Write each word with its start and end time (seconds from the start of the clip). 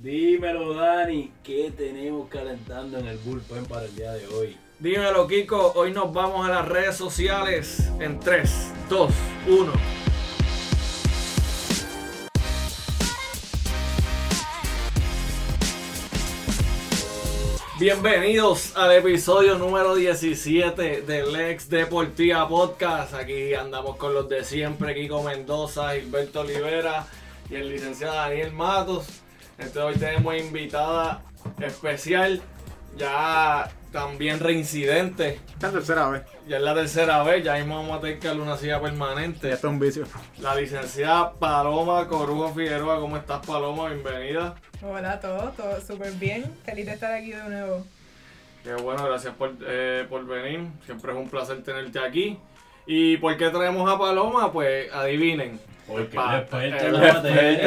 Dímelo, 0.00 0.74
Dani, 0.74 1.32
¿qué 1.42 1.72
tenemos 1.76 2.28
calentando 2.28 2.98
en 2.98 3.08
el 3.08 3.18
bullpen 3.18 3.66
para 3.66 3.84
el 3.84 3.96
día 3.96 4.12
de 4.12 4.28
hoy? 4.28 4.56
Dímelo, 4.78 5.26
Kiko. 5.26 5.72
Hoy 5.74 5.90
nos 5.92 6.12
vamos 6.12 6.48
a 6.48 6.52
las 6.52 6.68
redes 6.68 6.96
sociales 6.96 7.90
en 7.98 8.20
3, 8.20 8.48
2, 8.88 9.10
1. 9.48 9.72
Bienvenidos 17.80 18.76
al 18.76 18.92
episodio 18.92 19.58
número 19.58 19.96
17 19.96 21.02
del 21.02 21.34
Ex 21.34 21.68
Deportiva 21.68 22.48
Podcast. 22.48 23.14
Aquí 23.14 23.52
andamos 23.54 23.96
con 23.96 24.14
los 24.14 24.28
de 24.28 24.44
siempre, 24.44 24.94
Kiko 24.94 25.24
Mendoza, 25.24 25.92
Gilberto 25.94 26.42
Olivera 26.42 27.04
y 27.50 27.56
el 27.56 27.68
licenciado 27.68 28.14
Daniel 28.14 28.52
Matos. 28.52 29.24
Entonces 29.58 29.82
hoy 29.82 29.94
tenemos 29.96 30.36
invitada 30.36 31.22
especial, 31.60 32.40
ya 32.96 33.68
también 33.92 34.38
reincidente. 34.38 35.40
La 35.60 35.70
tercera 35.70 36.08
vez. 36.08 36.22
Ya 36.46 36.58
es 36.58 36.62
la 36.62 36.74
tercera 36.74 37.22
vez, 37.24 37.44
ya 37.44 37.56
mismo 37.56 37.76
vamos 37.76 37.98
a 37.98 38.00
tener 38.00 38.20
que 38.20 38.30
una 38.30 38.56
silla 38.56 38.80
permanente. 38.80 39.50
Esto 39.50 39.66
es 39.66 39.72
un 39.72 39.80
vicio. 39.80 40.06
La 40.38 40.54
licenciada 40.54 41.32
Paloma 41.32 42.06
Corujo 42.06 42.54
Figueroa, 42.54 43.00
¿cómo 43.00 43.16
estás 43.16 43.44
Paloma? 43.44 43.88
Bienvenida. 43.88 44.54
Hola 44.80 45.14
a 45.14 45.20
todos, 45.20 45.56
todo 45.56 45.80
súper 45.80 46.12
bien. 46.12 46.44
Feliz 46.64 46.86
de 46.86 46.92
estar 46.92 47.12
aquí 47.12 47.32
de 47.32 47.42
nuevo. 47.42 47.84
Qué 48.62 48.74
bueno, 48.74 49.04
gracias 49.06 49.34
por, 49.34 49.56
eh, 49.66 50.06
por 50.08 50.24
venir. 50.24 50.68
Siempre 50.84 51.12
es 51.12 51.18
un 51.18 51.28
placer 51.28 51.62
tenerte 51.64 51.98
aquí. 51.98 52.38
¿Y 52.90 53.18
por 53.18 53.36
qué 53.36 53.50
traemos 53.50 53.88
a 53.90 53.98
Paloma? 53.98 54.50
Pues 54.50 54.90
adivinen. 54.92 55.60
Porque 55.86 56.16
Pa- 56.16 56.40
después 56.40 56.72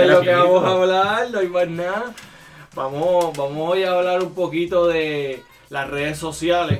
lo 0.08 0.22
que 0.22 0.34
vamos 0.34 0.64
a 0.64 0.72
hablar, 0.72 1.30
no 1.32 1.40
hay 1.40 1.48
más 1.48 1.68
nada. 1.70 2.14
Vamos, 2.74 3.38
vamos 3.38 3.70
hoy 3.72 3.84
a 3.84 3.92
hablar 3.94 4.24
un 4.24 4.34
poquito 4.34 4.88
de 4.88 5.44
las 5.70 5.88
redes 5.90 6.18
sociales 6.18 6.80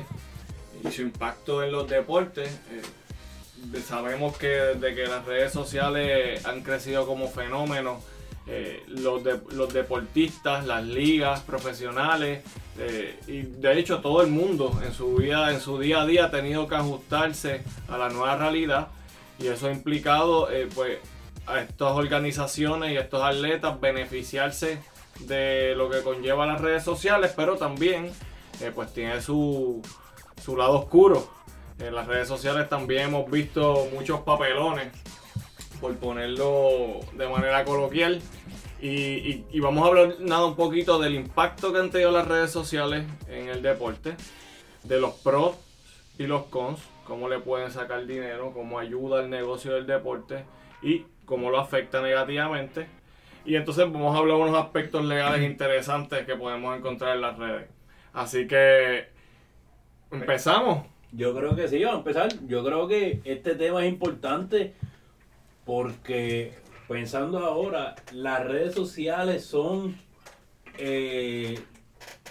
y 0.84 0.90
su 0.90 1.02
impacto 1.02 1.62
en 1.62 1.70
los 1.70 1.88
deportes. 1.88 2.48
Eh, 2.72 3.80
sabemos 3.86 4.36
que 4.36 4.48
desde 4.48 4.94
que 4.94 5.06
las 5.06 5.24
redes 5.24 5.52
sociales 5.52 6.44
han 6.44 6.62
crecido 6.62 7.06
como 7.06 7.28
fenómeno, 7.28 8.00
eh, 8.48 8.82
los, 8.88 9.22
de- 9.22 9.38
los 9.52 9.72
deportistas, 9.72 10.66
las 10.66 10.82
ligas 10.84 11.40
profesionales 11.42 12.42
eh, 12.78 13.18
y 13.26 13.42
de 13.42 13.78
hecho 13.78 14.00
todo 14.00 14.22
el 14.22 14.28
mundo 14.28 14.80
en 14.84 14.92
su 14.92 15.16
vida, 15.16 15.52
en 15.52 15.60
su 15.60 15.78
día 15.78 16.02
a 16.02 16.06
día 16.06 16.26
ha 16.26 16.30
tenido 16.30 16.66
que 16.66 16.74
ajustarse 16.74 17.62
a 17.88 17.98
la 17.98 18.08
nueva 18.08 18.36
realidad 18.36 18.88
y 19.38 19.48
eso 19.48 19.68
ha 19.68 19.72
implicado 19.72 20.50
eh, 20.50 20.68
pues 20.74 20.98
a 21.46 21.60
estas 21.60 21.92
organizaciones 21.92 22.92
y 22.92 22.96
a 22.96 23.00
estos 23.00 23.22
atletas 23.22 23.80
beneficiarse 23.80 24.78
de 25.20 25.74
lo 25.76 25.90
que 25.90 26.02
conlleva 26.02 26.46
las 26.46 26.60
redes 26.60 26.84
sociales, 26.84 27.32
pero 27.36 27.56
también 27.56 28.10
eh, 28.60 28.72
pues 28.74 28.92
tiene 28.92 29.20
su, 29.20 29.82
su 30.42 30.56
lado 30.56 30.78
oscuro. 30.78 31.28
En 31.78 31.94
las 31.94 32.06
redes 32.06 32.28
sociales 32.28 32.68
también 32.68 33.08
hemos 33.08 33.30
visto 33.30 33.88
muchos 33.92 34.20
papelones, 34.20 34.92
por 35.80 35.96
ponerlo 35.96 37.00
de 37.12 37.28
manera 37.28 37.64
coloquial. 37.64 38.22
Y, 38.82 38.88
y- 38.90 39.46
y 39.52 39.60
vamos 39.60 39.84
a 39.84 39.88
hablar 39.88 40.16
nada 40.20 40.44
un 40.44 40.56
poquito 40.56 40.98
del 40.98 41.14
impacto 41.14 41.72
que 41.72 41.78
han 41.78 41.90
tenido 41.90 42.10
las 42.10 42.26
redes 42.28 42.50
sociales 42.50 43.04
en 43.28 43.48
el 43.48 43.62
deporte, 43.62 44.14
de 44.82 45.00
los 45.00 45.14
pros 45.14 45.56
y 46.18 46.26
los 46.26 46.42
cons, 46.46 46.80
cómo 47.06 47.28
le 47.28 47.38
pueden 47.38 47.70
sacar 47.70 48.04
dinero, 48.06 48.50
cómo 48.52 48.78
ayuda 48.80 49.20
al 49.20 49.30
negocio 49.30 49.72
del 49.74 49.86
deporte 49.86 50.44
y 50.82 51.04
cómo 51.26 51.50
lo 51.50 51.60
afecta 51.60 52.02
negativamente. 52.02 52.88
Y 53.44 53.54
entonces 53.54 53.84
vamos 53.90 54.14
a 54.14 54.18
hablar 54.18 54.36
de 54.38 54.42
unos 54.42 54.56
aspectos 54.64 55.04
legales 55.04 55.42
interesantes 55.48 56.26
que 56.26 56.34
podemos 56.36 56.76
encontrar 56.76 57.14
en 57.14 57.22
las 57.22 57.38
redes. 57.38 57.68
Así 58.12 58.46
que 58.48 59.06
empezamos. 60.10 60.86
Yo 61.12 61.34
creo 61.36 61.54
que 61.54 61.68
sí, 61.68 61.78
vamos 61.84 61.96
a 61.96 61.98
empezar. 61.98 62.46
Yo 62.48 62.64
creo 62.64 62.88
que 62.88 63.20
este 63.24 63.54
tema 63.54 63.84
es 63.84 63.92
importante 63.92 64.74
porque 65.64 66.54
pensando 66.92 67.38
ahora, 67.38 67.94
las 68.12 68.46
redes 68.46 68.74
sociales 68.74 69.44
son 69.44 69.96
eh, 70.78 71.58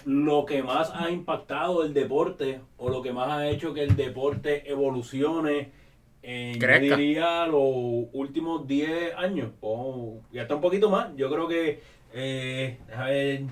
lo 0.04 0.46
que 0.46 0.62
más 0.62 0.92
ha 0.94 1.10
impactado 1.10 1.82
el 1.82 1.92
deporte 1.92 2.60
o 2.78 2.88
lo 2.88 3.02
que 3.02 3.12
más 3.12 3.28
ha 3.28 3.48
hecho 3.48 3.74
que 3.74 3.82
el 3.82 3.96
deporte 3.96 4.70
evolucione 4.70 5.82
yo 6.22 6.58
Crezca. 6.60 6.96
diría, 6.96 7.46
los 7.46 8.06
últimos 8.12 8.66
10 8.68 9.16
años 9.16 9.50
o 9.60 10.20
y 10.32 10.38
hasta 10.38 10.54
un 10.54 10.60
poquito 10.60 10.88
más. 10.88 11.08
Yo 11.16 11.28
creo 11.28 11.48
que, 11.48 11.80
eh, 12.14 12.78
a 12.96 13.06
ver, 13.06 13.42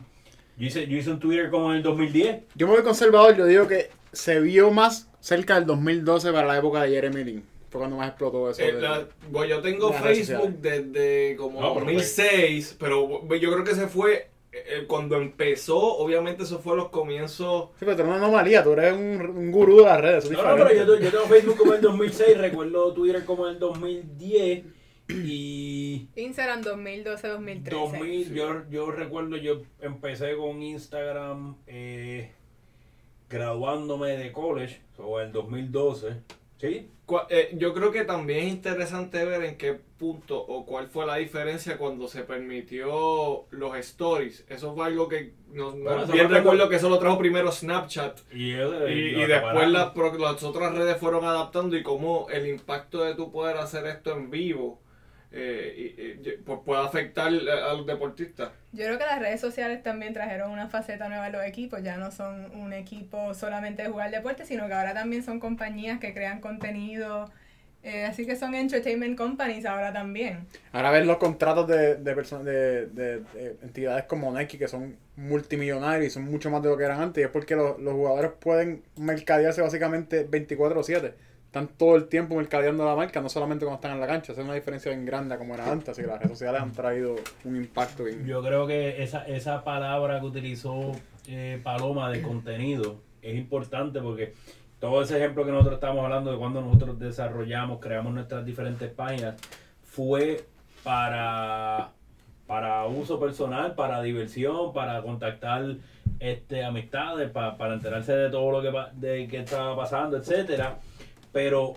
yo 0.56 0.66
hice, 0.66 0.86
yo 0.86 0.96
hice 0.96 1.10
un 1.10 1.18
Twitter 1.18 1.50
como 1.50 1.72
en 1.72 1.78
el 1.78 1.82
2010. 1.82 2.42
Yo 2.54 2.68
me 2.68 2.74
voy 2.74 2.84
conservador, 2.84 3.36
yo 3.36 3.46
digo 3.46 3.66
que 3.66 3.90
se 4.12 4.40
vio 4.40 4.70
más 4.70 5.10
cerca 5.18 5.56
del 5.56 5.66
2012 5.66 6.30
para 6.30 6.46
la 6.46 6.58
época 6.58 6.82
de 6.82 6.90
Jeremy 6.90 7.24
Lin. 7.24 7.49
Fue 7.70 7.78
cuando 7.78 7.96
más 7.96 8.08
explotó 8.08 8.50
eso. 8.50 8.60
Eh, 8.62 8.72
de- 8.72 8.80
la- 8.82 9.08
bueno, 9.30 9.46
yo 9.56 9.62
tengo 9.62 9.92
Facebook 9.92 10.58
desde 10.60 11.36
como 11.36 11.60
No, 11.60 11.74
pero 11.74 11.86
2006, 11.86 12.76
pero 12.78 13.06
bueno, 13.06 13.36
yo 13.36 13.50
creo 13.52 13.64
que 13.64 13.74
se 13.74 13.86
fue 13.86 14.28
eh, 14.52 14.84
cuando 14.88 15.16
empezó, 15.16 15.78
obviamente 15.78 16.42
eso 16.42 16.58
fue 16.58 16.76
los 16.76 16.88
comienzos. 16.88 17.68
Sí, 17.78 17.84
pero 17.84 17.94
tú 17.94 18.02
eres 18.02 18.14
una 18.16 18.24
anomalía, 18.24 18.64
tú 18.64 18.72
eres 18.72 18.92
un, 18.94 19.20
un 19.36 19.52
gurú 19.52 19.78
de 19.78 19.84
las 19.84 20.00
redes. 20.00 20.30
No, 20.30 20.42
no, 20.42 20.64
pero 20.64 20.74
yo, 20.84 20.98
yo 20.98 21.10
tengo 21.10 21.24
Facebook 21.26 21.56
como 21.56 21.74
el 21.74 21.80
2006, 21.80 22.36
recuerdo 22.36 22.92
Twitter 22.92 23.24
como 23.24 23.46
el 23.46 23.60
2010 23.60 24.64
y 25.08 26.08
Instagram 26.16 26.62
2012-2013. 26.62 27.62
2000, 27.70 28.34
yo, 28.34 28.62
yo 28.70 28.90
recuerdo, 28.90 29.36
yo 29.36 29.62
empecé 29.80 30.36
con 30.36 30.60
Instagram 30.62 31.56
eh, 31.68 32.32
graduándome 33.28 34.16
de 34.16 34.32
college, 34.32 34.80
o 34.98 35.20
en 35.20 35.32
2012, 35.32 36.08
¿sí? 36.58 36.88
Eh, 37.28 37.50
yo 37.58 37.74
creo 37.74 37.90
que 37.90 38.04
también 38.04 38.46
es 38.46 38.52
interesante 38.52 39.24
ver 39.24 39.44
en 39.44 39.56
qué 39.56 39.74
punto 39.98 40.38
o 40.38 40.64
cuál 40.64 40.88
fue 40.88 41.06
la 41.06 41.16
diferencia 41.16 41.76
cuando 41.76 42.08
se 42.08 42.22
permitió 42.22 43.46
los 43.50 43.76
stories. 43.76 44.44
Eso 44.48 44.74
fue 44.74 44.86
algo 44.86 45.08
que 45.08 45.34
no, 45.52 45.72
no- 45.72 45.84
Bueno, 45.84 46.06
bien 46.06 46.30
recuerdo 46.30 46.68
que 46.68 46.76
eso 46.76 46.88
lo 46.88 46.98
trajo 46.98 47.18
primero 47.18 47.50
Snapchat. 47.52 48.20
Y, 48.32 48.52
después 49.26 49.68
las, 49.70 50.42
otras 50.42 50.74
redes 50.74 50.96
fueron 50.96 51.24
adaptando 51.24 51.76
y 51.76 51.82
cómo 51.82 52.28
el 52.30 52.46
impacto 52.46 53.04
de 53.04 53.14
tu 53.14 53.30
poder 53.30 53.56
hacer 53.58 53.86
esto 53.86 54.12
en 54.12 54.30
vivo 54.30 54.80
eh, 55.32 55.74
y- 55.96 56.28
y- 56.28 56.36
puede 56.42 56.82
afectar 56.84 57.28
a 57.28 57.74
los 57.74 57.86
deportistas. 57.86 58.50
Yo 58.72 58.84
creo 58.84 58.98
que 58.98 59.04
las 59.06 59.20
redes 59.20 59.40
sociales 59.40 59.82
también 59.82 60.12
trajeron 60.12 60.50
una 60.50 60.68
faceta 60.68 61.08
nueva 61.08 61.26
a 61.26 61.30
los 61.30 61.44
equipos. 61.44 61.82
Ya 61.82 61.96
no 61.96 62.10
son 62.10 62.50
un 62.56 62.72
equipo 62.72 63.32
solamente 63.34 63.82
de 63.82 63.88
jugar 63.88 64.10
deporte, 64.10 64.44
sino 64.44 64.66
que 64.66 64.74
ahora 64.74 64.94
también 64.94 65.22
son 65.22 65.38
compañías 65.40 66.00
que 66.00 66.12
crean 66.14 66.40
contenido. 66.40 67.30
eh, 67.82 68.04
así 68.04 68.26
que 68.26 68.36
son 68.36 68.54
entertainment 68.54 69.16
companies 69.16 69.64
ahora 69.64 69.90
también. 69.90 70.46
Ahora 70.72 70.90
ves 70.90 71.06
los 71.06 71.16
contratos 71.16 71.66
de, 71.66 71.94
de, 71.94 72.14
personas 72.14 72.44
de, 72.44 72.86
de- 72.88 73.20
de 73.20 73.56
entidades 73.62 74.04
como 74.04 74.30
Nike 74.36 74.58
que 74.58 74.68
son 74.68 74.98
multimillonarios 75.16 76.06
y 76.06 76.10
son 76.10 76.24
mucho 76.24 76.50
más 76.50 76.62
de 76.62 76.68
lo 76.68 76.76
que 76.76 76.84
eran 76.84 77.00
antes. 77.00 77.22
Y 77.22 77.24
es 77.24 77.30
porque 77.30 77.56
los, 77.56 77.78
los 77.80 77.94
jugadores 77.94 78.32
pueden 78.38 78.82
mercadearse 78.96 79.62
básicamente 79.62 80.28
24-7. 80.28 81.14
Están 81.50 81.66
todo 81.66 81.96
el 81.96 82.06
tiempo 82.06 82.36
mercadeando 82.36 82.84
la 82.84 82.94
marca, 82.94 83.20
no 83.20 83.28
solamente 83.28 83.64
cuando 83.64 83.78
están 83.78 83.90
en 83.94 84.00
la 84.00 84.06
cancha. 84.06 84.30
Esa 84.30 84.42
es 84.42 84.44
una 84.44 84.54
diferencia 84.54 84.92
bien 84.92 85.04
grande 85.04 85.36
como 85.36 85.54
era 85.54 85.68
antes. 85.68 85.88
Así 85.88 86.02
que 86.02 86.06
las 86.06 86.18
redes 86.18 86.30
sociales 86.38 86.62
han 86.62 86.70
traído 86.70 87.16
un 87.44 87.56
impacto 87.56 88.04
bien. 88.04 88.24
Yo 88.24 88.40
creo 88.40 88.68
que 88.68 89.02
esa, 89.02 89.24
esa 89.26 89.64
palabra 89.64 90.20
que 90.20 90.26
utilizó 90.26 90.92
eh, 91.26 91.60
Paloma 91.64 92.08
de 92.12 92.22
contenido 92.22 93.00
es 93.20 93.34
importante 93.36 94.00
porque 94.00 94.32
todo 94.78 95.02
ese 95.02 95.16
ejemplo 95.18 95.44
que 95.44 95.50
nosotros 95.50 95.74
estamos 95.74 96.04
hablando 96.04 96.30
de 96.30 96.38
cuando 96.38 96.60
nosotros 96.60 97.00
desarrollamos, 97.00 97.80
creamos 97.80 98.14
nuestras 98.14 98.46
diferentes 98.46 98.88
páginas, 98.92 99.34
fue 99.82 100.44
para, 100.84 101.90
para 102.46 102.86
uso 102.86 103.18
personal, 103.18 103.74
para 103.74 104.00
diversión, 104.02 104.72
para 104.72 105.02
contactar 105.02 105.64
este, 106.20 106.62
amistades, 106.64 107.28
pa- 107.30 107.56
para 107.56 107.74
enterarse 107.74 108.12
de 108.12 108.30
todo 108.30 108.52
lo 108.52 108.62
que, 108.62 108.72
de, 109.04 109.26
que 109.26 109.38
estaba 109.38 109.74
pasando, 109.76 110.16
etcétera. 110.16 110.78
Pero 111.32 111.74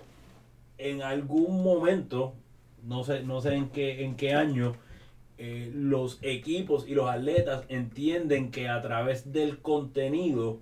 en 0.77 1.01
algún 1.01 1.63
momento, 1.63 2.33
no 2.83 3.03
sé, 3.03 3.23
no 3.23 3.41
sé 3.41 3.55
en 3.55 3.69
qué, 3.69 4.03
en 4.03 4.15
qué 4.15 4.33
año, 4.33 4.73
eh, 5.37 5.71
los 5.73 6.19
equipos 6.21 6.87
y 6.87 6.93
los 6.93 7.09
atletas 7.09 7.65
entienden 7.69 8.51
que 8.51 8.69
a 8.69 8.81
través 8.81 9.31
del 9.31 9.59
contenido 9.59 10.59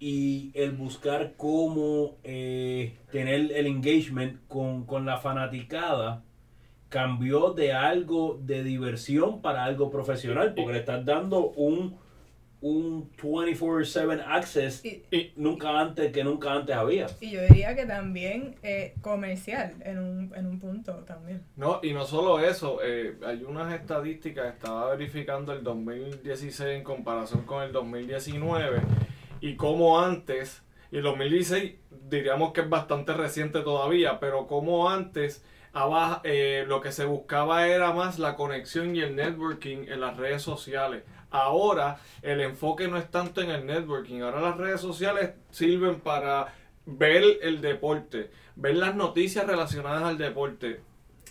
y 0.00 0.52
el 0.54 0.72
buscar 0.72 1.34
cómo 1.36 2.16
eh, 2.22 2.96
tener 3.10 3.52
el 3.52 3.66
engagement 3.66 4.38
con, 4.46 4.84
con 4.86 5.04
la 5.04 5.18
fanaticada 5.18 6.22
cambió 6.88 7.52
de 7.52 7.72
algo 7.72 8.38
de 8.40 8.62
diversión 8.62 9.42
para 9.42 9.64
algo 9.64 9.90
profesional 9.90 10.54
porque 10.54 10.72
le 10.72 10.78
estás 10.78 11.04
dando 11.04 11.50
un 11.50 11.98
un 12.60 13.08
24/7 13.16 14.20
access 14.26 14.84
Y- 14.84 15.02
y 15.10 15.32
nunca 15.36 15.78
antes 15.78 16.12
que 16.12 16.24
nunca 16.24 16.52
antes 16.52 16.74
había. 16.74 17.06
Y 17.20 17.30
yo 17.30 17.40
diría 17.42 17.76
que 17.76 17.86
también 17.86 18.56
eh, 18.62 18.94
comercial 19.00 19.74
en 19.84 19.98
un, 19.98 20.32
en 20.34 20.46
un 20.46 20.58
punto 20.58 20.92
también. 21.04 21.42
No, 21.56 21.80
y 21.82 21.92
no 21.92 22.04
solo 22.04 22.40
eso, 22.40 22.80
eh, 22.82 23.14
hay 23.24 23.44
unas 23.44 23.72
estadísticas, 23.72 24.52
estaba 24.54 24.90
verificando 24.94 25.52
el 25.52 25.62
2016 25.62 26.76
en 26.76 26.82
comparación 26.84 27.42
con 27.42 27.62
el 27.62 27.72
2019 27.72 28.80
y 29.40 29.54
como 29.56 30.00
antes, 30.00 30.62
y 30.90 30.96
el 30.96 31.02
2016 31.04 31.74
diríamos 32.10 32.52
que 32.52 32.62
es 32.62 32.68
bastante 32.68 33.12
reciente 33.12 33.60
todavía, 33.60 34.18
pero 34.18 34.46
como 34.46 34.88
antes 34.90 35.44
abajo, 35.72 36.22
eh, 36.24 36.64
lo 36.66 36.80
que 36.80 36.90
se 36.90 37.04
buscaba 37.04 37.68
era 37.68 37.92
más 37.92 38.18
la 38.18 38.34
conexión 38.34 38.96
y 38.96 39.00
el 39.00 39.14
networking 39.14 39.84
en 39.88 40.00
las 40.00 40.16
redes 40.16 40.42
sociales. 40.42 41.04
Ahora 41.30 41.98
el 42.22 42.40
enfoque 42.40 42.88
no 42.88 42.96
es 42.96 43.10
tanto 43.10 43.40
en 43.42 43.50
el 43.50 43.66
networking, 43.66 44.20
ahora 44.22 44.40
las 44.40 44.56
redes 44.56 44.80
sociales 44.80 45.30
sirven 45.50 46.00
para 46.00 46.54
ver 46.86 47.22
el 47.42 47.60
deporte, 47.60 48.30
ver 48.56 48.76
las 48.76 48.94
noticias 48.94 49.46
relacionadas 49.46 50.02
al 50.04 50.16
deporte, 50.16 50.80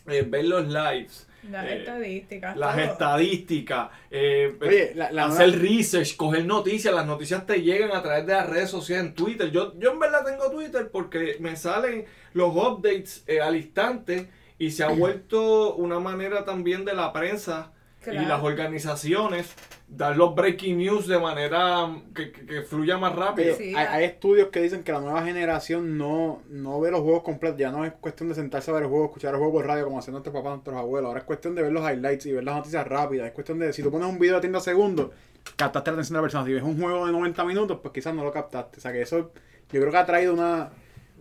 eh, 0.07 0.21
ver 0.27 0.45
los 0.45 0.67
lives, 0.67 1.27
Las 1.49 1.65
eh, 1.65 1.77
estadísticas. 1.79 2.55
las 2.57 2.75
todo. 2.75 2.85
estadísticas, 2.85 3.89
eh, 4.11 4.55
Oye, 4.61 4.91
la, 4.93 5.11
la 5.11 5.25
hacer 5.25 5.47
nueva- 5.49 5.63
research, 5.63 6.15
coger 6.15 6.45
noticias, 6.45 6.93
las 6.93 7.07
noticias 7.07 7.45
te 7.47 7.63
llegan 7.63 7.91
a 7.91 8.03
través 8.03 8.27
de 8.27 8.33
las 8.33 8.47
redes 8.47 8.69
sociales 8.69 9.07
en 9.07 9.13
Twitter. 9.15 9.49
Yo, 9.51 9.73
yo 9.79 9.93
en 9.93 9.99
verdad 9.99 10.23
tengo 10.23 10.51
Twitter 10.51 10.89
porque 10.91 11.37
me 11.39 11.55
salen 11.55 12.05
los 12.33 12.55
updates 12.55 13.23
eh, 13.25 13.41
al 13.41 13.55
instante 13.55 14.29
y 14.59 14.69
se 14.69 14.83
ha 14.83 14.89
vuelto 14.89 15.73
una 15.75 15.99
manera 15.99 16.45
también 16.45 16.85
de 16.85 16.93
la 16.93 17.11
prensa 17.11 17.71
y 18.13 18.25
las 18.25 18.41
organizaciones 18.43 19.53
dar 19.89 20.17
los 20.17 20.35
breaking 20.35 20.77
news 20.77 21.07
de 21.07 21.17
manera 21.17 21.89
que, 22.13 22.31
que- 22.31 22.45
que 22.45 22.61
fluya 22.61 22.97
más 22.97 23.15
rápido. 23.15 23.55
Oye, 23.55 23.63
Sí, 23.71 23.75
hay, 23.75 23.85
hay 23.87 24.03
estudios 24.05 24.49
que 24.49 24.61
dicen 24.61 24.83
que 24.83 24.91
la 24.91 24.99
nueva 24.99 25.23
generación 25.23 25.97
no, 25.97 26.41
no 26.49 26.79
ve 26.81 26.91
los 26.91 27.01
juegos 27.01 27.23
completos. 27.23 27.57
Ya 27.57 27.71
no 27.71 27.85
es 27.85 27.93
cuestión 27.93 28.27
de 28.29 28.35
sentarse 28.35 28.69
a 28.69 28.73
ver 28.73 28.83
el 28.83 28.89
juego, 28.89 29.05
escuchar 29.05 29.33
el 29.33 29.37
juego 29.39 29.53
por 29.53 29.65
radio 29.65 29.85
como 29.85 29.99
hacían 29.99 30.13
nuestros 30.13 30.33
papás, 30.35 30.51
nuestros 30.53 30.75
abuelos. 30.75 31.07
Ahora 31.07 31.19
es 31.19 31.25
cuestión 31.25 31.55
de 31.55 31.61
ver 31.63 31.71
los 31.71 31.89
highlights 31.89 32.25
y 32.25 32.33
ver 32.33 32.43
las 32.43 32.55
noticias 32.57 32.85
rápidas. 32.85 33.27
Es 33.27 33.33
cuestión 33.33 33.59
de, 33.59 33.71
si 33.71 33.81
tú 33.81 33.89
pones 33.91 34.09
un 34.09 34.19
video 34.19 34.35
de 34.35 34.41
30 34.41 34.59
segundos, 34.59 35.11
captaste 35.55 35.89
la 35.91 35.93
atención 35.95 36.15
de 36.15 36.17
la 36.17 36.21
persona. 36.23 36.45
Si 36.45 36.53
ves 36.53 36.63
un 36.63 36.79
juego 36.81 37.05
de 37.05 37.11
90 37.13 37.43
minutos, 37.45 37.79
pues 37.81 37.93
quizás 37.93 38.13
no 38.13 38.23
lo 38.25 38.31
captaste. 38.33 38.77
O 38.79 38.81
sea 38.81 38.91
que 38.91 39.01
eso 39.01 39.31
yo 39.71 39.79
creo 39.81 39.91
que 39.91 39.97
ha 39.97 40.05
traído 40.05 40.33
una, 40.33 40.69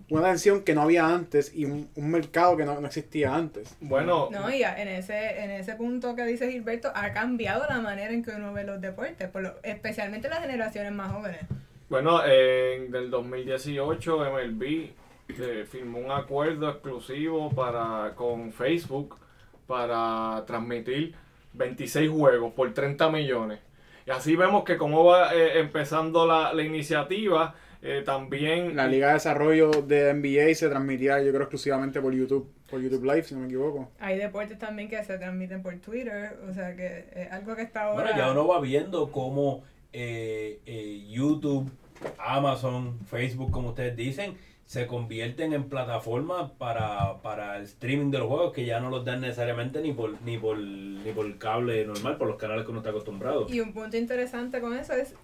una 0.09 0.21
atención 0.23 0.63
que 0.63 0.75
no 0.75 0.83
había 0.83 1.07
antes 1.07 1.53
y 1.55 1.65
un, 1.65 1.89
un 1.97 2.11
mercado 2.11 2.57
que 2.57 2.65
no, 2.65 2.81
no 2.81 2.87
existía 2.87 3.35
antes. 3.35 3.77
Bueno, 3.81 4.29
No, 4.31 4.49
y 4.55 4.63
a- 4.63 4.81
en 4.81 4.89
ese, 4.89 5.43
en 5.43 5.51
ese 5.51 5.75
punto 5.75 6.15
que 6.15 6.25
dice 6.25 6.51
Gilberto, 6.51 6.93
ha 6.95 7.13
cambiado 7.13 7.65
la 7.69 7.81
manera 7.81 8.13
en 8.13 8.23
que 8.25 8.31
uno 8.31 8.53
ve 8.53 8.65
los 8.65 8.81
deportes, 8.81 9.29
por 9.29 9.43
lo- 9.43 9.55
especialmente 9.65 10.29
las 10.29 10.41
generaciones 10.41 10.93
más 10.93 11.11
jóvenes. 11.13 11.41
Bueno, 11.89 12.25
en 12.25 12.91
del 12.91 13.11
2018 13.11 14.19
MLB 14.33 14.91
eh, 15.29 15.65
firmó 15.69 15.99
un 15.99 16.11
acuerdo 16.13 16.71
exclusivo 16.71 17.51
para 17.51 18.13
con 18.15 18.53
Facebook 18.53 19.17
para 19.67 20.45
transmitir 20.47 21.15
26 21.55 22.11
juegos 22.11 22.53
por 22.55 22.73
30 22.73 23.11
millones. 23.11 23.59
Y 24.07 24.11
así 24.11 24.37
vemos 24.37 24.65
que 24.65 24.77
como 24.77 25.05
va 25.05 25.35
eh, 25.35 25.59
empezando 25.59 26.27
la, 26.27 26.53
la 26.53 26.63
iniciativa, 26.63 27.55
eh, 27.83 28.03
también... 28.05 28.75
La 28.77 28.87
Liga 28.87 29.09
de 29.09 29.15
Desarrollo 29.15 29.71
de 29.71 30.13
NBA 30.15 30.55
se 30.55 30.69
transmitía, 30.69 31.23
yo 31.23 31.31
creo, 31.31 31.43
exclusivamente 31.43 32.01
por 32.01 32.13
YouTube, 32.13 32.51
por 32.71 32.81
YouTube 32.81 33.05
Live, 33.05 33.25
si 33.25 33.35
no 33.35 33.41
me 33.41 33.47
equivoco. 33.47 33.91
Hay 33.99 34.19
deportes 34.19 34.59
también 34.59 34.89
que 34.89 35.03
se 35.05 35.19
transmiten 35.19 35.63
por 35.63 35.77
Twitter, 35.77 36.39
o 36.49 36.53
sea 36.53 36.75
que 36.75 37.05
es 37.15 37.31
algo 37.31 37.55
que 37.55 37.63
está 37.63 37.85
ahora... 37.85 38.03
Bueno, 38.05 38.19
ya 38.19 38.33
uno 38.33 38.47
va 38.47 38.61
viendo 38.61 39.11
cómo 39.13 39.63
eh, 39.93 40.61
eh, 40.67 41.07
YouTube, 41.09 41.71
Amazon, 42.19 42.99
Facebook, 43.07 43.51
como 43.51 43.69
ustedes 43.69 43.97
dicen, 43.97 44.37
se 44.67 44.87
convierten 44.89 45.53
en 45.53 45.69
plataformas 45.69 46.51
para, 46.59 47.23
para 47.23 47.57
el 47.57 47.63
streaming 47.65 48.11
de 48.11 48.19
los 48.19 48.27
juegos 48.27 48.53
que 48.53 48.65
ya 48.67 48.81
no 48.81 48.91
los 48.91 49.05
dan 49.05 49.21
necesariamente 49.21 49.81
ni 49.81 49.93
por, 49.93 50.21
ni 50.23 50.39
por, 50.39 50.59
ni 50.59 51.13
por 51.13 51.39
cable 51.39 51.87
normal, 51.87 52.19
por 52.19 52.27
los 52.27 52.37
canales 52.37 52.65
que 52.65 52.71
uno 52.73 52.81
está 52.81 52.91
acostumbrado. 52.91 53.47
Y 53.49 53.61
un 53.61 53.73
punto 53.73 53.97
interesante 53.97 54.61
con 54.61 54.77
eso 54.77 54.93
es, 54.93 55.15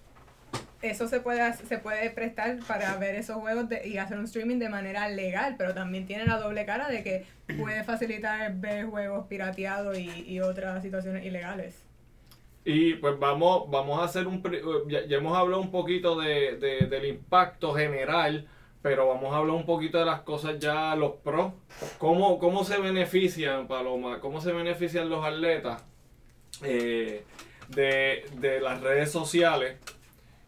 eso 0.81 1.09
se 1.09 1.19
puede, 1.19 1.53
se 1.53 1.77
puede 1.77 2.09
prestar 2.09 2.57
para 2.67 2.95
ver 2.95 3.15
esos 3.15 3.35
juegos 3.35 3.67
de- 3.67 3.85
y 3.85 3.97
hacer 3.97 4.17
un 4.17 4.25
streaming 4.25 4.59
de 4.59 4.69
manera 4.69 5.09
legal, 5.09 5.55
pero 5.57 5.73
también 5.73 6.05
tiene 6.05 6.25
la 6.25 6.39
doble 6.39 6.65
cara 6.65 6.87
de 6.87 7.03
que 7.03 7.25
puede 7.57 7.83
facilitar 7.83 8.55
ver 8.55 8.85
juegos 8.85 9.27
pirateados 9.27 9.97
y, 9.99 10.09
y 10.25 10.39
otras 10.39 10.81
situaciones 10.81 11.25
ilegales. 11.25 11.83
Y 12.65 12.93
pues 12.95 13.19
vamos, 13.19 13.69
vamos 13.69 13.99
a 13.99 14.05
hacer 14.05 14.25
un... 14.25 14.41
Ya, 14.87 15.05
ya 15.05 15.17
hemos 15.17 15.37
hablado 15.37 15.61
un 15.61 15.69
poquito 15.71 16.17
de, 16.19 16.55
de- 16.57 16.87
del 16.87 17.05
impacto 17.07 17.73
general, 17.73 18.47
pero 18.83 19.07
vamos 19.07 19.33
a 19.33 19.37
hablar 19.37 19.55
un 19.55 19.65
poquito 19.65 19.97
de 19.97 20.05
las 20.05 20.21
cosas 20.21 20.59
ya, 20.59 20.93
los 20.95 21.13
pros. 21.23 21.53
¿Cómo, 21.97 22.37
cómo 22.37 22.65
se 22.65 22.77
benefician, 22.79 23.65
Paloma? 23.65 24.19
¿Cómo 24.19 24.41
se 24.41 24.51
benefician 24.51 25.09
los 25.09 25.25
atletas 25.25 25.81
eh, 26.61 27.23
de, 27.69 28.25
de 28.35 28.59
las 28.59 28.81
redes 28.81 29.09
sociales? 29.09 29.77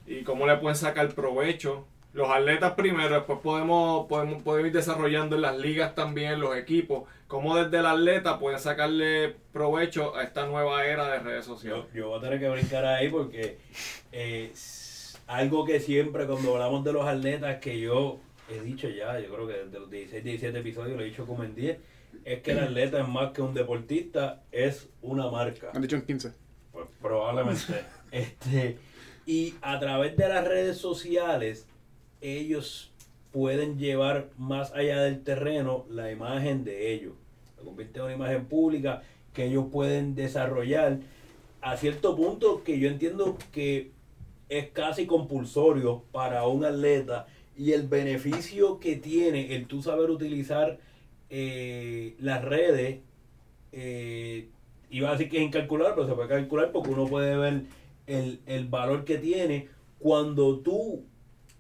¿Y 0.06 0.24
cómo 0.24 0.46
le 0.46 0.58
pueden 0.58 0.76
sacar 0.76 1.08
provecho? 1.16 1.88
Los 2.12 2.30
atletas 2.30 2.74
primero, 2.74 3.16
después 3.16 3.40
podemos, 3.40 4.06
podemos, 4.08 4.44
podemos 4.44 4.68
ir 4.68 4.74
desarrollando 4.74 5.38
en 5.38 5.42
las 5.42 5.58
ligas 5.58 5.96
también, 5.96 6.42
los 6.42 6.58
equipos. 6.58 7.04
Cómo 7.28 7.56
desde 7.56 7.80
el 7.80 7.86
atleta 7.86 8.38
pueden 8.38 8.60
sacarle 8.60 9.34
provecho 9.54 10.14
a 10.16 10.24
esta 10.24 10.46
nueva 10.46 10.86
era 10.86 11.08
de 11.08 11.20
redes 11.20 11.46
sociales. 11.46 11.86
Yo, 11.94 12.02
yo 12.02 12.10
voy 12.10 12.20
a 12.20 12.22
tener 12.22 12.40
que 12.40 12.50
brincar 12.50 12.86
ahí 12.86 13.08
porque 13.08 13.60
eh, 14.12 14.52
algo 15.28 15.66
que 15.66 15.80
siempre 15.80 16.26
cuando 16.28 16.54
hablamos 16.54 16.84
de 16.84 16.94
los 16.94 17.06
atletas 17.06 17.60
que 17.60 17.80
yo 17.80 18.20
he 18.50 18.62
dicho 18.62 18.88
ya, 18.90 19.20
yo 19.20 19.34
creo 19.34 19.48
que 19.48 19.54
desde 19.54 19.80
los 19.80 19.90
16, 19.90 20.24
17 20.24 20.60
episodios 20.60 20.98
lo 20.98 21.04
he 21.04 21.08
dicho 21.08 21.26
como 21.26 21.44
en 21.44 21.56
10, 21.56 21.78
es 22.24 22.42
que 22.42 22.52
el 22.52 22.60
atleta 22.60 23.02
es 23.02 23.08
más 23.08 23.32
que 23.32 23.42
un 23.42 23.54
deportista, 23.54 24.44
es 24.52 24.90
una 25.02 25.30
marca. 25.30 25.72
Han 25.74 25.82
dicho 25.82 25.96
en 25.96 26.04
15. 26.04 26.34
Pues 26.72 26.86
probablemente. 27.02 27.86
este, 28.12 28.78
y 29.26 29.56
a 29.62 29.80
través 29.80 30.16
de 30.16 30.30
las 30.30 30.48
redes 30.48 30.78
sociales, 30.78 31.68
ellos 32.22 32.92
pueden 33.32 33.78
llevar 33.78 34.30
más 34.38 34.72
allá 34.74 35.02
del 35.02 35.24
terreno 35.24 35.86
la 35.90 36.12
imagen 36.12 36.64
de 36.64 36.94
ellos. 36.94 37.14
Se 37.58 37.64
convierte 37.64 38.00
en 38.00 38.06
una 38.06 38.14
imagen 38.14 38.46
pública 38.46 39.04
que 39.34 39.46
ellos 39.46 39.66
pueden 39.72 40.16
desarrollar 40.16 41.00
a 41.62 41.78
cierto 41.78 42.16
punto 42.16 42.64
que 42.64 42.80
yo 42.80 42.88
entiendo 42.88 43.38
que 43.52 43.92
es 44.50 44.70
casi 44.72 45.06
compulsorio 45.06 46.04
para 46.12 46.48
un 46.48 46.66
atleta 46.66 47.28
y 47.58 47.72
el 47.72 47.88
beneficio 47.88 48.80
que 48.80 48.96
tiene 48.96 49.56
el 49.56 49.68
tú 49.68 49.82
saber 49.82 50.10
utilizar 50.10 50.80
eh, 51.30 52.16
las 52.20 52.44
redes 52.44 53.00
eh, 53.72 54.50
iba 54.90 55.10
a 55.10 55.12
decir 55.14 55.30
que 55.30 55.38
es 55.38 55.44
incalculable, 55.44 55.96
pero 55.96 56.08
se 56.08 56.14
puede 56.14 56.30
calcular 56.30 56.72
porque 56.72 56.92
uno 56.92 57.08
puede 57.08 57.36
ver 57.36 57.64
el, 58.08 58.40
el 58.46 58.68
valor 58.68 59.04
que 59.04 59.18
tiene 59.18 59.68
cuando 60.00 60.60
tú, 60.60 61.04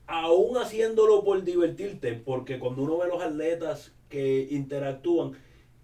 aún 0.07 0.57
haciéndolo 0.57 1.23
por 1.23 1.43
divertirte, 1.43 2.13
porque 2.13 2.59
cuando 2.59 2.83
uno 2.83 2.97
ve 2.97 3.07
los 3.07 3.21
atletas 3.21 3.93
que 4.09 4.47
interactúan, 4.51 5.33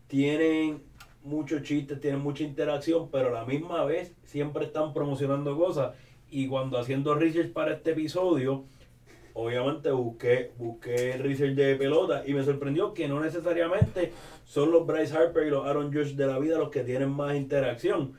tienen 0.08 0.84
muchos 1.24 1.64
chistes, 1.64 2.00
tienen 2.00 2.22
mucha 2.22 2.44
interacción, 2.44 3.10
pero 3.10 3.30
a 3.30 3.32
la 3.32 3.46
misma 3.46 3.84
vez 3.86 4.14
siempre 4.26 4.66
están 4.66 4.94
promocionando 4.94 5.58
cosas. 5.58 5.96
Y 6.32 6.48
cuando 6.48 6.80
haciendo 6.80 7.14
research 7.14 7.52
para 7.52 7.74
este 7.74 7.92
episodio, 7.92 8.64
obviamente 9.34 9.92
busqué, 9.92 10.52
busqué 10.58 11.18
research 11.18 11.56
de 11.56 11.76
pelota 11.76 12.24
y 12.26 12.34
me 12.34 12.44
sorprendió 12.44 12.94
que 12.94 13.10
no 13.10 13.20
necesariamente 13.20 14.14
son 14.46 14.72
los 14.72 14.88
Bryce 14.88 15.16
Harper 15.16 15.46
y 15.46 15.50
los 15.50 15.66
Aaron 15.66 15.94
Josh 15.94 16.14
de 16.14 16.28
la 16.28 16.40
vida 16.40 16.58
los 16.58 16.70
que 16.70 16.84
tienen 16.84 17.12
más 17.12 17.36
interacción. 17.36 18.14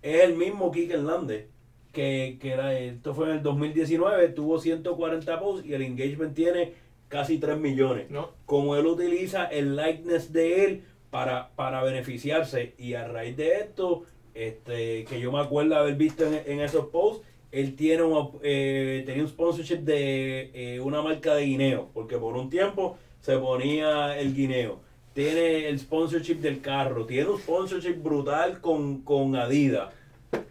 Es 0.00 0.22
el 0.22 0.36
mismo 0.36 0.70
Kike 0.70 0.94
Hernández, 0.94 1.48
que, 1.92 2.38
que 2.40 2.52
era, 2.52 2.78
esto 2.78 3.14
fue 3.14 3.30
en 3.30 3.38
el 3.38 3.42
2019, 3.42 4.28
tuvo 4.28 4.60
140 4.60 5.40
posts 5.40 5.66
y 5.66 5.74
el 5.74 5.82
engagement 5.82 6.34
tiene 6.34 6.74
casi 7.08 7.38
3 7.38 7.58
millones. 7.58 8.10
¿no? 8.10 8.30
Como 8.46 8.76
él 8.76 8.86
utiliza 8.86 9.46
el 9.46 9.74
likeness 9.74 10.32
de 10.32 10.64
él 10.64 10.84
para, 11.10 11.50
para 11.56 11.82
beneficiarse 11.82 12.74
y 12.78 12.94
a 12.94 13.08
raíz 13.08 13.36
de 13.36 13.56
esto, 13.58 14.04
este, 14.34 15.04
que 15.04 15.18
yo 15.18 15.32
me 15.32 15.40
acuerdo 15.40 15.76
haber 15.76 15.94
visto 15.94 16.26
en, 16.26 16.42
en 16.46 16.60
esos 16.60 16.86
posts, 16.88 17.26
él 17.52 17.74
tiene 17.76 18.02
una, 18.02 18.28
eh, 18.42 19.02
tenía 19.06 19.22
un 19.22 19.28
sponsorship 19.28 19.78
de 19.78 20.50
eh, 20.54 20.80
una 20.80 21.02
marca 21.02 21.34
de 21.34 21.44
guineo, 21.46 21.90
porque 21.94 22.16
por 22.18 22.36
un 22.36 22.50
tiempo 22.50 22.98
se 23.20 23.36
ponía 23.38 24.18
el 24.18 24.34
guineo. 24.34 24.80
Tiene 25.14 25.68
el 25.68 25.78
sponsorship 25.78 26.36
del 26.36 26.60
carro, 26.60 27.06
tiene 27.06 27.30
un 27.30 27.38
sponsorship 27.38 27.94
brutal 28.02 28.60
con, 28.60 29.02
con 29.02 29.34
Adidas. 29.36 29.92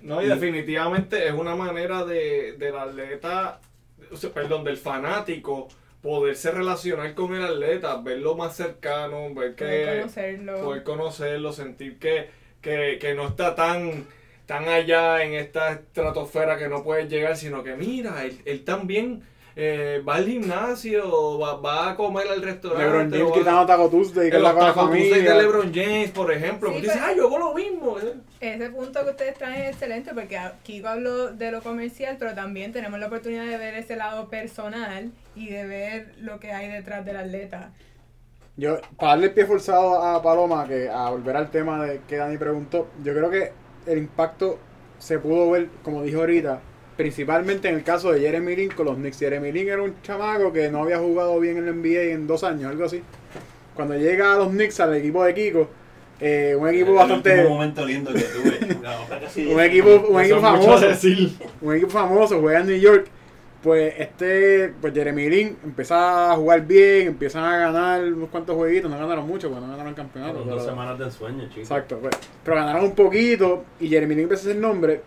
No, 0.01 0.21
y 0.21 0.25
Y- 0.25 0.29
definitivamente 0.29 1.27
es 1.27 1.33
una 1.33 1.55
manera 1.55 2.03
de, 2.05 2.53
del 2.57 2.75
atleta, 2.75 3.59
o 4.11 4.15
sea, 4.15 4.31
perdón, 4.31 4.63
del 4.63 4.77
fanático 4.77 5.67
poderse 6.01 6.51
relacionar 6.51 7.13
con 7.15 7.33
el 7.35 7.43
atleta, 7.43 7.99
verlo 8.01 8.35
más 8.35 8.55
cercano, 8.55 9.33
ver 9.33 9.55
Poder 9.55 9.55
que 9.55 9.97
conocerlo. 10.01 10.63
poder 10.63 10.83
conocerlo, 10.83 11.51
sentir 11.51 11.97
que, 11.99 12.27
que, 12.61 12.97
que 12.99 13.13
no 13.15 13.27
está 13.27 13.55
tan 13.55 14.05
tan 14.45 14.67
allá 14.67 15.23
en 15.23 15.33
esta 15.33 15.71
estratosfera 15.71 16.57
que 16.57 16.67
no 16.67 16.83
puedes 16.83 17.09
llegar, 17.09 17.35
sino 17.35 17.63
que 17.63 17.75
mira, 17.75 18.23
él, 18.23 18.39
él 18.45 18.63
también 18.63 19.23
eh, 19.57 20.03
va 20.07 20.15
al 20.15 20.27
gimnasio, 20.27 21.39
va, 21.39 21.55
va 21.55 21.91
a 21.91 21.95
comer 21.95 22.27
al 22.27 22.41
restaurante. 22.41 22.85
LeBron 22.85 23.11
James 23.11 23.31
quitando 23.33 23.65
Taco 23.65 23.89
Tuesday, 23.89 24.29
que 24.29 24.37
la 24.37 24.53
Taco 24.53 24.89
Tuesday 24.89 25.09
familia. 25.09 25.33
de 25.33 25.41
LeBron 25.41 25.73
James, 25.73 26.11
por 26.11 26.31
ejemplo. 26.31 26.73
Sí, 26.73 26.81
dice, 26.81 26.99
ah, 27.01 27.13
yo 27.15 27.27
hago 27.27 27.39
lo 27.39 27.53
mismo. 27.53 27.97
eh". 27.99 28.15
Ese 28.41 28.69
punto 28.69 29.03
que 29.03 29.11
ustedes 29.11 29.35
traen 29.35 29.61
es 29.61 29.69
excelente 29.71 30.11
porque 30.13 30.37
Kiko 30.63 30.89
habló 30.89 31.31
de 31.31 31.51
lo 31.51 31.61
comercial, 31.61 32.17
pero 32.19 32.35
también 32.35 32.73
tenemos 32.73 32.99
la 32.99 33.07
oportunidad 33.07 33.45
de 33.45 33.57
ver 33.57 33.75
ese 33.75 33.95
lado 33.95 34.27
personal 34.27 35.11
y 35.35 35.49
de 35.49 35.65
ver 35.65 36.15
lo 36.19 36.39
que 36.39 36.51
hay 36.51 36.67
detrás 36.67 37.05
del 37.05 37.15
atleta. 37.15 37.71
Yo, 38.57 38.79
para 38.97 39.11
darle 39.11 39.27
el 39.27 39.33
pie 39.33 39.45
forzado 39.45 40.01
a 40.01 40.21
Paloma, 40.21 40.67
que 40.67 40.89
a 40.89 41.09
volver 41.09 41.35
al 41.35 41.49
tema 41.49 41.85
de 41.85 42.01
que 42.07 42.17
Dani 42.17 42.37
preguntó, 42.37 42.89
yo 43.03 43.13
creo 43.13 43.29
que 43.29 43.51
el 43.85 43.97
impacto 43.97 44.59
se 44.99 45.19
pudo 45.19 45.51
ver, 45.51 45.67
como 45.83 46.03
dijo 46.03 46.19
ahorita, 46.21 46.59
principalmente 46.97 47.67
en 47.69 47.75
el 47.75 47.83
caso 47.83 48.11
de 48.11 48.19
Jeremy 48.21 48.55
Lin 48.55 48.69
con 48.71 48.85
los 48.85 48.95
Knicks. 48.95 49.19
Jeremy 49.19 49.51
Lin 49.51 49.67
era 49.69 49.81
un 49.81 50.01
chamaco 50.01 50.51
que 50.53 50.69
no 50.69 50.83
había 50.83 50.97
jugado 50.99 51.39
bien 51.39 51.57
en 51.57 51.67
el 51.67 51.75
NBA 51.81 52.13
en 52.13 52.27
dos 52.27 52.43
años, 52.43 52.71
algo 52.71 52.85
así. 52.85 53.01
Cuando 53.75 53.95
llega 53.95 54.33
a 54.33 54.37
los 54.37 54.49
Knicks, 54.49 54.79
al 54.79 54.95
equipo 54.95 55.23
de 55.25 55.33
Kiko, 55.33 55.67
eh, 56.21 56.55
un 56.57 56.67
equipo 56.69 56.91
El 56.91 56.95
bastante... 56.95 57.31
último 57.33 57.49
momento 57.55 57.85
lindo 57.85 58.13
que 58.13 58.21
tuve. 58.21 58.59
Casi- 59.21 59.47
Un 59.47 59.59
equipo, 59.59 59.89
un 60.09 60.21
equipo 60.21 60.39
famoso. 60.39 60.87
un 61.61 61.75
equipo 61.75 61.91
famoso, 61.91 62.39
juega 62.39 62.61
en 62.61 62.67
New 62.67 62.77
York, 62.79 63.07
pues 63.65 63.95
este, 63.97 64.71
pues 64.79 64.93
Jeremy 64.93 65.27
Lin 65.27 65.57
empieza 65.63 66.31
a 66.31 66.35
jugar 66.35 66.61
bien, 66.67 67.07
empiezan 67.07 67.43
a 67.45 67.57
ganar 67.57 68.03
unos 68.03 68.29
cuantos 68.29 68.55
jueguitos, 68.55 68.91
no 68.91 68.99
ganaron 68.99 69.25
mucho, 69.27 69.49
porque 69.49 69.61
no 69.65 69.71
ganaron 69.71 69.87
el 69.89 69.95
campeonato. 69.95 70.43
Pero- 70.43 70.55
dos 70.55 70.65
semanas 70.65 70.99
de 70.99 71.05
ensueño, 71.05 71.41
chicos. 71.49 71.57
Exacto, 71.71 71.97
pues, 71.99 72.15
pero 72.43 72.57
ganaron 72.57 72.83
un 72.85 72.93
poquito 72.93 73.65
y 73.79 73.87
Jeremy 73.89 74.13
Lin 74.13 74.23
empezó 74.25 74.47
a 74.47 74.51
hacer 74.51 74.61
nombre 74.61 75.01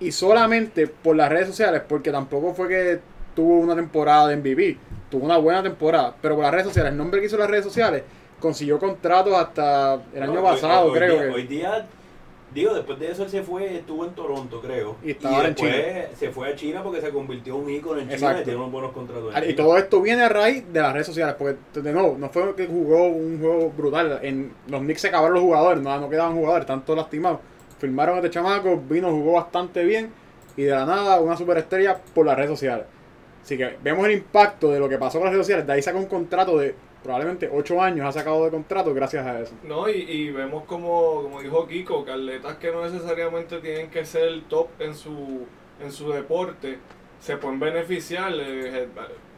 y 0.00 0.10
solamente 0.10 0.86
por 0.86 1.16
las 1.16 1.28
redes 1.28 1.48
sociales, 1.48 1.82
porque 1.86 2.10
tampoco 2.10 2.54
fue 2.54 2.66
que 2.68 2.98
tuvo 3.36 3.58
una 3.60 3.76
temporada 3.76 4.28
de 4.28 4.36
MVP, 4.38 4.78
tuvo 5.10 5.26
una 5.26 5.36
buena 5.36 5.62
temporada, 5.62 6.14
pero 6.22 6.34
por 6.34 6.44
las 6.44 6.52
redes 6.52 6.66
sociales, 6.68 6.92
el 6.92 6.96
nombre 6.98 7.20
que 7.20 7.26
hizo 7.26 7.36
las 7.36 7.50
redes 7.50 7.64
sociales, 7.66 8.04
consiguió 8.40 8.78
contratos 8.78 9.34
hasta 9.34 10.00
el 10.14 10.22
año 10.22 10.42
pasado, 10.42 10.86
hoy- 10.86 10.90
hoy 10.92 10.96
creo 10.98 11.14
día- 11.14 11.22
que. 11.24 11.34
Hoy 11.34 11.46
día, 11.46 11.86
digo, 12.54 12.74
después 12.74 12.98
de 12.98 13.10
eso 13.10 13.22
él 13.24 13.30
se 13.30 13.42
fue, 13.42 13.76
estuvo 13.76 14.04
en 14.04 14.12
Toronto, 14.12 14.60
creo. 14.60 14.96
Y 15.04 15.10
estaba 15.12 15.36
ahora 15.36 15.48
en 15.48 15.54
después 15.54 16.18
se 16.18 16.30
fue 16.30 16.48
a 16.48 16.56
China 16.56 16.82
porque 16.82 17.00
se 17.00 17.10
convirtió 17.10 17.56
en 17.56 17.62
un 17.64 17.70
ícono 17.70 18.00
en 18.00 18.04
China 18.06 18.14
Exacto. 18.14 18.40
y 18.40 18.44
tiene 18.44 18.58
unos 18.58 18.72
buenos 18.72 18.92
contratos. 18.92 19.30
en 19.30 19.36
Ah, 19.36 19.44
Y 19.44 19.48
China. 19.50 19.56
todo 19.64 19.78
esto 19.78 20.00
viene 20.00 20.22
a 20.22 20.28
raíz 20.28 20.64
de 20.72 20.80
las 20.80 20.92
redes 20.92 21.06
sociales, 21.06 21.34
porque 21.38 21.56
de 21.80 21.92
nuevo, 21.92 22.16
no 22.18 22.28
fue 22.30 22.54
que 22.54 22.66
jugó 22.66 23.06
un 23.08 23.38
juego 23.40 23.70
brutal. 23.70 24.18
En 24.22 24.52
los 24.68 24.80
Knicks 24.80 25.00
se 25.02 25.08
acabaron 25.08 25.34
los 25.34 25.42
jugadores, 25.42 25.82
no, 25.82 26.00
no 26.00 26.08
quedaban 26.08 26.34
jugadores, 26.34 26.62
están 26.62 26.84
todos 26.84 26.98
lastimados. 26.98 27.40
Firmaron 27.78 28.14
a 28.14 28.18
este 28.18 28.30
chamaco, 28.30 28.76
vino, 28.88 29.10
jugó 29.10 29.32
bastante 29.34 29.84
bien 29.84 30.10
y 30.56 30.62
de 30.64 30.72
la 30.72 30.84
nada 30.84 31.20
una 31.20 31.36
superestrella 31.36 31.98
por 32.14 32.26
las 32.26 32.36
redes 32.36 32.50
sociales. 32.50 32.86
Así 33.44 33.56
que 33.56 33.76
vemos 33.82 34.04
el 34.06 34.12
impacto 34.14 34.70
de 34.72 34.80
lo 34.80 34.88
que 34.88 34.98
pasó 34.98 35.18
con 35.18 35.26
las 35.26 35.32
redes 35.32 35.46
sociales. 35.46 35.66
De 35.66 35.72
ahí 35.74 35.80
saca 35.82 35.96
un 35.96 36.06
contrato 36.06 36.58
de 36.58 36.74
probablemente 37.02 37.48
8 37.52 37.82
años, 37.82 38.06
ha 38.06 38.12
sacado 38.12 38.44
de 38.44 38.50
contrato 38.50 38.92
gracias 38.94 39.26
a 39.26 39.40
eso. 39.40 39.54
No, 39.64 39.88
y, 39.88 39.92
y 39.92 40.30
vemos 40.30 40.64
como, 40.64 41.22
como 41.22 41.40
dijo 41.42 41.66
Kiko, 41.66 42.04
que 42.04 42.12
atletas 42.12 42.56
que 42.56 42.70
no 42.72 42.82
necesariamente 42.84 43.58
tienen 43.60 43.90
que 43.90 44.04
ser 44.04 44.42
top 44.48 44.68
en 44.80 44.94
su, 44.94 45.46
en 45.80 45.92
su 45.92 46.10
deporte, 46.10 46.78
se 47.20 47.36
pueden 47.36 47.60
beneficiar. 47.60 48.32
eh, 48.34 48.82
eh, 48.84 48.88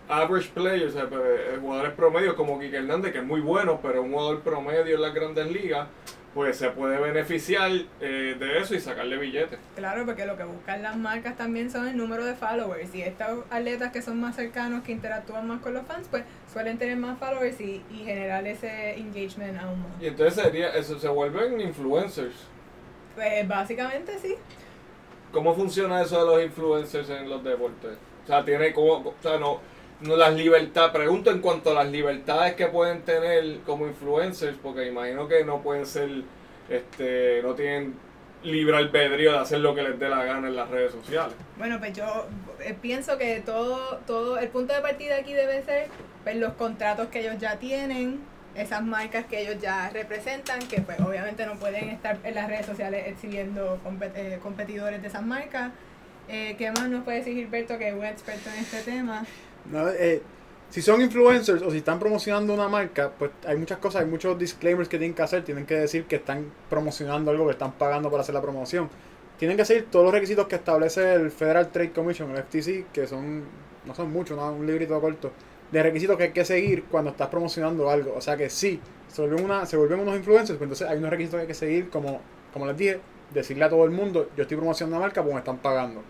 average 0.09 0.51
players, 0.53 0.97
eh, 0.97 1.03
eh, 1.13 1.59
jugadores 1.61 1.93
promedios 1.93 2.35
como 2.35 2.59
Kike 2.59 2.79
Hernández, 2.79 3.13
que 3.13 3.19
es 3.19 3.25
muy 3.25 3.41
bueno, 3.41 3.79
pero 3.81 4.03
un 4.03 4.11
jugador 4.11 4.41
promedio 4.41 4.97
en 4.97 5.03
las 5.03 5.15
grandes 5.15 5.49
ligas, 5.53 5.87
pues 6.35 6.57
se 6.57 6.71
puede 6.71 6.99
beneficiar 6.99 7.73
eh, 8.01 8.37
de 8.39 8.59
eso 8.59 8.75
y 8.75 8.81
sacarle 8.81 9.17
billetes. 9.17 9.59
Claro, 9.75 10.07
porque 10.07 10.27
lo 10.27 10.37
que 10.37 10.45
buscan 10.45 10.83
las 10.83 10.97
marcas 10.97 11.37
también 11.37 11.71
son 11.71 11.89
el 11.89 11.97
número 11.97 12.25
de 12.25 12.35
followers. 12.35 12.95
Y 12.95 13.03
estos 13.03 13.45
atletas 13.51 13.91
que 13.91 14.01
son 14.01 14.21
más 14.21 14.37
cercanos, 14.37 14.85
que 14.85 14.93
interactúan 14.93 15.49
más 15.49 15.61
con 15.61 15.75
los 15.75 15.85
fans, 15.87 16.07
pues 16.09 16.23
suelen 16.53 16.79
tener 16.79 16.97
más 16.97 17.19
followers 17.19 17.61
y, 17.61 17.83
y 17.91 18.05
generar 18.05 18.47
ese 18.47 18.95
engagement 18.97 19.59
aún 19.61 19.81
más. 19.81 19.91
Y 20.01 20.07
entonces 20.07 20.43
sería, 20.43 20.69
eso 20.71 20.99
se 20.99 21.09
vuelven 21.09 21.61
influencers. 21.61 22.37
Pues 23.17 23.49
básicamente 23.49 24.17
sí. 24.19 24.37
¿Cómo 25.33 25.55
funciona 25.55 26.01
eso 26.03 26.25
de 26.25 26.27
los 26.27 26.45
influencers 26.45 27.11
en 27.11 27.29
los 27.29 27.43
deportes? 27.43 27.99
O 28.25 28.27
sea, 28.27 28.45
tiene 28.45 28.73
como, 28.73 29.09
o 29.09 29.15
sea, 29.21 29.39
no, 29.39 29.55
no 29.55 29.61
las 30.03 30.35
libertades, 30.35 30.91
pregunto 30.93 31.31
en 31.31 31.41
cuanto 31.41 31.71
a 31.71 31.75
las 31.75 31.91
libertades 31.91 32.55
que 32.55 32.67
pueden 32.67 33.03
tener 33.03 33.61
como 33.67 33.87
influencers, 33.87 34.57
porque 34.63 34.87
imagino 34.87 35.29
que 35.29 35.45
no 35.45 35.61
pueden 35.63 35.87
ser, 35.87 36.09
este, 36.69 37.41
no 37.43 37.55
tienen 37.55 37.95
libre 38.43 38.77
albedrío 38.77 39.33
de 39.33 39.39
hacer 39.39 39.61
lo 39.61 39.75
que 39.75 39.83
les 39.83 39.99
dé 39.99 40.09
la 40.09 40.25
gana 40.25 40.49
en 40.49 40.57
las 40.57 40.71
redes 40.71 40.93
sociales. 40.93 41.35
Bueno, 41.59 41.79
pues 41.79 41.93
yo 41.93 42.27
eh, 42.61 42.75
pienso 42.81 43.19
que 43.19 43.41
todo, 43.41 43.99
todo, 44.07 44.39
el 44.39 44.49
punto 44.49 44.73
de 44.73 44.81
partida 44.81 45.17
aquí 45.17 45.35
debe 45.35 45.63
ser 45.63 45.89
pues, 46.25 46.37
los 46.37 46.55
contratos 46.55 47.09
que 47.09 47.21
ellos 47.21 47.37
ya 47.39 47.59
tienen, 47.59 48.21
esas 48.55 48.83
marcas 48.83 49.27
que 49.27 49.43
ellos 49.43 49.61
ya 49.61 49.91
representan, 49.91 50.61
que 50.67 50.81
pues 50.81 50.99
obviamente 51.01 51.45
no 51.45 51.55
pueden 51.57 51.91
estar 51.91 52.17
en 52.25 52.35
las 52.35 52.49
redes 52.49 52.67
sociales 52.67 53.05
exhibiendo 53.07 53.79
compet- 53.85 54.17
eh, 54.17 54.39
competidores 54.43 55.03
de 55.03 55.09
esas 55.09 55.23
marcas. 55.23 55.71
Eh, 56.29 56.55
¿Qué 56.57 56.71
más 56.71 56.89
nos 56.89 57.05
puede 57.05 57.19
decir 57.19 57.35
Gilberto, 57.35 57.77
que 57.77 57.89
es 57.89 57.95
un 57.95 58.05
experto 58.05 58.49
en 58.51 58.61
este 58.61 58.81
tema? 58.83 59.25
No, 59.67 59.89
eh, 59.89 60.23
si 60.71 60.83
son 60.83 61.03
influencers 61.03 61.63
o 61.63 61.71
si 61.71 61.79
están 61.79 61.99
promocionando 61.99 62.55
una 62.55 62.69
marca, 62.69 63.11
pues 63.19 63.33
hay 63.45 63.57
muchas 63.57 63.79
cosas, 63.79 64.03
hay 64.03 64.09
muchos 64.09 64.39
disclaimers 64.39 64.89
que 64.89 64.99
tienen 64.99 65.15
que 65.15 65.23
hacer. 65.23 65.45
Tienen 65.45 65.67
que 65.67 65.75
decir 65.75 66.05
que 66.05 66.17
están 66.17 66.53
promocionando 66.69 67.31
algo, 67.31 67.47
que 67.47 67.53
están 67.53 67.73
pagando 67.73 68.11
para 68.11 68.23
hacer 68.23 68.35
la 68.35 68.41
promoción. 68.41 68.89
Tienen 69.37 69.57
que 69.57 69.65
seguir 69.65 69.89
todos 69.91 70.05
los 70.05 70.15
requisitos 70.15 70.47
que 70.47 70.57
establece 70.57 71.15
el 71.15 71.31
Federal 71.31 71.71
Trade 71.71 71.93
Commission, 71.93 72.31
el 72.31 72.43
FTC, 72.45 72.93
que 72.93 73.07
son, 73.07 73.45
no 73.85 73.95
son 73.95 74.13
muchos, 74.13 74.37
¿no? 74.37 74.53
un 74.53 74.67
librito 74.67 75.01
corto, 75.01 75.33
de 75.73 75.83
requisitos 75.83 76.17
que 76.17 76.25
hay 76.25 76.33
que 76.33 76.45
seguir 76.45 76.85
cuando 76.85 77.11
estás 77.11 77.29
promocionando 77.29 77.91
algo. 77.91 78.15
O 78.15 78.21
sea 78.21 78.37
que 78.37 78.51
sí, 78.51 78.81
se 79.09 79.23
vuelven, 79.23 79.45
una, 79.45 79.67
se 79.67 79.77
vuelven 79.77 80.01
unos 80.01 80.15
influencers, 80.17 80.59
pues 80.59 80.67
entonces 80.67 80.89
hay 80.89 80.99
unos 80.99 81.11
requisitos 81.11 81.39
que 81.39 81.43
hay 81.43 81.47
que 81.49 81.55
seguir, 81.55 81.89
como, 81.91 82.21
como 82.53 82.67
les 82.67 82.77
dije, 82.77 83.01
decirle 83.33 83.65
a 83.65 83.71
todo 83.71 83.85
el 83.85 83.91
mundo, 83.91 84.29
yo 84.37 84.43
estoy 84.43 84.57
promocionando 84.57 84.97
una 84.99 85.07
marca, 85.07 85.23
pues 85.23 85.35
me 85.35 85.41
están 85.41 85.59
pagando. 85.59 86.03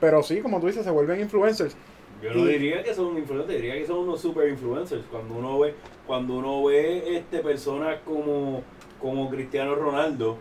Pero 0.00 0.22
sí, 0.22 0.40
como 0.40 0.60
tú 0.60 0.66
dices, 0.66 0.84
se 0.84 0.90
vuelven 0.90 1.20
influencers. 1.20 1.76
Yo 2.24 2.32
no 2.34 2.44
diría 2.46 2.82
que 2.82 2.94
son 2.94 3.18
influencers, 3.18 3.60
diría 3.60 3.74
que 3.74 3.86
son 3.86 3.98
unos 3.98 4.20
super 4.20 4.48
influencers. 4.48 5.04
Cuando 5.10 5.34
uno 5.34 5.58
ve, 5.58 5.74
cuando 6.06 6.34
uno 6.34 6.64
ve 6.64 7.16
este 7.18 7.40
personas 7.40 7.98
como, 8.04 8.62
como 9.00 9.28
Cristiano 9.30 9.74
Ronaldo, 9.74 10.38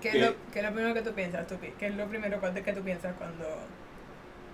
¿Qué, 0.00 0.10
¿Qué? 0.10 0.18
es 0.20 0.26
lo, 0.26 0.34
qué 0.52 0.58
es 0.60 0.64
lo 0.64 0.72
primero 0.72 0.94
que 0.94 1.02
tú 1.02 1.10
piensas? 1.12 1.46
tú 1.48 1.56
pi- 1.56 1.72
¿Qué 1.76 1.88
es 1.88 1.96
lo 1.96 2.06
primero 2.06 2.38
cuando- 2.38 2.62
que 2.62 2.72
tú 2.72 2.82
piensas 2.82 3.16
cuando... 3.18 3.44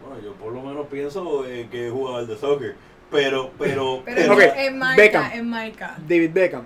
bueno, 0.06 0.22
yo 0.24 0.32
por 0.34 0.52
lo 0.54 0.62
menos 0.62 0.86
pienso 0.86 1.46
eh, 1.46 1.68
que 1.70 1.88
es 1.88 1.92
jugador 1.92 2.26
de 2.26 2.36
soccer. 2.38 2.74
Pero, 3.10 3.50
pero, 3.58 4.02
Pero 4.06 4.16
pero- 4.16 4.32
Ok, 4.34 4.40
en 4.56 4.78
marca, 4.78 5.02
Beckham. 5.02 5.32
en 5.34 5.50
marca. 5.50 5.96
David 6.08 6.30
Beckham, 6.32 6.64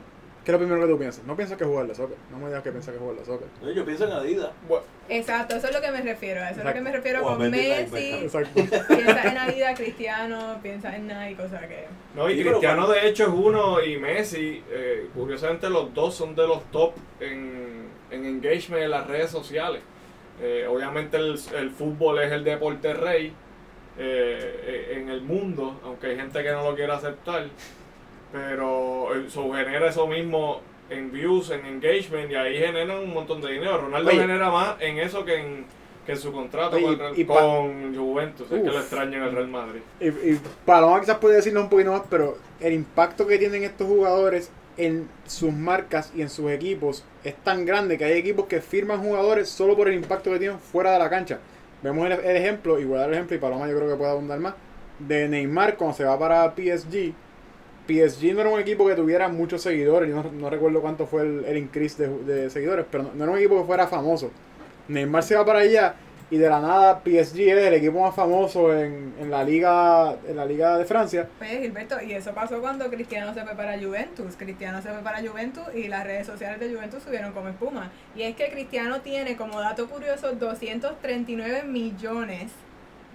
¿qué 0.48 0.52
es 0.54 0.60
lo 0.60 0.66
primero 0.66 0.86
que 0.86 0.92
tú 0.94 0.98
piensas? 0.98 1.24
No 1.26 1.36
piensas 1.36 1.58
que 1.58 1.64
jugar 1.66 1.86
la 1.86 1.94
soccer. 1.94 2.16
No 2.30 2.38
me 2.38 2.46
digas 2.46 2.62
que 2.62 2.70
piensas 2.70 2.94
que 2.94 2.98
jugar 2.98 3.16
la 3.18 3.24
soccer. 3.26 3.48
no, 3.60 3.70
yo 3.70 3.84
pienso 3.84 4.06
en 4.06 4.12
Adidas. 4.12 4.50
Bueno, 4.66 4.82
Exacto, 5.10 5.56
eso 5.56 5.66
es 5.66 5.74
lo 5.74 5.82
que 5.82 5.90
me 5.90 6.00
refiero. 6.00 6.40
a 6.40 6.48
Eso 6.48 6.60
es 6.60 6.64
lo 6.64 6.72
que 6.72 6.80
me 6.80 6.90
refiero 6.90 7.22
O 7.22 7.28
a 7.28 7.36
con 7.36 7.50
Messi. 7.50 8.12
Exacto. 8.14 8.54
Piensa 8.54 9.28
en 9.28 9.36
Adidas, 9.36 9.78
Cristiano, 9.78 10.58
piensa 10.62 10.96
en 10.96 11.06
Nike, 11.06 11.42
o 11.42 11.48
sea 11.50 11.68
que... 11.68 11.84
no, 12.16 12.30
y 12.30 12.36
Sí, 12.38 12.48
Cristiano 12.48 12.88
de 12.88 13.08
hecho 13.08 13.24
es 13.24 13.28
uno 13.28 13.82
y 13.84 13.98
Messi, 13.98 14.64
eh, 14.70 15.10
curiosamente 15.14 15.68
los 15.68 15.92
dos 15.92 16.14
son 16.14 16.34
de 16.34 16.46
los 16.46 16.64
top 16.70 16.94
en, 17.20 17.82
en 18.10 18.24
engagement 18.24 18.84
en 18.84 18.90
las 18.90 19.06
redes 19.06 19.30
sociales. 19.30 19.82
Eh, 20.40 20.66
obviamente 20.66 21.18
el, 21.18 21.38
el 21.58 21.70
fútbol 21.72 22.20
es 22.20 22.32
el 22.32 22.42
deporte 22.42 22.94
rey 22.94 23.34
eh, 23.98 24.62
eh, 24.64 24.98
en 24.98 25.08
el 25.10 25.20
mundo, 25.20 25.78
aunque 25.84 26.06
hay 26.06 26.16
gente 26.16 26.42
que 26.42 26.52
no 26.52 26.62
lo 26.62 26.74
quiere 26.76 26.92
aceptar, 26.92 27.46
pero 28.32 29.14
eso 29.14 29.52
genera 29.52 29.88
eso 29.88 30.06
mismo 30.06 30.60
en 30.90 31.10
views, 31.12 31.50
en 31.50 31.64
engagement 31.66 32.30
y 32.30 32.34
ahí 32.34 32.58
generan 32.58 32.98
un 32.98 33.12
montón 33.12 33.40
de 33.40 33.52
dinero. 33.52 33.78
Ronaldo 33.78 34.10
Oye. 34.10 34.20
genera 34.20 34.50
más 34.50 34.76
en 34.80 34.98
eso 34.98 35.24
que 35.24 35.36
en, 35.36 35.66
que 36.06 36.12
en 36.12 36.18
su 36.18 36.32
contrato 36.32 36.76
Oye, 36.76 37.26
con, 37.26 37.92
y 37.92 37.96
Juventus, 37.96 38.50
es 38.50 38.62
que 38.62 38.70
lo 38.70 38.78
extraño 38.78 39.18
en 39.18 39.24
el 39.24 39.32
Real 39.32 39.48
Madrid. 39.48 39.80
Y, 40.00 40.08
y 40.08 40.40
Paloma 40.64 41.00
quizás 41.00 41.18
puede 41.18 41.36
decirlo 41.36 41.62
un 41.62 41.68
poquito 41.68 41.92
más, 41.92 42.02
pero 42.08 42.38
el 42.60 42.72
impacto 42.72 43.26
que 43.26 43.38
tienen 43.38 43.64
estos 43.64 43.86
jugadores 43.86 44.50
en 44.76 45.08
sus 45.26 45.52
marcas 45.52 46.12
y 46.14 46.22
en 46.22 46.30
sus 46.30 46.50
equipos 46.50 47.04
es 47.24 47.34
tan 47.36 47.66
grande 47.66 47.98
que 47.98 48.04
hay 48.04 48.12
equipos 48.12 48.46
que 48.46 48.60
firman 48.60 49.02
jugadores 49.02 49.48
solo 49.48 49.76
por 49.76 49.88
el 49.88 49.94
impacto 49.94 50.30
que 50.30 50.38
tienen 50.38 50.58
fuera 50.58 50.92
de 50.92 50.98
la 51.00 51.10
cancha. 51.10 51.40
Vemos 51.82 52.06
el, 52.06 52.12
el 52.12 52.36
ejemplo, 52.36 52.78
y 52.78 52.84
voy 52.84 52.96
a 52.96 53.00
dar 53.00 53.08
el 53.08 53.14
ejemplo, 53.14 53.36
y 53.36 53.40
Paloma 53.40 53.68
yo 53.68 53.76
creo 53.76 53.88
que 53.88 53.96
puede 53.96 54.10
abundar 54.10 54.38
más, 54.38 54.54
de 54.98 55.28
Neymar 55.28 55.76
cuando 55.76 55.96
se 55.96 56.04
va 56.04 56.18
para 56.18 56.52
PSG. 56.54 57.12
PSG 57.88 58.34
no 58.34 58.42
era 58.42 58.50
un 58.50 58.60
equipo 58.60 58.86
que 58.86 58.94
tuviera 58.94 59.28
muchos 59.28 59.62
seguidores, 59.62 60.10
yo 60.10 60.22
no, 60.22 60.50
recuerdo 60.50 60.82
cuánto 60.82 61.06
fue 61.06 61.22
el, 61.22 61.44
el 61.46 61.56
increase 61.56 62.06
de, 62.06 62.50
seguidores, 62.50 62.84
pero 62.90 63.10
no, 63.14 63.24
era 63.24 63.32
un 63.32 63.38
equipo 63.38 63.58
que 63.58 63.66
fuera 63.66 63.86
famoso. 63.86 64.30
Neymar 64.88 65.22
se 65.22 65.36
va 65.36 65.44
para 65.44 65.60
allá 65.60 65.94
y 66.30 66.36
de 66.36 66.48
la 66.48 66.60
nada 66.60 67.00
PSG 67.02 67.40
es 67.40 67.66
el 67.66 67.74
equipo 67.74 68.02
más 68.02 68.14
famoso 68.14 68.74
en, 68.74 69.30
la 69.30 69.42
liga 69.42 70.16
en 70.28 70.36
la 70.36 70.44
liga 70.44 70.76
de 70.76 70.84
Francia. 70.84 71.28
Oye, 71.40 71.60
Gilberto, 71.62 72.00
y 72.02 72.12
eso 72.12 72.32
pasó 72.34 72.60
cuando 72.60 72.90
Cristiano 72.90 73.32
se 73.32 73.42
fue 73.44 73.54
para 73.54 73.78
Juventus. 73.78 74.36
Cristiano 74.36 74.82
se 74.82 74.90
fue 74.90 75.00
para 75.00 75.26
Juventus 75.26 75.64
y 75.74 75.88
las 75.88 76.04
redes 76.04 76.26
sociales 76.26 76.60
de 76.60 76.74
Juventus 76.74 77.02
subieron 77.02 77.32
como 77.32 77.48
espuma. 77.48 77.90
Y 78.14 78.22
es 78.22 78.36
que 78.36 78.50
Cristiano 78.50 79.00
tiene, 79.00 79.36
como 79.36 79.58
dato 79.60 79.88
curioso, 79.88 80.32
239 80.32 81.62
millones 81.64 82.52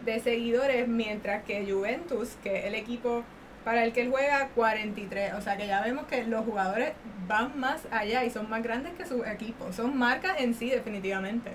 de 0.06 0.20
seguidores, 0.20 0.88
mientras 0.88 1.44
que 1.44 1.72
Juventus, 1.72 2.30
que 2.44 2.60
es 2.60 2.65
el 2.65 2.75
equipo 2.75 3.24
para 3.63 3.84
el 3.84 3.93
que 3.93 4.01
él 4.01 4.10
juega, 4.10 4.50
43. 4.50 5.34
O 5.36 5.41
sea 5.41 5.58
que 5.58 5.67
ya 5.67 5.82
vemos 5.82 6.05
que 6.05 6.24
los 6.25 6.46
jugadores 6.46 6.93
van 7.27 7.60
más 7.60 7.88
allá 7.91 8.24
y 8.24 8.29
son 8.29 8.50
más 8.50 8.63
grandes 8.63 8.93
que 8.93 9.05
su 9.05 9.24
equipo. 9.24 9.72
Son 9.72 9.98
marcas 9.98 10.39
en 10.39 10.53
sí, 10.53 10.70
definitivamente. 10.70 11.51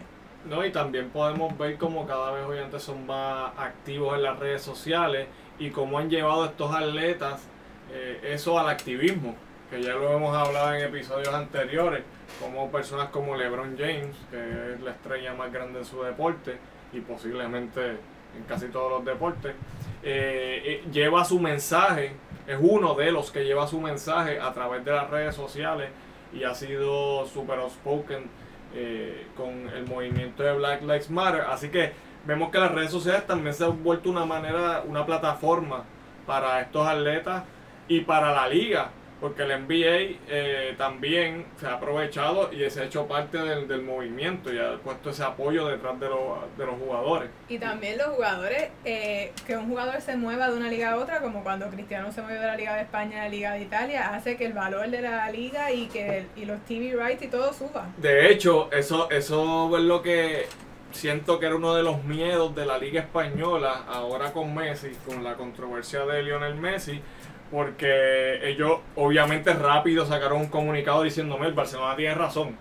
No, 0.48 0.64
y 0.64 0.70
también 0.70 1.10
podemos 1.10 1.56
ver 1.58 1.76
cómo 1.76 2.06
cada 2.06 2.30
vez 2.32 2.46
hoy 2.46 2.58
antes 2.58 2.82
son 2.82 3.06
más 3.06 3.52
activos 3.58 4.16
en 4.16 4.22
las 4.22 4.38
redes 4.38 4.62
sociales 4.62 5.26
y 5.58 5.70
cómo 5.70 5.98
han 5.98 6.08
llevado 6.08 6.46
estos 6.46 6.74
atletas 6.74 7.48
eh, 7.90 8.20
eso 8.22 8.58
al 8.58 8.68
activismo, 8.68 9.34
que 9.70 9.82
ya 9.82 9.94
lo 9.94 10.12
hemos 10.12 10.36
hablado 10.36 10.74
en 10.74 10.84
episodios 10.84 11.34
anteriores, 11.34 12.04
como 12.40 12.70
personas 12.70 13.08
como 13.08 13.34
LeBron 13.34 13.76
James, 13.76 14.14
que 14.30 14.74
es 14.74 14.80
la 14.80 14.90
estrella 14.92 15.34
más 15.34 15.52
grande 15.52 15.80
en 15.80 15.84
su 15.84 16.02
deporte 16.02 16.58
y 16.92 17.00
posiblemente 17.00 17.90
en 18.36 18.44
casi 18.46 18.68
todos 18.68 18.90
los 18.90 19.04
deportes, 19.04 19.54
eh, 20.02 20.62
eh, 20.64 20.84
lleva 20.92 21.24
su 21.24 21.40
mensaje, 21.40 22.12
es 22.46 22.56
uno 22.60 22.94
de 22.94 23.10
los 23.10 23.30
que 23.30 23.44
lleva 23.44 23.66
su 23.66 23.80
mensaje 23.80 24.38
a 24.38 24.52
través 24.52 24.84
de 24.84 24.92
las 24.92 25.10
redes 25.10 25.34
sociales 25.34 25.90
y 26.32 26.44
ha 26.44 26.54
sido 26.54 27.26
super 27.26 27.58
outspoken 27.58 28.28
eh, 28.74 29.26
con 29.36 29.68
el 29.68 29.86
movimiento 29.86 30.42
de 30.42 30.52
Black 30.54 30.82
Lives 30.82 31.10
Matter. 31.10 31.42
Así 31.42 31.68
que 31.68 31.92
vemos 32.26 32.50
que 32.50 32.58
las 32.58 32.72
redes 32.72 32.90
sociales 32.90 33.26
también 33.26 33.54
se 33.54 33.64
han 33.64 33.82
vuelto 33.82 34.10
una 34.10 34.24
manera, 34.24 34.82
una 34.86 35.04
plataforma 35.04 35.84
para 36.26 36.60
estos 36.60 36.86
atletas 36.86 37.44
y 37.88 38.00
para 38.00 38.32
la 38.32 38.48
liga 38.48 38.90
porque 39.20 39.42
el 39.42 39.48
NBA 39.64 40.18
eh, 40.28 40.74
también 40.78 41.46
se 41.58 41.66
ha 41.66 41.74
aprovechado 41.74 42.52
y 42.52 42.68
se 42.70 42.80
ha 42.80 42.84
hecho 42.84 43.06
parte 43.06 43.38
del, 43.38 43.66
del, 43.66 43.82
movimiento 43.82 44.52
y 44.52 44.58
ha 44.58 44.76
puesto 44.76 45.10
ese 45.10 45.24
apoyo 45.24 45.66
detrás 45.66 45.98
de, 45.98 46.08
los, 46.08 46.56
de 46.56 46.66
los 46.66 46.76
jugadores. 46.76 47.30
Y 47.48 47.58
también 47.58 47.98
los 47.98 48.08
jugadores, 48.08 48.68
eh, 48.84 49.32
que 49.46 49.56
un 49.56 49.68
jugador 49.68 50.00
se 50.00 50.16
mueva 50.16 50.50
de 50.50 50.56
una 50.56 50.68
liga 50.68 50.92
a 50.92 50.96
otra, 50.96 51.20
como 51.20 51.42
cuando 51.42 51.68
Cristiano 51.68 52.12
se 52.12 52.22
movió 52.22 52.40
de 52.40 52.46
la 52.46 52.56
Liga 52.56 52.76
de 52.76 52.82
España 52.82 53.20
a 53.20 53.24
la 53.24 53.28
Liga 53.30 53.52
de 53.52 53.62
Italia, 53.62 54.14
hace 54.14 54.36
que 54.36 54.46
el 54.46 54.52
valor 54.52 54.88
de 54.88 55.02
la 55.02 55.30
liga 55.30 55.72
y 55.72 55.86
que 55.86 56.26
y 56.36 56.44
los 56.44 56.60
TV 56.66 56.94
rights 56.96 57.22
y 57.22 57.28
todo 57.28 57.52
suba. 57.52 57.88
De 57.96 58.30
hecho, 58.30 58.70
eso, 58.72 59.10
eso 59.10 59.76
es 59.76 59.84
lo 59.84 60.02
que 60.02 60.46
siento 60.92 61.38
que 61.38 61.46
era 61.46 61.56
uno 61.56 61.74
de 61.74 61.82
los 61.82 62.04
miedos 62.04 62.54
de 62.54 62.64
la 62.66 62.78
liga 62.78 63.00
española 63.00 63.84
ahora 63.88 64.32
con 64.32 64.54
Messi, 64.54 64.90
con 65.06 65.22
la 65.22 65.34
controversia 65.34 66.04
de 66.06 66.22
Lionel 66.22 66.54
Messi 66.54 67.00
porque 67.50 68.48
ellos 68.48 68.80
obviamente 68.96 69.52
rápido 69.52 70.04
sacaron 70.04 70.40
un 70.42 70.48
comunicado 70.48 71.02
diciéndome 71.02 71.46
el 71.46 71.52
Barcelona 71.52 71.96
tiene 71.96 72.14
razón. 72.14 72.56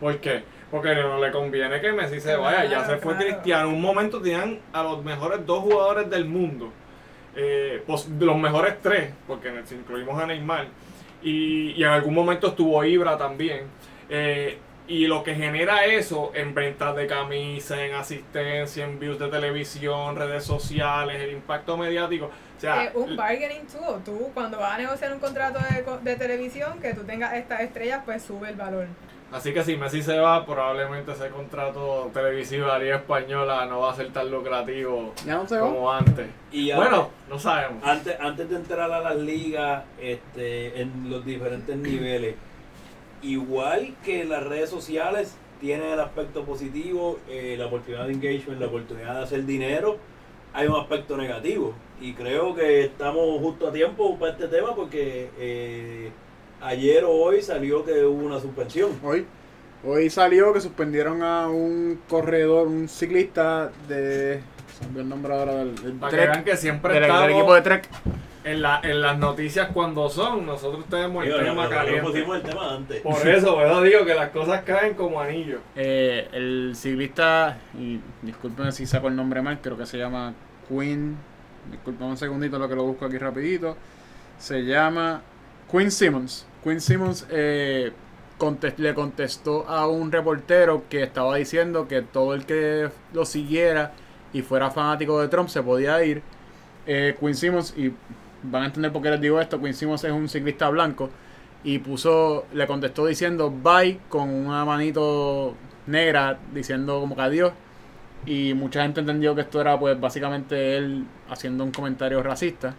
¿Por 0.00 0.18
qué? 0.18 0.42
Porque 0.70 0.94
no 0.94 1.20
le 1.20 1.30
conviene 1.30 1.80
que 1.80 1.92
Messi 1.92 2.20
se 2.20 2.36
vaya, 2.36 2.64
ya 2.64 2.84
se 2.84 2.96
fue 2.96 3.16
Cristiano. 3.16 3.68
Un 3.68 3.80
momento 3.80 4.20
tenían 4.20 4.58
a 4.72 4.82
los 4.82 5.04
mejores 5.04 5.46
dos 5.46 5.60
jugadores 5.60 6.10
del 6.10 6.24
mundo, 6.24 6.72
eh, 7.36 7.82
pues, 7.86 8.08
los 8.18 8.36
mejores 8.36 8.80
tres, 8.82 9.12
porque 9.26 9.52
si 9.64 9.76
incluimos 9.76 10.20
a 10.20 10.26
Neymar, 10.26 10.66
y, 11.22 11.70
y 11.72 11.84
en 11.84 11.90
algún 11.90 12.14
momento 12.14 12.48
estuvo 12.48 12.84
Ibra 12.84 13.16
también. 13.16 13.66
Eh, 14.08 14.58
y 14.86 15.06
lo 15.06 15.22
que 15.22 15.34
genera 15.34 15.84
eso 15.86 16.32
en 16.34 16.54
ventas 16.54 16.94
de 16.94 17.06
camisas, 17.06 17.78
en 17.78 17.94
asistencia, 17.94 18.84
en 18.84 18.98
views 18.98 19.18
de 19.18 19.28
televisión, 19.28 20.16
redes 20.16 20.44
sociales, 20.44 21.22
el 21.22 21.32
impacto 21.32 21.76
mediático. 21.76 22.26
O 22.26 22.60
sea, 22.60 22.84
es 22.84 22.94
un 22.94 23.16
bargaining 23.16 23.66
tool. 23.66 24.02
Tú, 24.04 24.30
cuando 24.34 24.58
vas 24.58 24.74
a 24.74 24.78
negociar 24.78 25.12
un 25.12 25.20
contrato 25.20 25.58
de, 25.58 26.10
de 26.10 26.16
televisión, 26.16 26.80
que 26.80 26.92
tú 26.92 27.02
tengas 27.04 27.32
estas 27.34 27.60
estrellas, 27.60 28.02
pues 28.04 28.22
sube 28.22 28.50
el 28.50 28.56
valor. 28.56 28.86
Así 29.32 29.52
que 29.52 29.64
si 29.64 29.76
Messi 29.76 30.00
se 30.00 30.16
va, 30.18 30.46
probablemente 30.46 31.10
ese 31.10 31.28
contrato 31.28 32.08
televisivo 32.14 32.66
de 32.66 32.72
la 32.72 32.78
Liga 32.78 32.96
Española 32.96 33.66
no 33.66 33.80
va 33.80 33.90
a 33.90 33.96
ser 33.96 34.12
tan 34.12 34.30
lucrativo 34.30 35.12
no 35.26 35.46
como 35.46 35.90
antes. 35.90 36.26
Y 36.52 36.72
bueno, 36.72 37.10
no 37.28 37.36
sabemos. 37.36 37.82
Antes, 37.82 38.16
antes 38.20 38.48
de 38.48 38.54
entrar 38.54 38.92
a 38.92 39.00
las 39.00 39.16
ligas 39.16 39.82
este, 40.00 40.80
en 40.80 41.10
los 41.10 41.24
diferentes 41.24 41.76
niveles, 41.76 42.36
igual 43.24 43.94
que 44.04 44.24
las 44.24 44.44
redes 44.44 44.70
sociales 44.70 45.36
tienen 45.60 45.92
el 45.92 46.00
aspecto 46.00 46.44
positivo, 46.44 47.18
eh, 47.28 47.56
la 47.58 47.66
oportunidad 47.66 48.06
de 48.06 48.12
engagement, 48.12 48.60
la 48.60 48.66
oportunidad 48.66 49.14
de 49.16 49.22
hacer 49.22 49.46
dinero, 49.46 49.96
hay 50.52 50.66
un 50.68 50.76
aspecto 50.76 51.16
negativo. 51.16 51.74
Y 52.00 52.12
creo 52.12 52.54
que 52.54 52.84
estamos 52.84 53.40
justo 53.40 53.68
a 53.68 53.72
tiempo 53.72 54.18
para 54.18 54.32
este 54.32 54.48
tema 54.48 54.74
porque 54.74 55.30
eh, 55.38 56.10
ayer 56.60 57.04
o 57.04 57.12
hoy 57.12 57.40
salió 57.40 57.84
que 57.84 58.04
hubo 58.04 58.26
una 58.26 58.40
suspensión. 58.40 58.90
Hoy. 59.02 59.26
Hoy 59.86 60.08
salió 60.08 60.52
que 60.54 60.62
suspendieron 60.62 61.22
a 61.22 61.48
un 61.48 62.00
corredor, 62.08 62.68
un 62.68 62.88
ciclista 62.88 63.70
de. 63.86 64.40
Se 64.78 64.98
el 64.98 65.08
nombre 65.08 65.34
ahora 65.34 65.56
del, 65.56 65.74
del 65.76 65.92
Para 65.94 66.10
que 66.10 66.16
vean 66.16 66.44
que 66.44 66.56
siempre 66.56 66.94
del, 66.94 67.02
estamos 67.02 67.22
del 67.28 67.36
equipo 67.36 67.54
de 67.54 67.60
Trek. 67.60 67.88
En, 68.44 68.62
la, 68.62 68.80
en 68.82 69.00
las 69.00 69.18
noticias 69.18 69.68
cuando 69.72 70.08
son. 70.08 70.46
Nosotros 70.46 70.84
tenemos 70.88 71.24
el 71.24 71.30
Digo, 71.30 71.42
tema 71.42 71.54
nosotros 71.54 71.78
caliente. 71.84 72.02
pusimos 72.10 72.36
el 72.36 72.42
tema 72.42 72.74
antes. 72.74 73.00
Por 73.02 73.28
eso, 73.28 73.56
¿verdad? 73.56 73.82
Digo 73.82 74.04
que 74.04 74.14
las 74.14 74.30
cosas 74.30 74.62
caen 74.62 74.94
como 74.94 75.20
anillo. 75.20 75.58
Eh, 75.76 76.28
el 76.32 76.72
ciclista, 76.76 77.58
y 77.78 78.00
disculpen 78.22 78.70
si 78.72 78.86
saco 78.86 79.08
el 79.08 79.16
nombre 79.16 79.42
mal, 79.42 79.58
creo 79.60 79.76
que 79.76 79.86
se 79.86 79.98
llama 79.98 80.34
Quinn. 80.68 81.16
Disculpen 81.70 82.06
un 82.08 82.16
segundito 82.16 82.58
lo 82.58 82.68
que 82.68 82.74
lo 82.76 82.84
busco 82.84 83.06
aquí 83.06 83.18
rapidito. 83.18 83.76
Se 84.38 84.62
llama 84.64 85.22
Quinn 85.70 85.90
Simmons. 85.90 86.46
Quinn 86.62 86.80
Simmons 86.80 87.26
eh, 87.30 87.92
contest- 88.38 88.78
le 88.78 88.94
contestó 88.94 89.66
a 89.68 89.86
un 89.88 90.12
reportero 90.12 90.84
que 90.90 91.02
estaba 91.02 91.36
diciendo 91.36 91.88
que 91.88 92.02
todo 92.02 92.34
el 92.34 92.44
que 92.44 92.90
lo 93.12 93.24
siguiera 93.24 93.92
y 94.32 94.42
fuera 94.42 94.70
fanático 94.70 95.20
de 95.20 95.28
Trump 95.28 95.48
se 95.48 95.62
podía 95.62 96.02
ir. 96.04 96.22
Eh, 96.86 97.16
Quinn 97.18 97.34
Simmons, 97.34 97.72
y 97.78 97.92
van 98.44 98.62
a 98.62 98.66
entender 98.66 98.92
por 98.92 99.02
qué 99.02 99.10
les 99.10 99.20
digo 99.20 99.40
esto, 99.40 99.60
Quinn 99.60 99.74
Simmons 99.74 100.04
es 100.04 100.12
un 100.12 100.28
ciclista 100.28 100.68
blanco 100.70 101.10
y 101.64 101.78
puso, 101.78 102.46
le 102.52 102.66
contestó 102.66 103.06
diciendo 103.06 103.50
bye 103.50 103.98
con 104.08 104.28
una 104.30 104.64
manito 104.64 105.54
negra 105.86 106.38
diciendo 106.52 107.00
como 107.00 107.16
que 107.16 107.22
adiós 107.22 107.52
y 108.26 108.54
mucha 108.54 108.82
gente 108.82 109.00
entendió 109.00 109.34
que 109.34 109.42
esto 109.42 109.60
era 109.60 109.78
pues 109.78 109.98
básicamente 110.00 110.76
él 110.76 111.06
haciendo 111.28 111.64
un 111.64 111.72
comentario 111.72 112.22
racista 112.22 112.74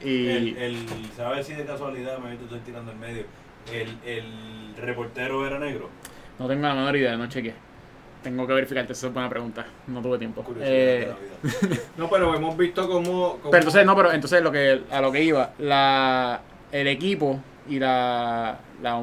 y 0.00 0.28
El, 0.28 0.56
el, 0.56 1.12
¿Sabes 1.16 1.46
si 1.46 1.54
de 1.54 1.64
casualidad, 1.64 2.18
me 2.18 2.34
estoy 2.34 2.60
tirando 2.60 2.92
en 2.92 3.00
medio? 3.00 3.24
El, 3.66 3.98
el 4.04 4.74
reportero 4.76 5.46
era 5.46 5.58
negro. 5.58 5.88
no 6.38 6.46
tengo 6.48 6.62
la 6.62 6.74
menor 6.74 6.96
idea, 6.96 7.16
no 7.16 7.28
chequeé. 7.28 7.54
Tengo 8.24 8.46
que 8.46 8.54
verificarte, 8.54 8.94
esa 8.94 9.06
es 9.08 9.12
buena 9.14 9.28
pregunta, 9.28 9.66
no 9.86 10.00
tuve 10.02 10.18
tiempo. 10.18 10.42
Curiosidad 10.42 10.74
Eh, 10.74 10.98
de 11.00 11.06
la 11.06 11.68
vida. 11.68 11.82
No, 11.98 12.08
pero 12.10 12.34
hemos 12.34 12.56
visto 12.56 12.88
cómo. 12.88 13.38
cómo- 13.38 13.50
Pero 13.50 13.58
entonces, 13.58 13.84
no, 13.86 13.94
pero 13.94 14.12
entonces 14.12 14.42
lo 14.42 14.50
que, 14.50 14.82
a 14.90 15.00
lo 15.00 15.12
que 15.12 15.22
iba, 15.22 15.52
la, 15.58 16.40
el 16.72 16.86
equipo 16.88 17.38
y 17.68 17.78
la, 17.78 18.58
la, 18.82 19.02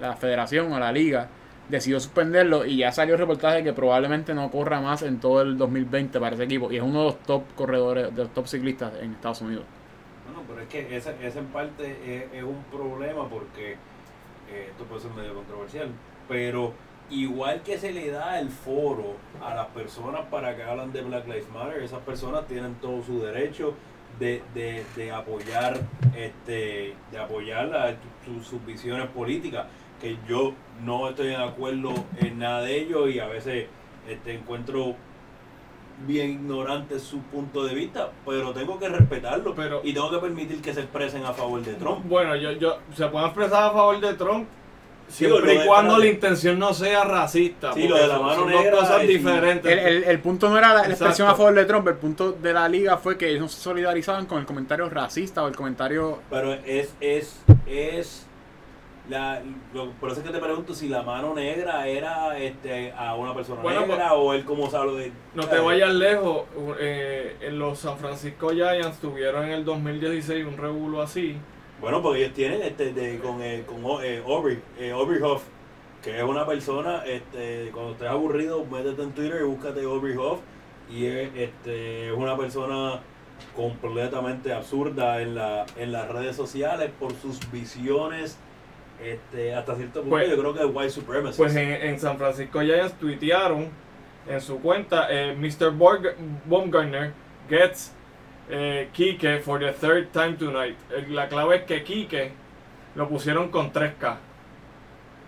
la 0.00 0.16
federación 0.16 0.72
o 0.72 0.78
la 0.78 0.92
liga 0.92 1.28
decidió 1.68 1.98
suspenderlo 1.98 2.64
y 2.64 2.76
ya 2.76 2.92
salió 2.92 3.14
el 3.14 3.20
reportaje 3.20 3.64
que 3.64 3.72
probablemente 3.72 4.34
no 4.34 4.50
corra 4.50 4.80
más 4.80 5.02
en 5.02 5.18
todo 5.18 5.42
el 5.42 5.56
2020 5.58 6.20
para 6.20 6.34
ese 6.34 6.44
equipo 6.44 6.70
y 6.70 6.76
es 6.76 6.82
uno 6.82 7.00
de 7.00 7.04
los 7.06 7.18
top 7.24 7.42
corredores, 7.56 8.14
de 8.14 8.22
los 8.22 8.32
top 8.34 8.46
ciclistas 8.46 8.92
en 9.00 9.12
Estados 9.12 9.40
Unidos. 9.40 9.64
Bueno, 10.26 10.42
pero 10.46 10.60
es 10.60 10.68
que 10.68 10.96
ese, 10.96 11.14
ese 11.26 11.38
en 11.40 11.46
parte 11.46 11.96
es, 12.06 12.32
es 12.32 12.44
un 12.44 12.62
problema 12.70 13.28
porque 13.28 13.72
eh, 13.72 14.68
esto 14.70 14.84
puede 14.84 15.00
ser 15.02 15.10
medio 15.12 15.34
controversial, 15.34 15.88
pero 16.28 16.72
igual 17.10 17.62
que 17.62 17.78
se 17.78 17.92
le 17.92 18.10
da 18.10 18.38
el 18.40 18.48
foro 18.48 19.16
a 19.44 19.54
las 19.54 19.66
personas 19.68 20.22
para 20.30 20.56
que 20.56 20.62
hablan 20.62 20.92
de 20.92 21.02
Black 21.02 21.26
Lives 21.26 21.48
Matter, 21.52 21.82
esas 21.82 22.00
personas 22.00 22.46
tienen 22.46 22.74
todo 22.76 23.02
su 23.02 23.20
derecho 23.20 23.74
de, 24.18 24.42
de, 24.54 24.84
de 24.96 25.10
apoyar 25.12 25.80
este 26.16 26.94
de 27.10 27.18
apoyar 27.18 27.66
la- 27.66 27.94
su- 28.24 28.42
sus 28.42 28.64
visiones 28.64 29.08
políticas 29.08 29.66
que 30.00 30.16
yo 30.28 30.52
no 30.84 31.08
estoy 31.08 31.28
de 31.28 31.36
acuerdo 31.36 31.92
en 32.18 32.38
nada 32.38 32.62
de 32.62 32.78
ello 32.80 33.08
y 33.08 33.18
a 33.18 33.26
veces 33.26 33.66
este 34.08 34.34
encuentro 34.34 34.94
bien 36.06 36.30
ignorante 36.30 36.98
su 36.98 37.18
punto 37.20 37.64
de 37.64 37.74
vista, 37.74 38.10
pero 38.26 38.52
tengo 38.52 38.78
que 38.78 38.88
respetarlo 38.88 39.54
Pero- 39.54 39.80
y 39.84 39.92
tengo 39.94 40.10
que 40.10 40.18
permitir 40.18 40.60
que 40.60 40.74
se 40.74 40.80
expresen 40.80 41.24
a 41.24 41.32
favor 41.32 41.62
de 41.62 41.74
Trump. 41.74 42.04
Bueno, 42.06 42.34
yo, 42.36 42.52
yo, 42.52 42.78
se 42.94 43.06
puede 43.08 43.26
expresar 43.26 43.64
a 43.64 43.70
favor 43.70 44.00
de 44.00 44.14
Trump 44.14 44.48
siempre 45.08 45.54
y 45.54 45.66
cuando 45.66 45.98
la 45.98 46.06
intención 46.06 46.58
no 46.58 46.72
sea 46.74 47.04
racista. 47.04 47.72
Sí, 47.72 47.86
lo 47.88 47.96
de 47.96 48.06
la 48.08 48.18
mano 48.18 48.34
son 48.34 48.50
dos 48.52 48.62
negra 48.62 48.78
cosas 48.78 49.02
es- 49.02 49.08
diferentes. 49.08 49.70
El, 49.72 49.78
el- 49.78 50.04
el 50.04 50.18
punto 50.20 50.48
no 50.48 50.58
era 50.58 50.74
la, 50.74 50.82
la 50.82 50.88
expresión 50.88 51.28
a 51.28 51.34
favor 51.34 51.54
de 51.54 51.64
Trump, 51.64 51.86
el 51.88 51.94
punto 51.96 52.32
de 52.32 52.52
la 52.52 52.68
liga 52.68 52.96
fue 52.98 53.16
que 53.18 53.28
ellos 53.28 53.40
no 53.42 53.48
se 53.48 53.60
solidarizaban 53.60 54.26
con 54.26 54.38
el 54.38 54.46
comentario 54.46 54.88
racista 54.90 55.42
o 55.44 55.48
el 55.48 55.56
comentario... 55.56 56.20
Pero 56.30 56.52
es, 56.54 56.94
es, 57.00 57.40
es 57.66 58.26
la, 59.08 59.42
lo- 59.74 59.90
por 59.92 60.10
eso 60.10 60.20
es 60.20 60.26
que 60.26 60.32
te 60.32 60.38
pregunto 60.38 60.74
si 60.74 60.88
la 60.88 61.02
mano 61.02 61.34
negra 61.34 61.86
era 61.86 62.38
este 62.38 62.90
a 62.96 63.14
una 63.14 63.34
persona 63.34 63.60
Bueno, 63.60 63.82
negra 63.86 64.14
o 64.14 64.32
él 64.32 64.44
como 64.46 64.70
sabe 64.70 64.92
de 64.94 65.12
No 65.34 65.46
te 65.46 65.58
vayas 65.58 65.92
lejos, 65.92 66.44
eh, 66.80 67.36
los 67.52 67.78
San 67.80 67.98
Francisco 67.98 68.48
Giants 68.50 68.98
tuvieron 69.00 69.44
en 69.44 69.50
el 69.52 69.64
2016 69.66 70.46
un 70.46 70.56
revuelo 70.56 71.02
así. 71.02 71.36
Bueno, 71.80 72.02
porque 72.02 72.20
ellos 72.24 72.34
tienen 72.34 72.62
este 72.62 72.92
de, 72.92 73.18
con, 73.18 73.42
eh, 73.42 73.64
con 73.66 73.78
eh, 74.02 74.22
Aubrey, 74.26 74.60
eh, 74.78 74.90
Aubrey 74.92 75.20
Hoff, 75.22 75.42
que 76.02 76.16
es 76.16 76.22
una 76.24 76.46
persona, 76.46 77.02
este, 77.06 77.70
cuando 77.72 77.92
estés 77.92 78.08
aburrido, 78.08 78.64
métete 78.64 79.02
en 79.02 79.12
Twitter 79.12 79.40
y 79.40 79.44
búscate 79.44 79.82
Aubrey 79.84 80.16
Hoff, 80.16 80.40
y 80.90 81.06
es, 81.06 81.30
este, 81.36 82.08
es 82.08 82.12
una 82.16 82.36
persona 82.36 83.00
completamente 83.56 84.52
absurda 84.52 85.20
en, 85.20 85.34
la, 85.34 85.66
en 85.76 85.92
las 85.92 86.08
redes 86.08 86.36
sociales 86.36 86.90
por 86.98 87.12
sus 87.16 87.38
visiones, 87.50 88.38
este, 89.02 89.54
hasta 89.54 89.74
cierto 89.74 90.00
punto 90.00 90.10
Pues- 90.16 90.30
yo 90.30 90.38
creo 90.38 90.54
que 90.54 90.60
es 90.60 90.66
white 90.72 90.90
supremacy. 90.90 91.36
Pues 91.36 91.54
en, 91.56 91.68
en 91.70 91.98
San 92.00 92.16
Francisco 92.16 92.60
Giants 92.60 92.94
tuitearon 92.98 93.68
en 94.28 94.40
su 94.40 94.58
cuenta, 94.60 95.08
eh, 95.10 95.34
Mr. 95.36 95.72
Borg- 95.76 96.14
Baumgartner 96.46 97.12
gets 97.50 97.92
eh, 98.50 98.88
Kike 98.92 99.40
for 99.40 99.58
the 99.58 99.72
third 99.72 100.12
time 100.12 100.34
tonight. 100.36 100.76
Eh, 100.90 101.06
La 101.10 101.28
clave 101.28 101.56
es 101.56 101.62
que 101.64 101.82
Kike 101.82 102.32
lo 102.94 103.08
pusieron 103.08 103.48
con 103.50 103.72
3K. 103.72 104.16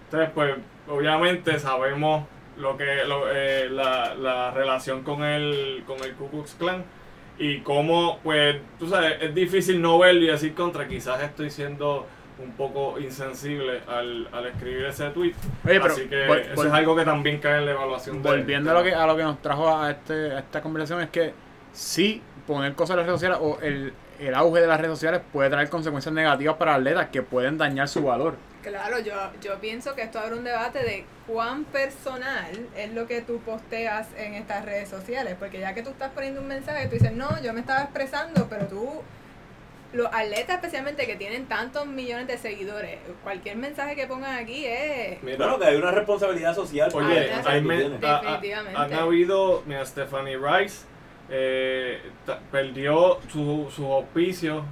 Entonces, 0.05 0.31
pues, 0.35 0.55
obviamente 0.89 1.59
sabemos 1.59 2.25
lo 2.59 2.77
que 2.77 3.05
lo- 3.07 3.29
eh, 3.31 3.69
la, 3.71 4.15
la 4.15 4.51
relación 4.51 5.03
con 5.03 5.23
el, 5.25 5.83
con 5.87 6.03
el 6.05 6.13
Ku 6.15 6.31
Klux 6.31 6.55
Klan 6.55 6.85
y 7.39 7.59
cómo, 7.61 8.19
pues, 8.23 8.57
tú 8.79 8.89
sabes, 8.89 9.17
es 9.21 9.35
difícil 9.35 9.83
no 9.83 9.99
verlo 9.99 10.23
y 10.23 10.27
decir 10.29 10.55
contra, 10.55 10.87
quizás 10.89 11.23
estoy 11.23 11.51
siendo 11.51 12.07
un 12.39 12.53
poco 12.53 12.99
insensible 13.01 13.81
al, 13.89 14.29
al 14.33 14.47
escribir 14.47 14.85
ese 14.87 15.09
tweet. 15.11 15.35
Oye, 15.65 15.81
pero 15.81 15.87
Así 15.95 16.03
que 16.07 16.27
vol- 16.29 16.41
eso 16.53 16.63
vol- 16.63 16.67
es 16.67 16.73
algo 16.73 16.95
que 16.97 17.05
también 17.05 17.39
cae 17.39 17.59
en 17.59 17.65
la 17.67 17.73
evaluación. 17.73 18.23
de- 18.23 18.29
Volviendo 18.31 18.71
a 18.71 18.75
lo 18.75 18.83
que 18.83 18.95
a 18.95 19.07
lo 19.07 19.17
que 19.17 19.23
nos 19.23 19.41
trajo 19.43 19.75
a, 19.75 19.91
este, 19.91 20.33
a 20.33 20.39
esta 20.41 20.61
conversación 20.63 21.01
es 21.01 21.09
que 21.11 21.33
sí 21.73 22.23
poner 22.47 22.75
cosas 22.75 22.95
en 22.95 22.97
las 22.99 23.07
redes 23.07 23.21
sociales 23.21 23.39
o 23.41 23.59
el, 23.61 23.93
el 24.21 24.35
auge 24.35 24.61
de 24.61 24.67
las 24.67 24.79
redes 24.81 24.93
sociales 24.93 25.21
puede 25.33 25.51
traer 25.51 25.69
consecuencias 25.69 26.15
negativas 26.15 26.57
para 26.57 26.75
atletas 26.75 27.09
que 27.11 27.23
pueden 27.23 27.59
dañar 27.59 27.89
su 27.89 28.03
valor. 28.03 28.37
Claro, 28.63 28.99
yo, 28.99 29.15
yo 29.41 29.61
pienso 29.61 29.95
que 29.95 30.03
esto 30.03 30.19
abre 30.19 30.35
un 30.37 30.43
debate 30.45 30.81
de 30.81 31.05
cuán 31.29 31.65
personal 31.65 32.67
es 32.77 32.93
lo 32.93 33.07
que 33.07 33.21
tú 33.21 33.39
posteas 33.41 34.09
en 34.17 34.35
estas 34.35 34.65
redes 34.65 34.89
sociales, 34.89 35.37
porque 35.39 35.61
ya 35.61 35.73
que 35.73 35.83
tú 35.83 35.91
estás 35.91 36.11
poniendo 36.11 36.41
un 36.41 36.49
mensaje, 36.49 36.87
tú 36.87 36.95
dices, 36.95 37.13
no, 37.13 37.29
yo 37.43 37.53
me 37.53 37.61
estaba 37.61 37.83
expresando, 37.83 38.49
pero 38.51 38.67
tú, 38.67 39.03
los 39.93 40.09
atletas 40.13 40.57
especialmente 40.57 41.07
que 41.07 41.15
tienen 41.15 41.47
tantos 41.47 41.87
millones 41.87 42.27
de 42.27 42.39
seguidores, 42.39 42.99
cualquier 43.23 43.57
mensaje 43.57 43.95
que 43.95 44.09
pongan 44.09 44.35
aquí 44.37 44.67
es... 44.67 45.23
Bueno, 45.23 45.59
que 45.61 45.67
hay 45.67 45.77
una 45.77 45.93
responsabilidad 45.93 46.55
social. 46.55 46.91
Oye, 46.93 47.21
hay 47.21 47.31
a- 47.31 47.53
Definitivamente. 47.53 48.77
han 48.77 48.93
habido, 48.95 49.63
mira, 49.65 49.87
Stephanie 49.87 50.39
Rice 50.39 50.85
eh, 51.31 52.01
perdió 52.51 53.19
su, 53.29 53.69
su 53.75 53.85
auspicio 53.93 54.65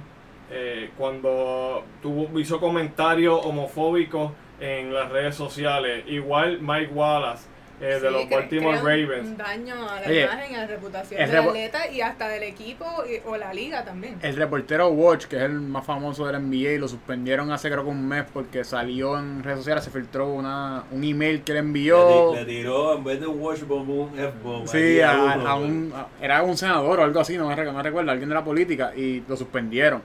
eh, 0.51 0.91
cuando 0.97 1.83
tuvo, 2.01 2.39
hizo 2.39 2.59
comentarios 2.59 3.45
homofóbicos 3.45 4.31
en 4.59 4.93
las 4.93 5.11
redes 5.11 5.35
sociales. 5.35 6.05
Igual 6.07 6.59
Mike 6.61 6.93
Wallace 6.93 7.47
eh, 7.81 7.85
de 7.85 7.99
Sí, 7.99 8.05
los 8.05 8.29
Baltimore 8.29 8.77
Ravens. 8.77 9.27
Un 9.27 9.37
daño 9.37 9.75
a 9.89 9.99
la 10.01 10.07
Oye, 10.07 10.23
imagen, 10.23 10.55
a 10.55 10.59
la 10.61 10.67
reputación 10.67 11.21
el 11.21 11.29
del 11.31 11.39
atleta 11.39 11.89
y 11.91 12.01
hasta 12.01 12.27
del 12.29 12.43
equipo 12.43 12.85
y- 13.09 13.19
o 13.27 13.37
la 13.37 13.53
liga 13.53 13.83
también. 13.83 14.17
El 14.21 14.35
reportero 14.35 14.87
Watch, 14.89 15.25
que 15.25 15.37
es 15.37 15.43
el 15.43 15.59
más 15.59 15.85
famoso 15.85 16.25
del 16.25 16.35
NBA, 16.37 16.79
lo 16.79 16.87
suspendieron 16.87 17.51
hace 17.51 17.69
creo 17.69 17.83
que 17.83 17.89
un 17.89 18.07
mes 18.07 18.25
porque 18.33 18.63
salió 18.63 19.17
en 19.19 19.43
redes 19.43 19.59
sociales, 19.59 19.83
se 19.83 19.91
filtró 19.91 20.29
una, 20.29 20.83
un 20.91 21.03
email 21.03 21.43
que 21.43 21.53
le 21.53 21.59
envió. 21.59 22.33
Le, 22.33 22.39
ti- 22.43 22.45
le 22.45 22.59
tiró 22.59 22.95
en 22.97 23.03
vez 23.03 23.19
de 23.19 23.27
un 23.27 23.39
wash 23.41 23.63
bomb 23.63 23.89
un 23.89 24.17
F 24.19 24.31
bomb. 24.43 24.67
Sí, 24.67 25.01
a, 25.01 25.55
un, 25.57 25.91
a- 25.95 26.07
era 26.21 26.43
un 26.43 26.57
senador 26.57 26.99
o 26.99 27.03
algo 27.03 27.19
así, 27.19 27.37
no 27.37 27.47
me, 27.47 27.55
recuerdo, 27.55 28.11
alguien 28.11 28.29
de 28.29 28.35
la 28.35 28.43
política, 28.43 28.93
y 28.95 29.21
lo 29.27 29.35
suspendieron. 29.37 30.01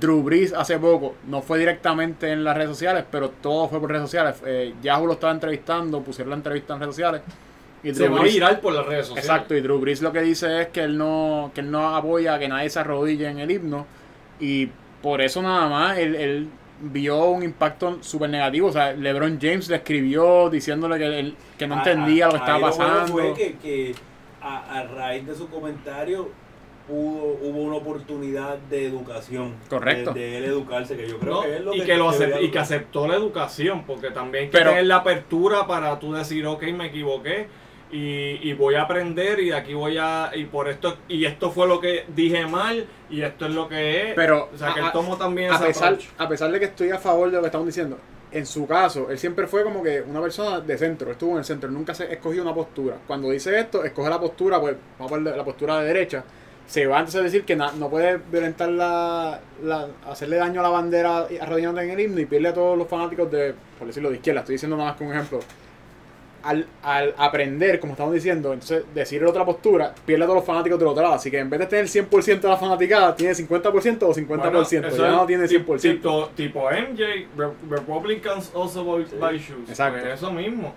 Drew 0.00 0.22
Brees 0.22 0.52
hace 0.52 0.78
poco, 0.78 1.14
no 1.28 1.42
fue 1.42 1.58
directamente 1.60 2.30
en 2.32 2.42
las 2.42 2.56
redes 2.56 2.70
sociales, 2.70 3.04
pero 3.10 3.30
todo 3.30 3.68
fue 3.68 3.78
por 3.80 3.88
redes 3.90 4.02
sociales. 4.04 4.42
Eh, 4.44 4.74
Yahoo 4.82 5.06
lo 5.06 5.12
estaba 5.12 5.32
entrevistando, 5.32 6.00
pusieron 6.00 6.30
la 6.30 6.36
entrevista 6.36 6.74
en 6.74 6.80
redes 6.80 6.94
sociales. 6.94 7.22
Y 7.84 7.94
Se 7.94 8.08
va 8.08 8.20
a 8.20 8.24
virar 8.24 8.60
por 8.60 8.72
las 8.72 8.84
redes 8.84 9.06
sociales. 9.06 9.24
Exacto, 9.30 9.54
y 9.54 9.60
Drew 9.60 9.78
Brees 9.78 10.02
lo 10.02 10.10
que 10.12 10.22
dice 10.22 10.62
es 10.62 10.68
que 10.68 10.82
él 10.82 10.98
no, 10.98 11.52
que 11.54 11.60
él 11.60 11.70
no 11.70 11.94
apoya 11.94 12.36
que 12.38 12.48
nadie 12.48 12.68
se 12.68 12.80
arrodille 12.80 13.28
en 13.28 13.38
el 13.38 13.50
himno, 13.50 13.86
y 14.40 14.68
por 15.02 15.20
eso 15.20 15.40
nada 15.40 15.68
más 15.68 15.98
él, 15.98 16.16
él 16.16 16.48
vio 16.80 17.24
un 17.26 17.44
impacto 17.44 17.98
súper 18.02 18.28
negativo. 18.30 18.68
O 18.68 18.72
sea, 18.72 18.92
LeBron 18.92 19.38
James 19.40 19.68
le 19.68 19.76
escribió 19.76 20.50
diciéndole 20.50 20.98
que, 20.98 21.20
él- 21.20 21.36
que 21.56 21.66
no 21.68 21.76
A- 21.76 21.78
entendía 21.78 22.24
a- 22.24 22.28
lo 22.28 22.32
que 22.32 22.38
estaba 22.38 22.56
ahí 22.56 22.62
bueno 22.62 22.76
pasando. 22.76 23.12
fue 23.12 23.34
que, 23.34 23.56
que 23.58 23.94
a, 24.42 24.78
a 24.80 24.82
raíz 24.82 25.24
de 25.26 25.34
su 25.36 25.48
comentario 25.48 26.28
pudo, 26.86 27.36
hubo 27.42 27.62
una 27.62 27.76
oportunidad 27.76 28.56
de 28.70 28.86
educación. 28.86 29.54
Correcto. 29.68 30.12
De, 30.12 30.20
de 30.20 30.36
él 30.38 30.44
educarse, 30.44 30.96
que 30.96 31.08
yo 31.08 31.18
creo 31.18 31.34
¿no? 31.34 31.42
que 31.42 31.56
es 31.56 31.60
lo 31.62 31.74
y 31.74 31.80
que, 31.80 31.86
que, 31.86 31.96
lo 31.96 32.10
debería 32.12 32.36
acep- 32.36 32.42
y 32.44 32.50
que 32.50 32.58
aceptó 32.58 33.06
la 33.08 33.14
educación, 33.16 33.84
porque 33.84 34.10
también 34.10 34.50
que 34.50 34.58
tener 34.58 34.86
la 34.86 34.96
apertura 34.96 35.66
para 35.66 35.98
tú 35.98 36.12
decir, 36.12 36.46
ok, 36.46 36.62
me 36.74 36.86
equivoqué 36.86 37.46
y, 37.92 38.48
y 38.48 38.52
voy 38.54 38.74
a 38.74 38.82
aprender 38.82 39.38
y 39.40 39.50
de 39.50 39.54
aquí 39.56 39.74
voy 39.74 39.96
a, 39.98 40.30
y 40.34 40.44
por 40.46 40.68
esto, 40.68 40.96
y 41.08 41.24
esto 41.24 41.50
fue 41.50 41.68
lo 41.68 41.80
que 41.80 42.04
dije 42.14 42.46
mal 42.46 42.86
y 43.10 43.22
esto 43.22 43.46
es 43.46 43.52
lo 43.54 43.68
que 43.68 44.08
es. 44.10 44.14
Pero 44.14 44.48
o 44.54 44.58
sea, 44.58 44.74
que 44.74 44.80
a- 44.80 44.86
él 44.86 44.92
tomó 44.92 45.16
también 45.16 45.52
a 45.52 45.58
pesar, 45.60 45.94
approach. 45.94 46.08
a 46.18 46.28
pesar 46.28 46.50
de 46.50 46.58
que 46.58 46.64
estoy 46.66 46.90
a 46.90 46.98
favor 46.98 47.28
de 47.30 47.36
lo 47.36 47.42
que 47.42 47.46
estamos 47.46 47.66
diciendo, 47.66 47.98
en 48.32 48.44
su 48.44 48.66
caso, 48.66 49.08
él 49.08 49.18
siempre 49.18 49.46
fue 49.46 49.62
como 49.62 49.82
que 49.82 50.02
una 50.02 50.20
persona 50.20 50.60
de 50.60 50.76
centro, 50.76 51.10
estuvo 51.12 51.32
en 51.32 51.38
el 51.38 51.44
centro, 51.44 51.70
nunca 51.70 51.94
se 51.94 52.12
escogió 52.12 52.42
una 52.42 52.52
postura. 52.52 52.96
Cuando 53.06 53.30
dice 53.30 53.58
esto, 53.58 53.84
escoge 53.84 54.10
la 54.10 54.20
postura, 54.20 54.60
pues 54.60 54.74
vamos 54.98 55.12
a 55.12 55.14
poner 55.16 55.36
la 55.36 55.44
postura 55.44 55.78
de 55.80 55.86
derecha. 55.86 56.24
Se 56.66 56.84
va 56.86 56.98
antes 56.98 57.14
a 57.14 57.22
decir 57.22 57.44
que 57.44 57.54
na- 57.54 57.72
no 57.72 57.88
puede 57.88 58.18
violentar 58.30 58.68
la, 58.68 59.40
la- 59.62 59.88
hacerle 60.08 60.36
daño 60.36 60.60
a 60.60 60.62
la 60.64 60.68
bandera 60.70 61.26
arrodillándote 61.40 61.84
en 61.86 61.90
el 61.92 62.00
himno 62.00 62.20
y 62.20 62.26
pierde 62.26 62.48
a 62.48 62.54
todos 62.54 62.76
los 62.76 62.88
fanáticos 62.88 63.30
de, 63.30 63.54
por 63.78 63.86
decirlo, 63.86 64.10
de 64.10 64.16
izquierda. 64.16 64.40
Estoy 64.40 64.54
diciendo 64.56 64.76
nada 64.76 64.90
más 64.90 64.98
que 64.98 65.04
un 65.04 65.12
ejemplo. 65.12 65.40
Al, 66.42 66.64
al 66.84 67.12
aprender, 67.18 67.80
como 67.80 67.92
estamos 67.94 68.14
diciendo, 68.14 68.52
entonces 68.52 68.84
decirle 68.94 69.28
otra 69.28 69.44
postura, 69.44 69.92
pierde 70.04 70.24
a 70.24 70.26
todos 70.26 70.38
los 70.38 70.44
fanáticos 70.46 70.78
del 70.78 70.86
otro 70.88 71.02
lado. 71.02 71.14
Así 71.14 71.28
que 71.30 71.38
en 71.40 71.50
vez 71.50 71.58
de 71.60 71.66
tener 71.66 71.86
100% 71.86 72.40
de 72.40 72.48
la 72.48 72.56
fanaticada, 72.56 73.16
tiene 73.16 73.34
50% 73.34 74.02
o 74.02 74.14
50%. 74.14 74.26
Bueno, 74.26 74.96
ya 74.96 75.10
no 75.10 75.26
tiene 75.26 75.44
tip- 75.48 75.66
100%. 75.66 75.80
Tipo, 75.80 76.28
tipo 76.36 76.68
MJ, 76.70 77.26
Re- 77.36 77.50
Republicans 77.68 78.52
also 78.54 78.84
buy, 78.84 79.04
Sí. 79.06 79.16
buy 79.18 79.38
shoes. 79.38 79.68
Exacto. 79.68 80.00
Pues 80.02 80.14
eso 80.14 80.30
mismo. 80.32 80.72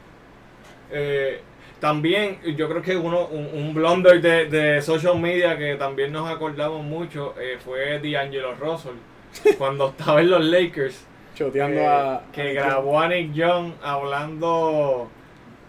Eh, 0.91 1.39
también, 1.79 2.39
yo 2.57 2.67
creo 2.69 2.81
que 2.81 2.97
uno 2.97 3.25
un, 3.27 3.49
un 3.53 3.73
blunder 3.73 4.21
de, 4.21 4.45
de 4.45 4.81
social 4.81 5.17
media 5.19 5.57
que 5.57 5.75
también 5.75 6.11
nos 6.11 6.29
acordamos 6.29 6.83
mucho 6.83 7.35
eh, 7.39 7.57
fue 7.63 7.99
D'Angelo 7.99 8.55
Russell. 8.55 8.95
cuando 9.57 9.89
estaba 9.89 10.21
en 10.21 10.29
los 10.29 10.43
Lakers. 10.43 11.05
choteando 11.35 11.81
eh, 11.81 11.87
a. 11.87 12.21
que 12.31 12.53
grabó 12.53 12.99
a 12.99 13.07
Nick 13.07 13.33
Young 13.33 13.73
hablando 13.81 15.09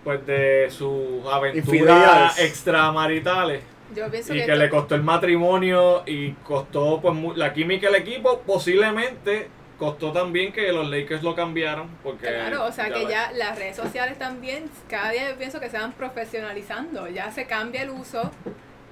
pues 0.04 0.24
de 0.26 0.68
sus 0.70 1.26
aventuras 1.30 2.38
extramaritales 2.40 3.62
Yo 3.94 4.10
pienso 4.10 4.34
y 4.34 4.40
que, 4.40 4.46
que 4.46 4.56
le 4.56 4.70
costó 4.70 4.94
el 4.94 5.02
matrimonio 5.02 6.02
y 6.06 6.32
costó 6.32 7.00
pues 7.02 7.14
la 7.36 7.52
química 7.52 7.88
del 7.90 8.00
equipo 8.00 8.40
posiblemente 8.46 9.48
costó 9.80 10.12
también 10.12 10.52
que 10.52 10.70
los 10.72 10.88
Lakers 10.88 11.24
lo 11.24 11.34
cambiaron 11.34 11.88
porque 12.04 12.26
Claro, 12.28 12.66
o 12.66 12.72
sea 12.72 12.92
que 12.92 13.00
ves. 13.00 13.08
ya 13.08 13.32
las 13.32 13.58
redes 13.58 13.76
sociales 13.76 14.18
también, 14.18 14.70
cada 14.88 15.10
día 15.10 15.30
yo 15.30 15.36
pienso 15.38 15.58
que 15.60 15.70
se 15.70 15.78
van 15.78 15.92
profesionalizando, 15.94 17.08
ya 17.08 17.32
se 17.32 17.46
cambia 17.46 17.82
el 17.82 17.90
uso 17.90 18.30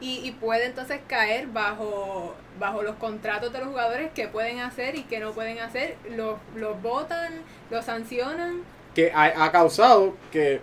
y, 0.00 0.20
y 0.26 0.32
puede 0.32 0.66
entonces 0.66 1.00
caer 1.06 1.48
bajo, 1.48 2.36
bajo 2.58 2.82
los 2.82 2.96
contratos 2.96 3.52
de 3.52 3.60
los 3.60 3.68
jugadores 3.68 4.10
que 4.14 4.28
pueden 4.28 4.60
hacer 4.60 4.96
y 4.96 5.04
que 5.04 5.20
no 5.20 5.34
pueden 5.34 5.60
hacer, 5.60 5.98
los, 6.16 6.38
los 6.54 6.80
votan, 6.82 7.44
los 7.70 7.84
sancionan. 7.84 8.66
que 8.94 9.12
ha, 9.14 9.44
ha 9.44 9.52
causado 9.52 10.16
que 10.32 10.60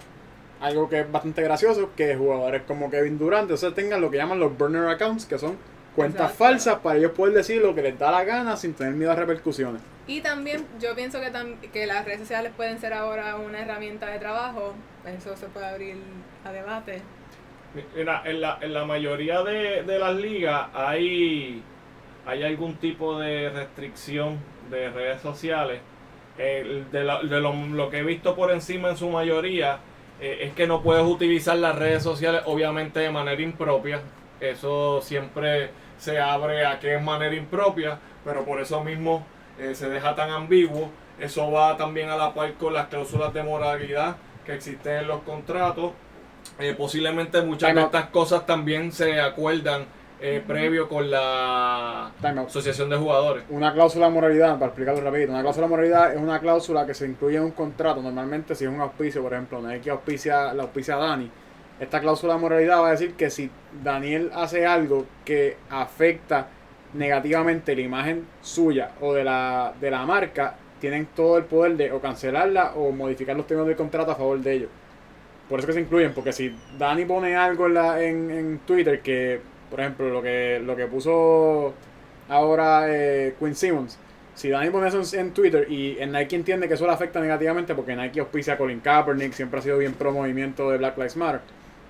algo 0.59 0.89
que 0.89 1.01
es 1.01 1.11
bastante 1.11 1.41
gracioso, 1.43 1.91
que 1.95 2.15
jugadores 2.15 2.63
como 2.63 2.89
Kevin 2.89 3.17
Durant, 3.19 3.51
o 3.51 3.57
sea, 3.57 3.73
tengan 3.73 4.01
lo 4.01 4.09
que 4.11 4.17
llaman 4.17 4.39
los 4.39 4.57
burner 4.57 4.87
accounts, 4.89 5.25
que 5.25 5.37
son 5.39 5.59
cuentas 5.95 6.31
Exacto. 6.31 6.43
falsas 6.43 6.79
para 6.79 6.97
ellos 6.99 7.11
poder 7.11 7.33
decir 7.35 7.61
lo 7.61 7.75
que 7.75 7.81
les 7.83 7.99
da 7.99 8.11
la 8.11 8.23
gana 8.25 8.57
sin 8.57 8.73
tener 8.73 8.93
miedo 8.93 9.11
a 9.11 9.15
repercusiones. 9.15 9.81
Y 10.07 10.21
también 10.21 10.67
yo 10.79 10.93
pienso 10.95 11.19
que, 11.19 11.31
tam- 11.33 11.59
que 11.71 11.87
las 11.87 12.05
redes 12.05 12.19
sociales 12.19 12.51
pueden 12.55 12.79
ser 12.79 12.93
ahora 12.93 13.35
una 13.37 13.59
herramienta 13.61 14.07
de 14.07 14.19
trabajo, 14.19 14.75
eso 15.05 15.35
se 15.35 15.47
puede 15.47 15.65
abrir 15.65 15.95
a 16.43 16.51
debate. 16.51 17.01
Mira, 17.95 18.21
en 18.25 18.39
la, 18.41 18.57
en 18.61 18.73
la 18.73 18.85
mayoría 18.85 19.41
de, 19.43 19.83
de 19.83 19.99
las 19.99 20.15
ligas 20.15 20.67
hay, 20.73 21.61
hay 22.25 22.43
algún 22.43 22.75
tipo 22.75 23.19
de 23.19 23.49
restricción 23.49 24.39
de 24.69 24.89
redes 24.91 25.21
sociales. 25.21 25.81
El- 26.37 26.89
de 26.91 27.03
la- 27.03 27.21
de 27.23 27.39
lo, 27.41 27.53
lo 27.53 27.89
que 27.89 27.99
he 27.99 28.03
visto 28.03 28.35
por 28.35 28.51
encima 28.51 28.89
en 28.89 28.97
su 28.97 29.09
mayoría 29.09 29.79
eh, 30.21 30.39
es 30.41 30.53
que 30.53 30.67
no 30.67 30.81
puedes 30.83 31.03
utilizar 31.05 31.57
las 31.57 31.75
redes 31.77 32.03
sociales 32.03 32.41
obviamente 32.45 32.99
de 32.99 33.09
manera 33.09 33.41
impropia. 33.41 34.01
Eso 34.39 35.01
siempre 35.01 35.71
se 35.97 36.19
abre 36.19 36.65
a 36.65 36.79
que 36.79 36.95
es 36.95 37.01
manera 37.01 37.33
impropia, 37.35 37.97
pero 38.23 38.43
por 38.45 38.59
eso 38.61 38.83
mismo 38.83 39.25
eh, 39.59 39.75
se 39.75 39.89
deja 39.89 40.15
tan 40.15 40.29
ambiguo. 40.29 40.89
Eso 41.19 41.49
va 41.51 41.77
también 41.77 42.09
a 42.09 42.17
la 42.17 42.33
par 42.33 42.53
con 42.55 42.73
las 42.73 42.87
cláusulas 42.87 43.33
de 43.33 43.43
moralidad 43.43 44.17
que 44.45 44.53
existen 44.53 44.97
en 44.97 45.07
los 45.07 45.21
contratos. 45.21 45.91
Eh, 46.59 46.75
posiblemente 46.77 47.41
muchas 47.41 47.69
Time 47.69 47.81
de 47.81 47.85
out. 47.85 47.95
estas 47.95 48.09
cosas 48.11 48.45
también 48.45 48.91
se 48.91 49.19
acuerdan 49.19 49.85
eh, 50.21 50.43
previo 50.45 50.87
con 50.87 51.09
la 51.11 52.11
asociación 52.47 52.89
de 52.89 52.97
jugadores. 52.97 53.43
Una 53.49 53.73
cláusula 53.73 54.07
de 54.07 54.13
moralidad, 54.13 54.53
para 54.53 54.67
explicarlo 54.67 55.01
rapidito, 55.01 55.31
una 55.31 55.41
cláusula 55.41 55.67
de 55.67 55.69
moralidad 55.69 56.13
es 56.13 56.19
una 56.21 56.39
cláusula 56.39 56.85
que 56.85 56.93
se 56.93 57.05
incluye 57.05 57.37
en 57.37 57.43
un 57.43 57.51
contrato. 57.51 58.01
Normalmente 58.01 58.55
si 58.55 58.65
es 58.65 58.69
un 58.69 58.79
auspicio, 58.79 59.21
por 59.21 59.33
ejemplo, 59.33 59.61
Nike 59.61 59.89
auspicia, 59.89 60.53
la 60.53 60.63
auspicia 60.63 60.95
a 60.95 60.99
Dani. 60.99 61.29
Esta 61.79 61.99
cláusula 61.99 62.35
de 62.35 62.39
moralidad 62.39 62.81
va 62.81 62.87
a 62.87 62.91
decir 62.91 63.15
que 63.15 63.29
si 63.29 63.51
Daniel 63.83 64.31
hace 64.33 64.65
algo 64.65 65.05
que 65.25 65.57
afecta 65.69 66.47
negativamente 66.95 67.75
la 67.75 67.81
imagen 67.81 68.25
suya 68.41 68.91
o 69.01 69.13
de 69.13 69.23
la, 69.23 69.73
de 69.79 69.91
la 69.91 70.05
marca, 70.05 70.55
tienen 70.79 71.07
todo 71.15 71.37
el 71.37 71.45
poder 71.45 71.77
de 71.77 71.91
o 71.91 71.99
cancelarla 71.99 72.73
o 72.75 72.91
modificar 72.91 73.35
los 73.35 73.47
términos 73.47 73.67
del 73.67 73.77
contrato 73.77 74.11
a 74.11 74.15
favor 74.15 74.39
de 74.39 74.53
ellos. 74.53 74.69
Por 75.49 75.59
eso 75.59 75.67
que 75.67 75.73
se 75.73 75.81
incluyen, 75.81 76.13
porque 76.13 76.31
si 76.33 76.55
Dani 76.77 77.05
pone 77.05 77.35
algo 77.35 77.67
en, 77.67 77.73
la, 77.75 78.03
en, 78.03 78.31
en 78.31 78.59
Twitter 78.59 79.01
que, 79.01 79.39
por 79.69 79.79
ejemplo, 79.79 80.09
lo 80.09 80.21
que, 80.21 80.59
lo 80.63 80.75
que 80.75 80.87
puso 80.87 81.73
ahora 82.29 82.85
eh, 82.89 83.35
Quinn 83.39 83.55
Simmons, 83.55 83.99
si 84.33 84.49
Dani 84.49 84.69
pone 84.69 84.87
eso 84.87 85.01
en, 85.17 85.31
Twitter 85.31 85.71
y 85.71 85.97
en 85.99 86.11
Nike 86.11 86.35
entiende 86.35 86.67
que 86.67 86.73
eso 86.73 86.85
le 86.85 86.93
afecta 86.93 87.21
negativamente 87.21 87.75
porque 87.75 87.95
Nike 87.95 88.19
auspicia 88.19 88.53
a 88.53 88.57
Colin 88.57 88.79
Kaepernick, 88.79 89.33
siempre 89.33 89.59
ha 89.59 89.61
sido 89.61 89.77
bien 89.77 89.93
pro 89.93 90.11
movimiento 90.11 90.69
de 90.71 90.77
Black 90.77 90.97
Lives 90.97 91.15
Matter. 91.15 91.41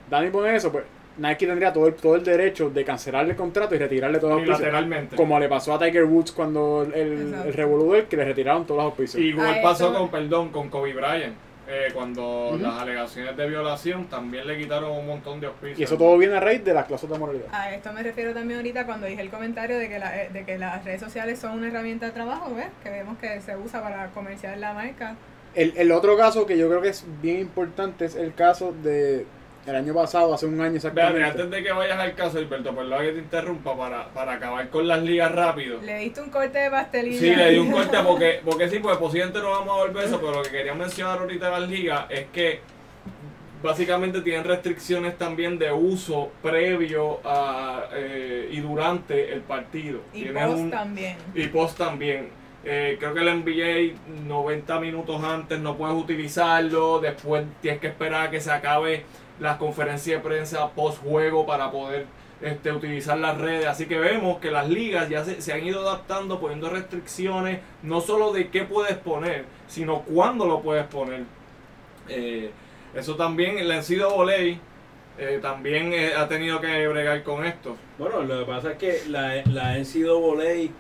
Dani 0.10 0.30
pone 0.30 0.56
eso, 0.56 0.72
pues 0.72 0.84
Nike 1.18 1.48
tendría 1.48 1.72
todo 1.72 1.88
el, 1.88 1.94
todo 1.96 2.16
el 2.16 2.24
derecho 2.24 2.70
de 2.70 2.84
cancelarle 2.84 3.32
el 3.32 3.38
contrato 3.38 3.74
y 3.76 3.78
retirarle 3.78 4.20
todos 4.20 4.42
los 4.42 4.60
auspicios. 4.60 5.16
Como 5.16 5.40
le 5.40 5.48
pasó 5.48 5.74
a 5.74 5.80
Tiger 5.80 6.04
Woods 6.06 6.32
cuando 6.32 6.84
el, 6.84 6.94
el, 6.94 7.34
el 7.46 7.94
él, 7.96 8.06
que 8.10 8.18
le 8.18 8.26
retiraron 8.26 8.66
todos 8.66 8.80
los 8.80 8.86
auspicios. 8.92 9.24
Igual 9.24 9.60
pasó 9.62 9.94
con, 9.94 10.10
perdón, 10.10 10.50
con 10.50 10.70
Kobe 10.70 10.94
Bryant. 10.94 11.36
eh, 11.68 11.88
cuando 11.94 12.58
las 12.62 12.80
alegaciones 12.80 13.36
de 13.36 13.48
violación 13.48 14.06
también 14.06 14.46
le 14.46 14.56
quitaron 14.58 14.92
un 14.92 15.08
montón 15.08 15.40
de 15.40 15.48
auspicios. 15.48 15.80
y 15.80 15.84
eso 15.84 15.98
todo 15.98 16.16
viene 16.18 16.36
a 16.36 16.40
raíz 16.40 16.64
de 16.64 16.74
las 16.76 16.86
cláusulas 16.86 17.14
de 17.14 17.20
moralidad. 17.20 17.48
A 17.52 17.74
esto 17.74 17.92
me 17.92 18.04
refiero 18.04 18.34
también 18.34 18.60
ahorita 18.60 18.86
cuando 18.86 19.08
dije 19.08 19.22
el 19.22 19.30
comentario 19.32 19.80
de 19.80 19.90
que, 19.90 19.98
la- 19.98 20.24
eh, 20.24 20.30
de 20.32 20.44
que 20.46 20.58
las 20.60 20.84
redes 20.86 21.02
sociales 21.02 21.40
son 21.40 21.54
una 21.54 21.70
herramienta 21.70 22.06
de 22.06 22.12
trabajo, 22.12 22.54
¿ves? 22.54 22.68
Que 22.84 22.90
vemos 22.92 23.18
que 23.18 23.42
se 23.42 23.56
usa 23.58 23.82
para 23.82 24.08
comerciar 24.12 24.58
la 24.60 24.74
marca. 24.74 25.16
El, 25.56 25.74
el 25.78 25.92
otro 25.94 26.16
caso 26.18 26.46
que 26.46 26.58
yo 26.58 26.68
creo 26.68 26.82
que 26.82 26.90
es 26.90 27.06
bien 27.22 27.40
importante 27.40 28.06
es 28.06 28.16
el 28.16 28.34
caso 28.36 28.74
de 28.84 29.26
el 29.66 29.76
año 29.76 29.94
pasado, 29.94 30.34
hace 30.34 30.46
un 30.46 30.60
año 30.62 30.76
exactamente. 30.76 31.24
antes 31.24 31.50
de 31.50 31.64
que 31.64 31.72
vayas 31.72 31.98
al 32.00 32.14
caso, 32.14 32.38
Alberto, 32.38 32.76
perdón 32.76 33.02
que 33.02 33.12
te 33.14 33.20
interrumpa 33.20 33.76
para, 33.76 34.08
para 34.10 34.34
acabar 34.34 34.70
con 34.70 34.88
las 34.88 35.02
ligas 35.02 35.32
rápido. 35.32 35.82
Le 35.82 35.98
diste 36.00 36.22
un 36.22 36.30
corte 36.30 36.60
de 36.60 36.70
pastelilla. 36.70 37.20
Sí, 37.20 37.36
le 37.36 37.52
di 37.52 37.58
un 37.58 37.72
corte 37.72 37.98
porque, 38.06 38.42
porque 38.46 38.70
sí, 38.70 38.80
pues 38.80 38.98
posiblemente 38.98 39.40
no 39.40 39.50
vamos 39.50 39.70
a 39.76 39.82
volver 39.88 40.06
eso, 40.06 40.20
pero 40.20 40.34
lo 40.34 40.44
que 40.44 40.50
quería 40.52 40.74
mencionar 40.76 41.18
ahorita 41.20 41.46
de 41.46 41.60
las 41.60 41.70
ligas 41.70 42.06
es 42.10 42.26
que 42.32 42.60
básicamente 43.64 44.22
tienen 44.22 44.44
restricciones 44.44 45.18
también 45.18 45.58
de 45.58 45.72
uso 45.72 46.32
previo 46.44 47.20
a, 47.24 47.86
eh, 47.94 48.50
y 48.52 48.60
durante 48.60 49.34
el 49.34 49.42
partido. 49.42 50.02
Y 50.14 50.24
Tienen 50.24 50.46
post 50.48 50.60
un- 50.60 50.72
también. 50.72 51.18
y 51.34 51.48
post 51.48 51.78
también. 51.78 52.30
Eh, 52.64 52.98
creo 53.00 53.14
que 53.14 53.20
el 53.22 53.30
NBA 53.30 53.96
90 54.28 54.80
minutos 54.80 55.24
antes 55.24 55.60
no 55.60 55.76
puedes 55.78 55.96
utilizarlo, 55.96 57.00
después 57.00 57.46
tienes 57.62 57.80
que 57.80 57.88
esperar 57.88 58.28
a 58.28 58.32
que 58.32 58.40
se 58.42 58.52
acabe 58.52 59.06
la 59.40 59.58
conferencia 59.58 60.16
de 60.16 60.22
prensa 60.22 60.70
post 60.72 61.02
juego 61.04 61.46
para 61.46 61.72
poder 61.72 62.06
este, 62.42 62.72
utilizar 62.72 63.18
las 63.18 63.38
redes. 63.38 63.66
Así 63.68 63.86
que 63.86 63.98
vemos 63.98 64.40
que 64.40 64.52
las 64.52 64.70
ligas 64.70 65.10
ya 65.10 65.24
se, 65.24 65.42
se 65.42 65.54
han 65.54 65.66
ido 65.66 65.82
adaptando, 65.82 66.40
poniendo 66.40 66.70
restricciones, 66.70 67.60
no 67.84 68.02
solo 68.02 68.32
de 68.32 68.50
qué 68.50 68.64
puedes 68.64 68.98
poner, 68.98 69.46
sino 69.68 70.02
cuándo 70.02 70.46
lo 70.46 70.62
puedes 70.62 70.86
poner. 70.86 71.24
Eh, 72.08 72.52
eso 72.94 73.16
también, 73.16 73.58
el 73.58 73.68
NCAA 73.68 74.60
eh, 75.18 75.40
también 75.42 75.94
eh, 75.94 76.14
ha 76.14 76.28
tenido 76.28 76.60
que 76.60 76.88
bregar 76.88 77.24
con 77.24 77.46
esto. 77.46 77.78
Bueno, 77.98 78.22
lo 78.22 78.40
que 78.40 78.46
pasa 78.46 78.72
es 78.72 78.78
que 78.78 79.02
la, 79.10 79.42
la 79.46 79.78
NCAA, 79.78 80.72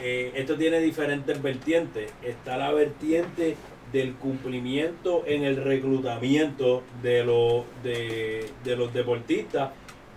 eh, 0.00 0.32
esto 0.34 0.56
tiene 0.56 0.80
diferentes 0.80 1.40
vertientes. 1.40 2.12
Está 2.22 2.56
la 2.56 2.72
vertiente 2.72 3.56
del 3.92 4.14
cumplimiento 4.14 5.24
en 5.26 5.44
el 5.44 5.62
reclutamiento 5.62 6.82
de, 7.02 7.24
los 7.24 7.64
de, 7.82 8.76
los 8.76 8.92
deportistas, 8.92 9.70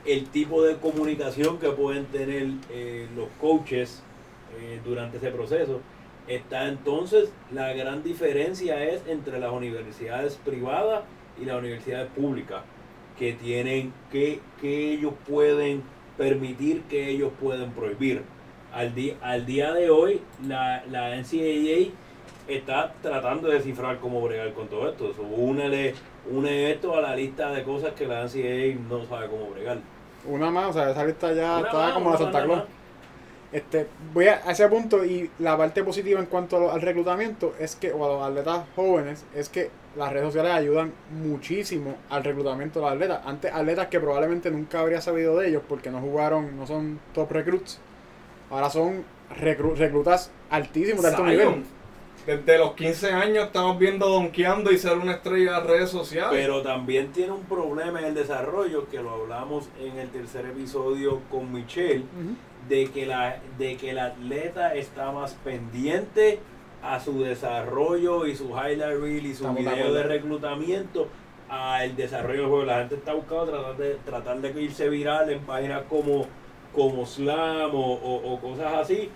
el 0.05 0.27
tipo 0.29 0.63
de 0.63 0.77
comunicación 0.77 1.59
que 1.59 1.69
pueden 1.69 2.05
tener 2.05 2.47
eh, 2.71 3.07
los 3.15 3.27
coaches 3.41 4.01
eh, 4.59 4.79
durante 4.85 5.17
ese 5.17 5.29
proceso. 5.29 5.81
Está 6.27 6.67
entonces 6.67 7.31
la 7.51 7.73
gran 7.73 8.01
diferencia 8.01 8.83
es 8.83 9.01
entre 9.07 9.39
las 9.39 9.51
universidades 9.51 10.39
privadas 10.43 11.03
y 11.39 11.45
las 11.45 11.57
universidades 11.59 12.09
públicas 12.11 12.63
que 13.19 13.33
tienen 13.33 13.93
que, 14.11 14.39
que 14.61 14.93
ellos 14.93 15.13
pueden 15.27 15.83
permitir 16.17 16.81
que 16.83 17.09
ellos 17.09 17.31
pueden 17.39 17.71
prohibir 17.71 18.23
al 18.73 18.93
al 19.21 19.45
día 19.45 19.73
de 19.73 19.89
hoy 19.89 20.21
la, 20.45 20.83
la 20.89 21.15
NCAA 21.15 21.91
está 22.47 22.93
tratando 23.01 23.47
de 23.49 23.55
descifrar 23.55 23.99
cómo 23.99 24.21
bregar 24.21 24.53
con 24.53 24.67
todo 24.67 24.89
esto 24.89 25.11
Eso, 25.11 25.21
únele 25.23 25.93
une 26.31 26.71
esto 26.71 26.95
a 26.95 27.01
la 27.01 27.15
lista 27.15 27.51
de 27.51 27.63
cosas 27.63 27.93
que 27.93 28.05
la 28.07 28.23
NCAA 28.25 28.79
no 28.89 29.05
sabe 29.05 29.27
cómo 29.27 29.49
bregar 29.51 29.77
Una 30.27 30.51
más, 30.51 30.69
o 30.69 30.73
sea, 30.73 30.91
esa 30.91 31.05
lista 31.05 31.33
ya 31.33 31.57
Una 31.59 31.71
más, 31.73 31.93
como 31.93 32.11
la 32.11 32.17
Santa 32.17 32.43
Claus. 32.43 32.63
Este, 33.51 33.87
voy 34.13 34.27
a, 34.27 34.35
ese 34.51 34.67
punto 34.67 35.05
y 35.05 35.29
la 35.39 35.55
parte 35.55 35.81
positiva 35.83 36.19
en 36.19 36.25
cuanto 36.25 36.59
lo- 36.59 36.71
al 36.73 36.81
reclutamiento 36.81 37.53
es 37.59 37.75
que, 37.77 37.91
o 37.93 38.03
a 38.03 38.07
los 38.09 38.23
atletas 38.23 38.65
jóvenes, 38.75 39.23
es 39.33 39.47
que 39.47 39.69
las 39.95 40.11
redes 40.11 40.25
sociales 40.25 40.51
ayudan 40.51 40.91
muchísimo 41.11 41.95
al 42.09 42.23
reclutamiento 42.25 42.79
de 42.79 42.85
los 42.85 42.93
atletas. 42.95 43.21
Antes, 43.25 43.53
atletas 43.53 43.87
que 43.87 43.99
probablemente 44.01 44.51
nunca 44.51 44.81
habría 44.81 44.99
sabido 44.99 45.37
de 45.37 45.47
ellos 45.49 45.61
porque 45.69 45.89
no 45.89 46.01
jugaron, 46.01 46.57
no 46.57 46.67
son 46.67 46.99
top 47.13 47.31
recruits. 47.31 47.79
Ahora 48.49 48.69
son 48.69 49.05
recru- 49.39 49.75
reclutas 49.75 50.31
altísimos 50.49 51.03
de 51.03 51.07
alto 51.09 51.23
Zion, 51.23 51.29
nivel. 51.37 51.63
Desde 52.25 52.57
los 52.57 52.73
15 52.73 53.11
años 53.11 53.45
estamos 53.45 53.77
viendo 53.77 54.07
donkeando 54.09 54.71
y 54.71 54.77
ser 54.79 54.97
una 54.97 55.13
estrella 55.13 55.59
de 55.61 55.67
redes 55.67 55.89
sociales. 55.91 56.31
pero 56.31 56.61
también 56.63 57.11
tiene 57.11 57.31
un 57.31 57.43
problema 57.43 57.99
en 57.99 58.05
el 58.05 58.13
desarrollo 58.15 58.87
que 58.89 59.01
lo 59.01 59.11
hablamos 59.11 59.69
en 59.79 59.97
el 59.99 60.09
tercer 60.09 60.45
episodio 60.47 61.21
con 61.29 61.53
Michelle 61.53 62.03
de 62.67 62.87
que 62.89 63.05
la 63.05 63.37
de 63.59 63.77
que 63.77 63.91
el 63.91 63.99
atleta 63.99 64.73
está 64.73 65.11
más 65.11 65.33
pendiente 65.43 66.39
a 66.81 66.99
su 66.99 67.21
desarrollo 67.21 68.25
y 68.25 68.35
su 68.35 68.49
highlight 68.49 68.99
reel 68.99 69.25
y 69.25 69.35
su 69.35 69.43
Estamos 69.47 69.59
video 69.59 69.93
de 69.93 70.03
reclutamiento 70.03 71.07
al 71.47 71.95
desarrollo 71.95 72.39
del 72.41 72.49
juego. 72.49 72.65
La 72.65 72.77
gente 72.79 72.95
está 72.95 73.13
buscando 73.13 73.45
tratar 73.45 73.77
de 73.77 73.95
tratar 74.03 74.37
de 74.41 74.61
irse 74.63 74.89
viral 74.89 75.29
en 75.29 75.41
páginas 75.41 75.83
como 75.87 76.25
como 76.73 77.05
Slam 77.05 77.73
o, 77.73 77.93
o- 77.93 78.33
o 78.33 78.39
cosas 78.41 78.73
así 78.73 79.09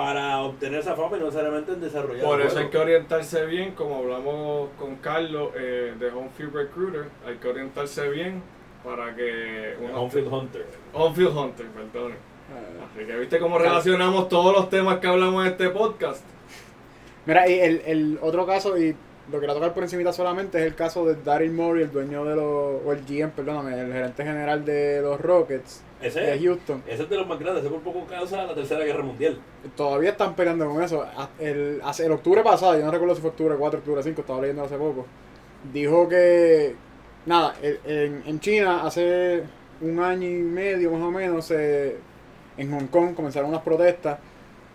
para 0.00 0.40
obtener 0.40 0.80
esa 0.80 0.96
fama 0.96 1.18
y 1.18 1.20
no 1.20 1.26
necesariamente 1.26 1.72
en 1.72 1.80
desarrollar 1.82 2.24
Por 2.24 2.40
eso 2.40 2.58
hay 2.58 2.68
que 2.68 2.78
orientarse 2.78 3.44
bien, 3.44 3.72
como 3.72 3.96
hablamos 3.96 4.70
con 4.78 4.96
Carlos 4.96 5.50
eh, 5.54 5.92
de 5.98 6.10
Homefield 6.10 6.54
Recruiter, 6.54 7.04
hay 7.26 7.36
que 7.36 7.48
orientarse 7.48 8.08
bien 8.08 8.42
para 8.82 9.14
que. 9.14 9.76
Homefield 9.94 10.32
Hunter. 10.32 10.66
Homefield 10.94 11.36
Hunter, 11.36 11.66
perdón. 11.66 12.12
Ah, 12.50 12.86
Así 12.86 13.04
que 13.04 13.18
viste 13.18 13.38
cómo 13.38 13.58
relacionamos 13.58 14.30
todos 14.30 14.56
los 14.56 14.70
temas 14.70 15.00
que 15.00 15.06
hablamos 15.06 15.44
en 15.44 15.52
este 15.52 15.68
podcast. 15.68 16.24
Mira, 17.26 17.46
y 17.46 17.60
el, 17.60 17.82
el 17.84 18.18
otro 18.22 18.46
caso, 18.46 18.78
y 18.78 18.96
lo 19.30 19.38
que 19.38 19.46
voy 19.46 19.50
a 19.50 19.54
tocar 19.54 19.74
por 19.74 19.82
encima 19.82 20.14
solamente, 20.14 20.60
es 20.60 20.64
el 20.64 20.74
caso 20.76 21.04
de 21.04 21.16
Daryl 21.16 21.52
Morey, 21.52 21.82
el 21.82 21.92
dueño 21.92 22.24
de 22.24 22.36
los, 22.36 22.80
o 22.86 22.90
el 22.90 23.04
GM, 23.04 23.32
perdóname, 23.32 23.78
el 23.78 23.92
gerente 23.92 24.24
general 24.24 24.64
de 24.64 25.02
los 25.02 25.20
Rockets 25.20 25.82
Ese, 26.02 26.20
de 26.20 26.38
Houston. 26.38 26.82
ese 26.86 27.02
es 27.02 27.10
de 27.10 27.16
los 27.16 27.26
más 27.26 27.38
grandes, 27.38 27.62
ese 27.64 27.70
por 27.72 27.82
poco 27.82 28.06
causa 28.06 28.44
la 28.46 28.54
tercera 28.54 28.84
guerra 28.84 29.02
mundial. 29.02 29.38
Todavía 29.76 30.10
están 30.10 30.34
peleando 30.34 30.66
con 30.68 30.82
eso. 30.82 31.04
El, 31.38 31.80
hace- 31.84 32.06
el 32.06 32.12
octubre 32.12 32.42
pasado, 32.42 32.78
yo 32.78 32.84
no 32.84 32.90
recuerdo 32.90 33.14
si 33.14 33.20
fue 33.20 33.30
octubre 33.30 33.54
4, 33.58 33.78
octubre 33.80 34.02
5, 34.02 34.20
estaba 34.22 34.40
leyendo 34.40 34.64
hace 34.64 34.76
poco. 34.76 35.06
Dijo 35.72 36.08
que, 36.08 36.74
nada, 37.26 37.54
el- 37.62 37.80
en, 37.84 38.22
en 38.26 38.40
China 38.40 38.82
hace 38.86 39.42
un 39.82 40.00
año 40.00 40.26
y 40.28 40.32
medio 40.42 40.90
más 40.92 41.02
o 41.02 41.10
menos, 41.10 41.50
eh, 41.50 41.96
en 42.56 42.70
Hong 42.72 42.86
Kong 42.86 43.14
comenzaron 43.14 43.50
unas 43.50 43.62
protestas 43.62 44.18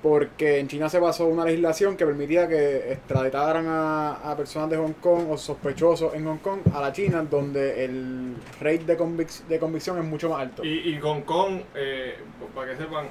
porque 0.01 0.60
en 0.60 0.67
China 0.67 0.88
se 0.88 0.99
pasó 0.99 1.25
una 1.25 1.45
legislación 1.45 1.97
que 1.97 2.05
permitía 2.05 2.47
que 2.47 2.91
extraditaran 2.93 3.65
a, 3.67 4.31
a 4.31 4.38
personas 4.38 4.69
de 4.69 4.77
Hong 4.77 4.93
Kong 5.01 5.25
o 5.31 5.38
sospechosos 5.38 6.13
en 6.13 6.25
Hong 6.25 6.38
Kong 6.38 6.60
a 6.73 6.81
la 6.81 6.93
China, 6.93 7.25
donde 7.29 7.84
el 7.86 8.36
rate 8.62 8.84
de, 8.86 8.97
convic- 8.99 9.45
de 9.47 9.58
convicción 9.60 9.97
es 9.97 10.03
mucho 10.05 10.29
más 10.29 10.41
alto. 10.41 10.63
Y, 10.63 10.89
y 10.89 10.99
Hong 10.99 11.21
Kong, 11.21 11.60
eh, 11.73 12.17
para 12.53 12.71
que 12.71 12.77
sepan, 12.77 13.08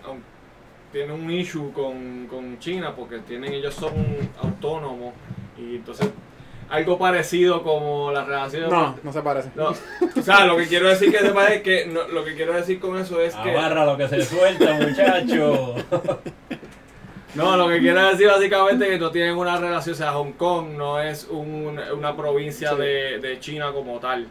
tiene 0.93 1.13
un 1.13 1.29
issue 1.29 1.73
con, 1.73 2.29
con 2.29 2.59
China 2.61 2.95
porque 2.95 3.19
tienen 3.19 3.53
ellos 3.53 3.75
son 3.75 3.93
autónomos 4.41 5.15
y 5.59 5.77
entonces 5.77 6.09
algo 6.71 6.97
parecido 6.97 7.63
como 7.63 8.11
la 8.13 8.25
relación 8.25 8.71
No, 8.71 8.97
no 9.03 9.13
se 9.13 9.21
parece. 9.23 9.51
No, 9.57 9.71
o 9.71 10.23
sea, 10.23 10.47
lo 10.47 10.57
que 10.57 10.67
quiero 10.67 10.89
decir 10.89 11.11
que 11.11 11.19
es 11.19 11.63
que 11.63 11.87
no, 11.87 12.07
lo 12.09 12.25
que 12.25 12.35
quiero 12.35 12.53
decir 12.55 12.79
con 12.79 12.97
eso 12.97 13.21
es 13.21 13.35
que 13.43 13.51
Agarra 13.51 13.85
lo 13.85 13.97
que 13.97 14.09
se 14.09 14.23
suelta, 14.23 14.75
muchacho. 14.75 15.75
No, 17.35 17.57
lo 17.57 17.69
que 17.69 17.81
quiere 17.81 18.01
decir 18.01 18.29
básicamente 18.29 18.85
es 18.85 18.91
que 18.93 18.99
no 18.99 19.11
tienen 19.11 19.37
una 19.37 19.57
relación, 19.59 19.95
o 19.95 19.99
sea, 19.99 20.13
Hong 20.13 20.33
Kong 20.33 20.69
no 20.77 21.01
es 21.01 21.25
un- 21.29 21.79
una 21.79 22.17
provincia 22.17 22.71
Sí. 22.71 22.77
de, 22.77 23.19
de 23.19 23.41
China 23.41 23.73
como 23.73 23.99
tal. 23.99 24.29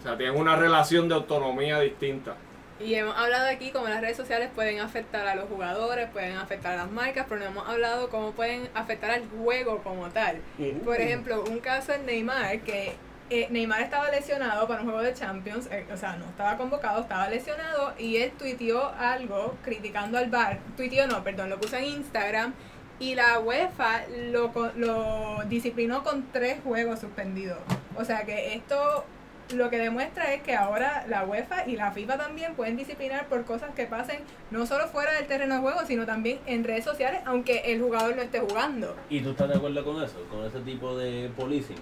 O 0.00 0.02
sea, 0.02 0.16
tienen 0.16 0.38
una 0.38 0.54
relación 0.56 1.08
de 1.08 1.14
autonomía 1.14 1.80
distinta. 1.80 2.36
Y 2.80 2.94
hemos 2.94 3.16
hablado 3.16 3.48
aquí 3.48 3.70
cómo 3.70 3.88
las 3.88 4.00
redes 4.00 4.16
sociales 4.16 4.50
pueden 4.54 4.80
afectar 4.80 5.26
a 5.26 5.34
los 5.36 5.48
jugadores, 5.48 6.08
pueden 6.10 6.36
afectar 6.36 6.72
a 6.74 6.76
las 6.78 6.90
marcas, 6.90 7.24
pero 7.28 7.40
no 7.40 7.46
hemos 7.46 7.68
hablado 7.68 8.10
cómo 8.10 8.32
pueden 8.32 8.68
afectar 8.74 9.10
al 9.12 9.22
juego 9.42 9.78
como 9.82 10.08
tal. 10.08 10.38
Por 10.84 11.00
ejemplo, 11.00 11.44
un 11.48 11.60
caso 11.60 11.92
es 11.92 12.00
Neymar, 12.02 12.60
que 12.60 12.94
eh, 13.30 13.48
Neymar 13.50 13.82
estaba 13.82 14.10
lesionado 14.10 14.68
para 14.68 14.82
un 14.82 14.86
juego 14.86 15.02
de 15.02 15.14
Champions, 15.14 15.68
eh, 15.70 15.86
o 15.92 15.96
sea, 15.96 16.16
no 16.16 16.26
estaba 16.26 16.56
convocado, 16.56 17.00
estaba 17.00 17.28
lesionado 17.28 17.94
y 17.98 18.16
él 18.16 18.32
tuiteó 18.38 18.88
algo 18.98 19.56
criticando 19.64 20.18
al 20.18 20.28
VAR, 20.30 20.58
tuiteó 20.76 21.06
no, 21.06 21.24
perdón, 21.24 21.50
lo 21.50 21.58
puso 21.58 21.76
en 21.76 21.84
Instagram 21.84 22.52
y 22.98 23.14
la 23.14 23.40
UEFA 23.40 24.02
lo, 24.30 24.52
lo 24.76 25.42
disciplinó 25.48 26.04
con 26.04 26.30
tres 26.32 26.58
juegos 26.62 27.00
suspendidos. 27.00 27.58
O 27.96 28.04
sea 28.04 28.24
que 28.24 28.54
esto 28.54 29.04
lo 29.52 29.68
que 29.68 29.78
demuestra 29.78 30.32
es 30.32 30.42
que 30.42 30.54
ahora 30.54 31.04
la 31.08 31.24
UEFA 31.24 31.66
y 31.66 31.76
la 31.76 31.92
FIFA 31.92 32.16
también 32.16 32.54
pueden 32.54 32.76
disciplinar 32.76 33.28
por 33.28 33.44
cosas 33.44 33.74
que 33.74 33.86
pasen 33.86 34.20
no 34.50 34.66
solo 34.66 34.88
fuera 34.88 35.12
del 35.12 35.26
terreno 35.26 35.56
de 35.56 35.60
juego, 35.60 35.80
sino 35.86 36.06
también 36.06 36.38
en 36.46 36.64
redes 36.64 36.84
sociales, 36.84 37.20
aunque 37.26 37.72
el 37.72 37.80
jugador 37.80 38.16
no 38.16 38.22
esté 38.22 38.40
jugando. 38.40 38.96
¿Y 39.10 39.20
tú 39.20 39.30
estás 39.30 39.48
de 39.48 39.56
acuerdo 39.56 39.84
con 39.84 40.02
eso? 40.02 40.24
Con 40.30 40.44
ese 40.44 40.60
tipo 40.60 40.96
de 40.96 41.30
policing. 41.36 41.76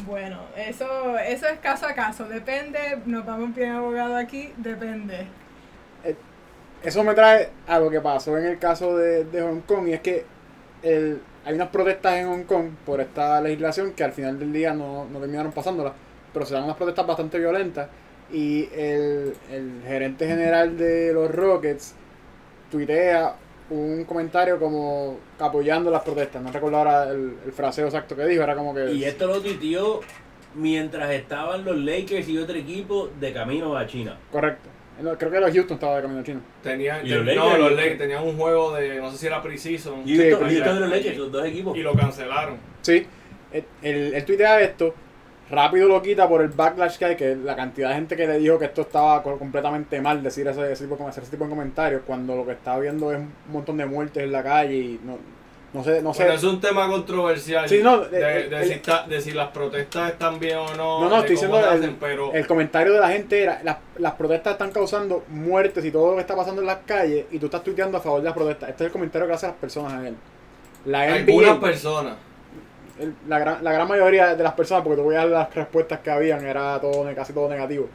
Bueno, 0.00 0.40
eso, 0.56 1.18
eso 1.18 1.46
es 1.46 1.58
caso 1.60 1.86
a 1.86 1.94
caso, 1.94 2.24
depende, 2.24 2.78
nos 3.06 3.24
vamos 3.24 3.54
bien 3.54 3.70
abogado 3.70 4.16
aquí, 4.16 4.52
depende. 4.56 5.26
Eso 6.82 7.02
me 7.02 7.14
trae 7.14 7.48
a 7.66 7.78
lo 7.78 7.88
que 7.90 8.00
pasó 8.02 8.36
en 8.36 8.44
el 8.44 8.58
caso 8.58 8.96
de, 8.98 9.24
de 9.24 9.40
Hong 9.40 9.60
Kong 9.60 9.88
y 9.88 9.94
es 9.94 10.00
que 10.00 10.26
el, 10.82 11.18
hay 11.46 11.54
unas 11.54 11.68
protestas 11.68 12.16
en 12.16 12.28
Hong 12.28 12.42
Kong 12.42 12.72
por 12.84 13.00
esta 13.00 13.40
legislación 13.40 13.92
que 13.92 14.04
al 14.04 14.12
final 14.12 14.38
del 14.38 14.52
día 14.52 14.74
no, 14.74 15.06
no 15.06 15.18
terminaron 15.18 15.52
pasándola, 15.52 15.94
pero 16.34 16.44
se 16.44 16.52
dan 16.52 16.64
unas 16.64 16.76
protestas 16.76 17.06
bastante 17.06 17.38
violentas 17.38 17.88
y 18.30 18.68
el, 18.74 19.34
el 19.50 19.82
gerente 19.86 20.26
general 20.26 20.76
de 20.76 21.14
los 21.14 21.30
Rockets 21.30 21.94
tuitea 22.70 23.34
un 23.70 24.04
comentario 24.04 24.58
como 24.58 25.18
apoyando 25.38 25.90
las 25.90 26.02
protestas, 26.02 26.42
no 26.42 26.52
recuerdo 26.52 26.76
ahora 26.78 27.10
el, 27.10 27.34
el 27.46 27.52
fraseo 27.52 27.86
exacto 27.86 28.14
que 28.14 28.26
dijo, 28.26 28.42
era 28.42 28.54
como 28.54 28.74
que... 28.74 28.92
Y 28.92 29.04
esto 29.04 29.26
lo 29.26 29.40
tuiteó 29.40 30.00
mientras 30.54 31.10
estaban 31.12 31.64
los 31.64 31.76
Lakers 31.76 32.28
y 32.28 32.38
otro 32.38 32.56
equipo 32.56 33.10
de 33.18 33.32
camino 33.32 33.76
a 33.76 33.86
China. 33.86 34.16
Correcto. 34.30 34.68
Creo 35.18 35.30
que 35.30 35.40
los 35.40 35.50
Houston 35.52 35.74
estaba 35.74 35.96
de 35.96 36.02
camino 36.02 36.20
a 36.20 36.24
China. 36.24 36.40
Tenían, 36.62 37.04
¿Y 37.04 37.08
los 37.10 37.24
no, 37.24 37.32
Lakers? 37.34 37.58
los 37.58 37.72
Lakers 37.72 37.98
tenían 37.98 38.22
un 38.22 38.36
juego 38.36 38.74
de, 38.74 39.00
no 39.00 39.10
sé 39.10 39.18
si 39.18 39.26
era 39.26 39.42
Precision, 39.42 40.02
Y 40.04 40.16
Sí, 40.16 40.22
Houston, 40.30 40.48
Houston 40.50 40.76
y 40.76 40.80
los 40.80 40.90
Lakers, 40.90 41.16
los 41.16 41.32
dos 41.32 41.46
equipos. 41.46 41.76
y 41.76 41.82
lo 41.82 41.94
cancelaron. 41.94 42.56
Sí, 42.82 43.06
el, 43.52 43.64
el, 43.82 44.14
el 44.14 44.24
tuitea 44.24 44.60
esto, 44.60 44.94
rápido 45.50 45.88
lo 45.88 46.00
quita 46.02 46.28
por 46.28 46.40
el 46.42 46.48
backlash 46.48 46.96
que 46.98 47.04
hay, 47.04 47.16
que 47.16 47.36
la 47.36 47.54
cantidad 47.54 47.90
de 47.90 47.94
gente 47.96 48.16
que 48.16 48.26
le 48.26 48.38
dijo 48.38 48.58
que 48.58 48.64
esto 48.66 48.82
estaba 48.82 49.22
co- 49.22 49.38
completamente 49.38 50.00
mal 50.00 50.22
decir 50.22 50.46
ese, 50.48 50.72
ese 50.72 50.86
tipo, 50.86 51.08
ese 51.08 51.20
tipo 51.22 51.44
de 51.44 51.50
comentarios, 51.50 52.02
cuando 52.06 52.34
lo 52.36 52.46
que 52.46 52.52
está 52.52 52.78
viendo 52.78 53.12
es 53.12 53.18
un 53.18 53.30
montón 53.50 53.76
de 53.76 53.86
muertes 53.86 54.22
en 54.22 54.32
la 54.32 54.42
calle 54.42 54.74
y 54.74 55.00
no, 55.04 55.18
no 55.74 55.82
sé, 55.84 56.00
no 56.02 56.14
sé. 56.14 56.22
Bueno, 56.22 56.36
es 56.38 56.44
un 56.44 56.60
tema 56.60 56.88
controversial 56.88 57.68
Sí, 57.68 57.80
no, 57.82 57.98
de, 57.98 58.42
el- 58.44 58.50
de 58.50 58.56
el- 58.60 58.66
si 58.68 58.72
está- 58.74 59.06
de 59.06 59.20
si 59.20 59.32
las 59.32 59.48
protestas 59.48 60.12
están 60.12 60.38
bien 60.38 60.56
o 60.56 60.68
no. 60.76 61.00
No, 61.02 61.08
no, 61.08 61.16
estoy 61.16 61.30
diciendo 61.32 61.58
el, 61.58 61.64
hacen, 61.64 61.96
pero 62.00 62.32
el 62.32 62.46
comentario 62.46 62.92
de 62.92 63.00
la 63.00 63.08
gente 63.10 63.42
era, 63.42 63.60
las, 63.64 63.76
las 63.98 64.12
protestas 64.14 64.52
están 64.52 64.70
causando 64.70 65.24
muertes 65.28 65.84
y 65.84 65.90
todo 65.90 66.10
lo 66.10 66.14
que 66.14 66.20
está 66.22 66.36
pasando 66.36 66.60
en 66.62 66.68
las 66.68 66.78
calles 66.86 67.26
y 67.30 67.38
tú 67.38 67.46
estás 67.46 67.62
tuiteando 67.64 67.98
a 67.98 68.00
favor 68.00 68.20
de 68.20 68.24
las 68.26 68.34
protestas. 68.34 68.70
Este 68.70 68.84
es 68.84 68.86
el 68.86 68.92
comentario 68.92 69.26
que 69.28 69.34
hacen 69.34 69.50
las 69.50 69.58
personas 69.58 69.92
a 69.92 70.06
él. 70.08 70.14
La 70.86 71.02
algunas 71.12 71.56
NBA, 71.56 71.60
personas. 71.60 72.14
La, 73.26 73.38
gran, 73.38 73.64
la 73.64 73.72
gran 73.72 73.88
mayoría 73.88 74.34
de 74.34 74.42
las 74.42 74.54
personas, 74.54 74.84
porque 74.84 74.96
te 74.96 75.02
voy 75.02 75.14
a 75.14 75.18
dar 75.18 75.28
las 75.28 75.54
respuestas 75.54 76.00
que 76.00 76.10
habían, 76.10 76.44
era 76.44 76.80
todo 76.80 77.12
casi 77.14 77.32
todo 77.32 77.48
negativo. 77.48 77.88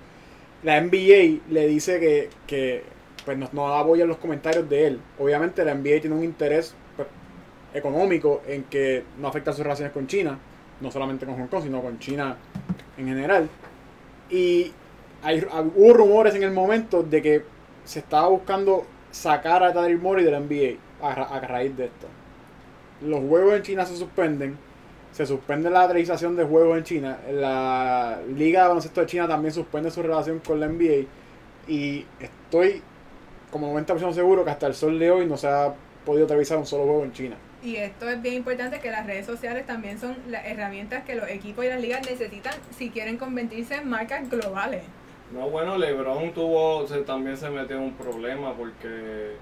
La 0.64 0.80
NBA 0.82 1.42
le 1.50 1.68
dice 1.68 2.00
que, 2.00 2.30
que 2.46 2.84
pues 3.26 3.38
no, 3.38 3.50
no 3.54 3.74
apoya 3.74 4.06
los 4.06 4.18
comentarios 4.18 4.70
de 4.70 4.88
él. 4.88 5.02
Obviamente 5.18 5.64
la 5.64 5.74
NBA 5.74 6.02
tiene 6.02 6.16
un 6.16 6.24
interés 6.24 6.76
pues, 6.96 7.08
económico 7.74 8.42
en 8.46 8.64
que 8.64 9.04
no 9.20 9.28
afecta 9.30 9.54
sus 9.54 9.64
relaciones 9.64 9.94
con 9.94 10.08
China, 10.08 10.38
no 10.82 10.92
solamente 10.92 11.26
con 11.26 11.36
Hong 11.36 11.48
Kong, 11.48 11.64
sino 11.64 11.82
con 11.82 12.00
China 12.00 12.36
en 12.98 13.08
general. 13.08 13.50
Y 14.30 14.74
hay, 15.24 15.46
hubo 15.76 15.94
rumores 15.94 16.36
en 16.36 16.44
el 16.44 16.52
momento 16.52 17.04
de 17.04 17.22
que 17.22 17.44
se 17.86 18.00
estaba 18.00 18.28
buscando 18.28 18.86
sacar 19.12 19.64
a 19.64 19.72
Daryl 19.72 20.00
Morey 20.00 20.24
de 20.26 20.32
la 20.32 20.40
NBA 20.40 20.78
a 21.02 21.40
raíz 21.40 21.76
de 21.78 21.86
esto. 21.86 22.08
Los 23.02 23.22
juegos 23.22 23.54
en 23.54 23.64
China 23.64 23.86
se 23.86 23.96
suspenden, 23.96 24.58
se 25.12 25.26
suspende 25.26 25.70
la 25.70 25.88
televisación 25.88 26.36
de 26.36 26.44
juegos 26.44 26.78
en 26.78 26.84
China, 26.84 27.18
la 27.32 28.20
Liga 28.36 28.62
de 28.62 28.68
Baloncesto 28.70 29.02
de 29.02 29.08
China 29.08 29.28
también 29.28 29.54
suspende 29.54 29.92
su 29.92 30.02
relación 30.02 30.40
con 30.40 30.60
la 30.60 30.68
NBA 30.68 31.08
y 31.68 32.06
estoy 32.20 32.82
como 33.52 33.68
90% 33.78 34.14
seguro 34.14 34.46
que 34.46 34.52
hasta 34.52 34.68
el 34.68 34.76
sol 34.76 34.98
de 35.00 35.12
hoy 35.12 35.26
no 35.26 35.36
se 35.38 35.48
ha 35.48 35.74
podido 36.06 36.28
televisar 36.28 36.58
un 36.58 36.66
solo 36.66 36.84
juego 36.84 37.04
en 37.04 37.14
China. 37.14 37.36
Y 37.62 37.76
esto 37.76 38.08
es 38.08 38.22
bien 38.22 38.36
importante 38.36 38.80
que 38.80 38.90
las 38.90 39.06
redes 39.06 39.26
sociales 39.26 39.66
también 39.66 40.00
son 40.00 40.16
las 40.30 40.46
herramientas 40.46 41.04
que 41.04 41.16
los 41.16 41.28
equipos 41.30 41.66
y 41.66 41.68
las 41.68 41.82
ligas 41.82 42.10
necesitan 42.10 42.54
si 42.78 42.90
quieren 42.90 43.18
convertirse 43.18 43.76
en 43.76 43.90
marcas 43.90 44.30
globales. 44.30 44.84
No, 45.34 45.50
bueno, 45.50 45.78
LeBron 45.78 46.32
tuvo, 46.34 46.88
se- 46.88 47.02
también 47.02 47.36
se 47.38 47.50
metió 47.50 47.76
en 47.76 47.84
un 47.84 47.94
problema 47.94 48.54
porque, 48.56 49.34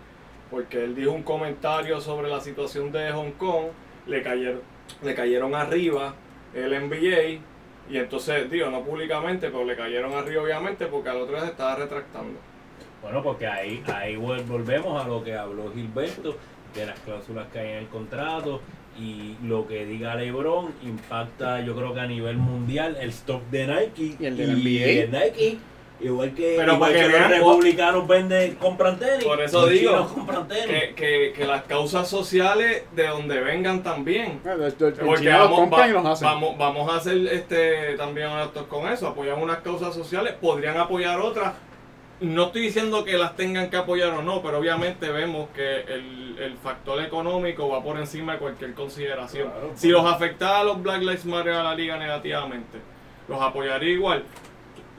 porque 0.49 0.83
él 0.83 0.95
dijo 0.95 1.11
un 1.11 1.23
comentario 1.23 2.01
sobre 2.01 2.27
la 2.29 2.41
situación 2.41 2.91
de 2.91 3.11
Hong 3.11 3.31
Kong, 3.37 3.67
le 4.07 4.23
cayeron, 4.23 4.61
le 5.03 5.13
cayeron 5.15 5.55
arriba 5.55 6.13
el 6.53 6.71
NBA 6.71 7.41
y 7.89 7.97
entonces, 7.97 8.49
digo, 8.51 8.69
no 8.69 8.83
públicamente, 8.83 9.47
pero 9.49 9.63
le 9.63 9.75
cayeron 9.75 10.13
arriba 10.13 10.43
obviamente 10.43 10.87
porque 10.87 11.09
al 11.09 11.17
otro 11.17 11.35
día 11.35 11.45
se 11.45 11.51
estaba 11.51 11.75
retractando. 11.75 12.37
Bueno, 13.01 13.23
porque 13.23 13.47
ahí, 13.47 13.81
ahí 13.93 14.15
vol- 14.15 14.45
volvemos 14.45 15.03
a 15.03 15.07
lo 15.07 15.23
que 15.23 15.35
habló 15.35 15.71
Gilberto, 15.73 16.35
de 16.75 16.85
las 16.85 16.99
cláusulas 16.99 17.47
que 17.53 17.59
hay 17.59 17.69
en 17.71 17.77
el 17.77 17.87
contrato 17.87 18.61
y 18.99 19.35
lo 19.43 19.67
que 19.67 19.85
diga 19.85 20.15
LeBron 20.15 20.73
impacta 20.83 21.61
yo 21.61 21.75
creo 21.75 21.93
que 21.93 21.99
a 22.01 22.07
nivel 22.07 22.37
mundial 22.37 22.97
el 22.99 23.09
stock 23.09 23.43
de 23.51 23.67
Nike 23.67 24.15
Y 24.19 24.25
el 24.25 24.35
de 24.37 24.47
NBA. 24.47 25.03
el 25.03 25.11
Nike 25.11 25.57
igual 25.99 26.33
que, 26.35 26.55
Pero 26.57 26.73
igual 26.75 26.93
que 26.93 27.07
los 27.09 27.29
republicanos 27.29 28.07
venden 28.07 28.55
compran 28.55 28.99
tenis 28.99 29.23
Por 29.25 29.41
eso 29.41 29.65
digo 29.67 29.91
chinos 29.91 30.11
compran 30.11 30.47
tenis 30.47 30.65
Que, 30.67 30.93
que, 30.95 31.33
que 31.35 31.45
las 31.45 31.63
causas 31.63 32.07
sociales 32.07 32.83
de 32.95 33.07
donde 33.07 33.39
vengan 33.39 33.81
también. 33.83 34.39
Bueno, 34.43 34.65
Porque 35.05 35.29
vamos, 35.29 35.59
compran 35.59 35.81
va- 35.81 35.87
y 35.89 35.93
los 35.93 36.05
hacen. 36.05 36.27
vamos, 36.27 36.57
vamos 36.57 36.93
a 36.93 36.99
ser 36.99 37.17
este, 37.27 37.95
también 37.97 38.27
honestos 38.27 38.67
con 38.67 38.87
eso, 38.91 39.07
apoyan 39.07 39.41
unas 39.41 39.57
causas 39.59 39.93
sociales, 39.95 40.33
podrían 40.39 40.77
apoyar 40.77 41.19
otras. 41.19 41.53
No 42.19 42.45
estoy 42.45 42.63
diciendo 42.63 43.03
que 43.03 43.15
las 43.17 43.35
tengan 43.35 43.69
que 43.69 43.77
apoyar 43.77 44.09
o 44.09 44.23
no, 44.23 44.41
pero 44.41 44.57
obviamente 44.57 45.09
vemos 45.11 45.49
que 45.55 45.81
el, 45.81 46.35
el 46.39 46.57
factor 46.57 46.99
económico 47.01 47.69
va 47.69 47.83
por 47.83 47.97
encima 47.99 48.33
de 48.33 48.39
cualquier 48.39 48.73
consideración. 48.73 49.49
Claro, 49.51 49.71
si 49.75 49.89
los 49.89 50.03
afectaba 50.03 50.61
a 50.61 50.63
los 50.63 50.81
Black 50.81 51.01
Lives 51.01 51.25
Matter 51.25 51.53
a 51.53 51.61
la 51.61 51.75
liga 51.75 51.95
negativamente, 51.97 52.79
¿los 53.27 53.39
apoyaría 53.39 53.91
igual? 53.91 54.23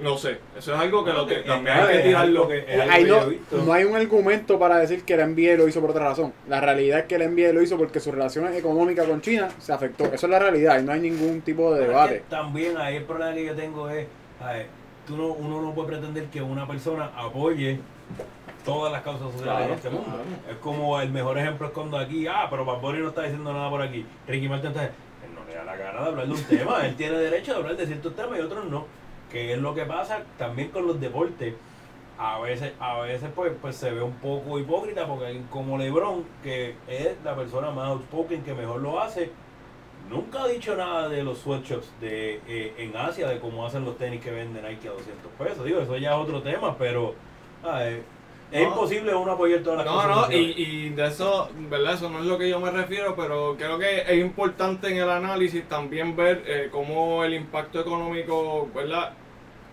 No 0.01 0.17
sé, 0.17 0.39
eso 0.57 0.75
es 0.75 0.81
algo 0.81 1.05
que, 1.05 1.13
lo 1.13 1.27
que 1.27 1.37
también 1.37 1.77
hay 1.77 1.97
que 1.97 2.03
tirarlo. 2.05 2.47
que- 2.49 2.59
es 2.69 2.81
algo 2.81 2.93
Ahí 2.93 3.03
que 3.03 3.09
yo 3.09 3.17
no, 3.21 3.27
he 3.27 3.31
visto. 3.31 3.57
no 3.65 3.73
hay 3.73 3.85
un 3.85 3.97
argumento 3.97 4.59
para 4.59 4.79
decir 4.79 5.05
que 5.05 5.17
la 5.17 5.25
NBA 5.27 5.57
lo 5.57 5.67
hizo 5.67 5.81
por 5.81 5.91
otra 5.91 6.05
razón. 6.05 6.33
La 6.49 6.61
realidad 6.61 7.01
es 7.01 7.05
que 7.07 7.19
la 7.19 7.25
NBA 7.25 7.53
lo 7.53 7.63
hizo 7.63 7.77
porque 7.77 7.99
su 7.99 8.13
relación 8.13 8.53
económica 8.55 9.05
con 9.05 9.21
China 9.21 9.49
se 9.59 9.73
afectó. 9.73 10.05
Eso 10.05 10.27
es 10.27 10.31
la 10.31 10.39
realidad 10.39 10.79
y 10.81 10.85
no 10.85 10.93
hay 10.93 11.01
ningún 11.01 11.41
tipo 11.41 11.75
de 11.75 11.83
es 11.83 11.89
debate. 11.89 12.15
que 12.19 12.21
también 12.31 12.77
ahí 12.77 12.97
el 12.97 13.05
problema 13.05 13.35
que 13.35 13.45
yo 13.47 13.55
tengo 13.57 13.89
es, 13.91 14.07
a 14.41 14.53
ver, 14.53 14.67
tú 15.07 15.17
no, 15.17 15.27
uno 15.33 15.63
no 15.63 15.75
puede 15.75 15.89
pretender 15.89 16.25
que 16.27 16.43
una 16.43 16.67
persona 16.69 17.11
apoye 17.17 17.81
todas 18.65 18.93
las 18.93 19.03
causas 19.03 19.33
sociales 19.33 19.45
Claro, 19.45 19.65
en 19.65 19.73
este 19.73 19.91
mundo. 19.91 20.07
claro. 20.07 20.23
Es 20.53 20.57
como 20.59 21.01
el 21.01 21.11
mejor 21.11 21.39
ejemplo 21.39 21.67
es 21.69 21.73
cuando 21.73 21.99
aquí, 21.99 22.27
ah, 22.29 22.47
pero 22.51 22.65
Bad 22.65 22.81
Bunny 22.81 22.99
no 23.01 23.09
está 23.09 23.23
diciendo 23.23 23.53
nada 23.53 23.69
por 23.71 23.83
aquí. 23.83 24.07
Ricky 24.29 24.49
Martin 24.49 24.71
está 24.71 24.85
él 24.85 24.91
no 25.35 25.45
le 25.49 25.55
da 25.57 25.65
la 25.65 25.77
gana 25.77 26.03
de 26.03 26.07
hablar 26.09 26.27
de 26.27 26.33
un 26.35 26.43
tema, 26.45 26.87
él 26.87 26.95
tiene 26.95 27.19
derecho 27.19 27.53
de 27.53 27.59
hablar 27.59 27.77
de 27.77 27.87
ciertos 27.87 28.15
temas 28.15 28.39
y 28.39 28.43
otros 28.43 28.65
no. 28.67 28.87
Que 29.31 29.53
es 29.53 29.59
lo 29.59 29.75
que 29.75 29.85
pasa 29.85 30.23
también 30.39 30.69
con 30.71 30.87
los 30.87 31.01
deportes. 31.01 31.55
A 32.19 32.41
veces, 32.41 32.73
a 32.81 33.01
veces 33.01 33.31
pues, 33.35 33.53
pues 33.61 33.77
se 33.77 33.93
ve 33.93 34.03
un 34.03 34.15
poco 34.15 34.59
hipócrita 34.59 35.07
porque 35.07 35.41
como 35.51 35.79
LeBron, 35.79 36.25
que 36.43 36.75
es 36.89 37.11
la 37.25 37.37
persona 37.37 37.71
más 37.71 37.89
outspoken 37.91 38.43
que 38.43 38.55
mejor 38.55 38.81
lo 38.81 39.01
hace, 39.01 39.31
Nunca 40.11 40.45
ha 40.45 40.49
dicho 40.49 40.75
nada 40.75 41.07
de 41.11 41.23
los 41.23 41.37
sweatshops 41.41 41.93
de, 42.01 42.41
eh, 42.49 42.73
en 42.79 42.97
Asia, 42.97 43.29
de 43.29 43.39
cómo 43.41 43.67
hacen 43.67 43.85
los 43.85 43.99
tenis 43.99 44.23
que 44.23 44.31
venden 44.31 44.65
Nike 44.65 44.89
a 44.89 44.93
200 44.93 45.33
pesos. 45.33 45.65
Digo, 45.67 45.81
eso 45.81 45.99
ya 45.99 46.13
es 46.15 46.17
otro 46.17 46.41
tema, 46.41 46.79
pero 46.79 47.15
ah, 47.63 47.85
eh, 47.85 48.03
es 48.51 48.63
No. 48.63 48.69
imposible 48.69 49.15
uno 49.15 49.33
apoyar 49.33 49.61
todas 49.61 49.79
las 49.81 49.87
No, 49.87 49.93
cosas. 49.97 50.09
no, 50.09 50.23
sociales. 50.23 50.55
y, 50.57 50.63
y 50.63 50.89
de 50.91 51.07
eso, 51.09 51.51
¿verdad? 51.69 51.93
Eso 51.93 52.09
no 52.09 52.21
es 52.21 52.25
lo 52.25 52.39
que 52.39 52.49
yo 52.49 52.59
me 52.59 52.71
refiero, 52.71 53.15
pero 53.17 53.55
creo 53.59 53.79
que 53.79 54.01
es 54.01 54.19
importante 54.19 54.89
en 54.91 54.97
el 54.97 55.11
análisis 55.11 55.69
también 55.69 56.17
ver 56.17 56.43
eh, 56.47 56.69
cómo 56.73 57.23
el 57.23 57.35
impacto 57.35 57.79
económico, 57.81 58.67
¿verdad? 58.75 59.13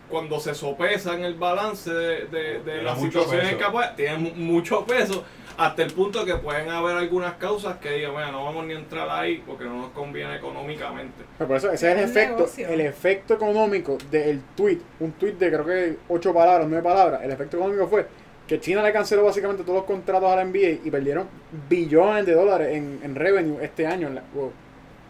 Cuando 0.09 0.39
se 0.39 0.53
sopesa 0.53 1.15
en 1.15 1.23
el 1.23 1.33
balance 1.35 1.91
de, 1.91 2.25
de, 2.27 2.59
de 2.63 2.81
mucho 2.83 2.95
situaciones 2.97 3.55
peso. 3.55 3.57
que 3.57 3.71
pues, 3.71 3.95
tiene 3.95 4.17
mu- 4.17 4.35
mucho 4.35 4.85
peso. 4.85 5.23
hasta 5.57 5.83
el 5.83 5.93
punto 5.93 6.25
que 6.25 6.35
pueden 6.35 6.69
haber 6.69 6.97
algunas 6.97 7.35
causas 7.35 7.77
que 7.77 7.89
digan, 7.91 8.11
mira, 8.11 8.29
no 8.31 8.43
vamos 8.45 8.65
ni 8.65 8.73
a 8.73 8.77
entrar 8.77 9.09
ahí 9.09 9.41
porque 9.47 9.63
no 9.63 9.77
nos 9.77 9.89
conviene 9.91 10.35
económicamente. 10.35 11.23
Pero 11.37 11.47
por 11.47 11.57
eso, 11.57 11.71
ese 11.71 11.91
es 11.91 11.97
el 11.97 12.03
efecto, 12.09 12.35
negocio. 12.37 12.67
el 12.67 12.81
efecto 12.81 13.33
económico 13.33 13.97
del 14.11 14.41
tweet, 14.55 14.79
un 14.99 15.13
tweet 15.13 15.33
de 15.33 15.47
creo 15.51 15.65
que 15.65 15.97
ocho 16.09 16.33
palabras, 16.33 16.67
nueve 16.69 16.83
palabras, 16.83 17.21
el 17.23 17.31
efecto 17.31 17.57
económico 17.57 17.87
fue 17.87 18.05
que 18.47 18.59
China 18.59 18.83
le 18.83 18.93
canceló 18.93 19.23
básicamente 19.23 19.63
todos 19.63 19.77
los 19.77 19.85
contratos 19.85 20.29
a 20.31 20.35
la 20.35 20.43
NBA 20.45 20.85
y 20.85 20.91
perdieron 20.91 21.27
billones 21.67 22.25
de 22.27 22.33
dólares 22.33 22.75
en, 22.75 22.99
en 23.01 23.15
revenue 23.15 23.57
este 23.63 23.87
año, 23.87 24.07
en 24.09 24.15
la- 24.15 24.23
bueno, 24.33 24.51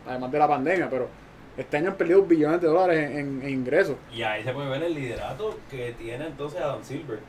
además 0.07 0.31
de 0.31 0.39
la 0.39 0.47
pandemia, 0.47 0.89
pero 0.89 1.09
este 1.57 1.77
año 1.77 1.89
han 1.91 1.95
perdido 1.97 2.23
billones 2.23 2.61
de 2.61 2.67
dólares 2.67 3.11
en, 3.11 3.17
en- 3.17 3.41
en 3.43 3.49
ingresos. 3.49 3.95
Y 4.13 4.23
ahí 4.23 4.43
se 4.43 4.51
puede 4.53 4.69
ver 4.69 4.83
el 4.83 4.93
liderato 4.95 5.57
que 5.69 5.93
tiene 5.93 6.27
entonces 6.27 6.61
Adam 6.61 6.83
Silver. 6.83 7.19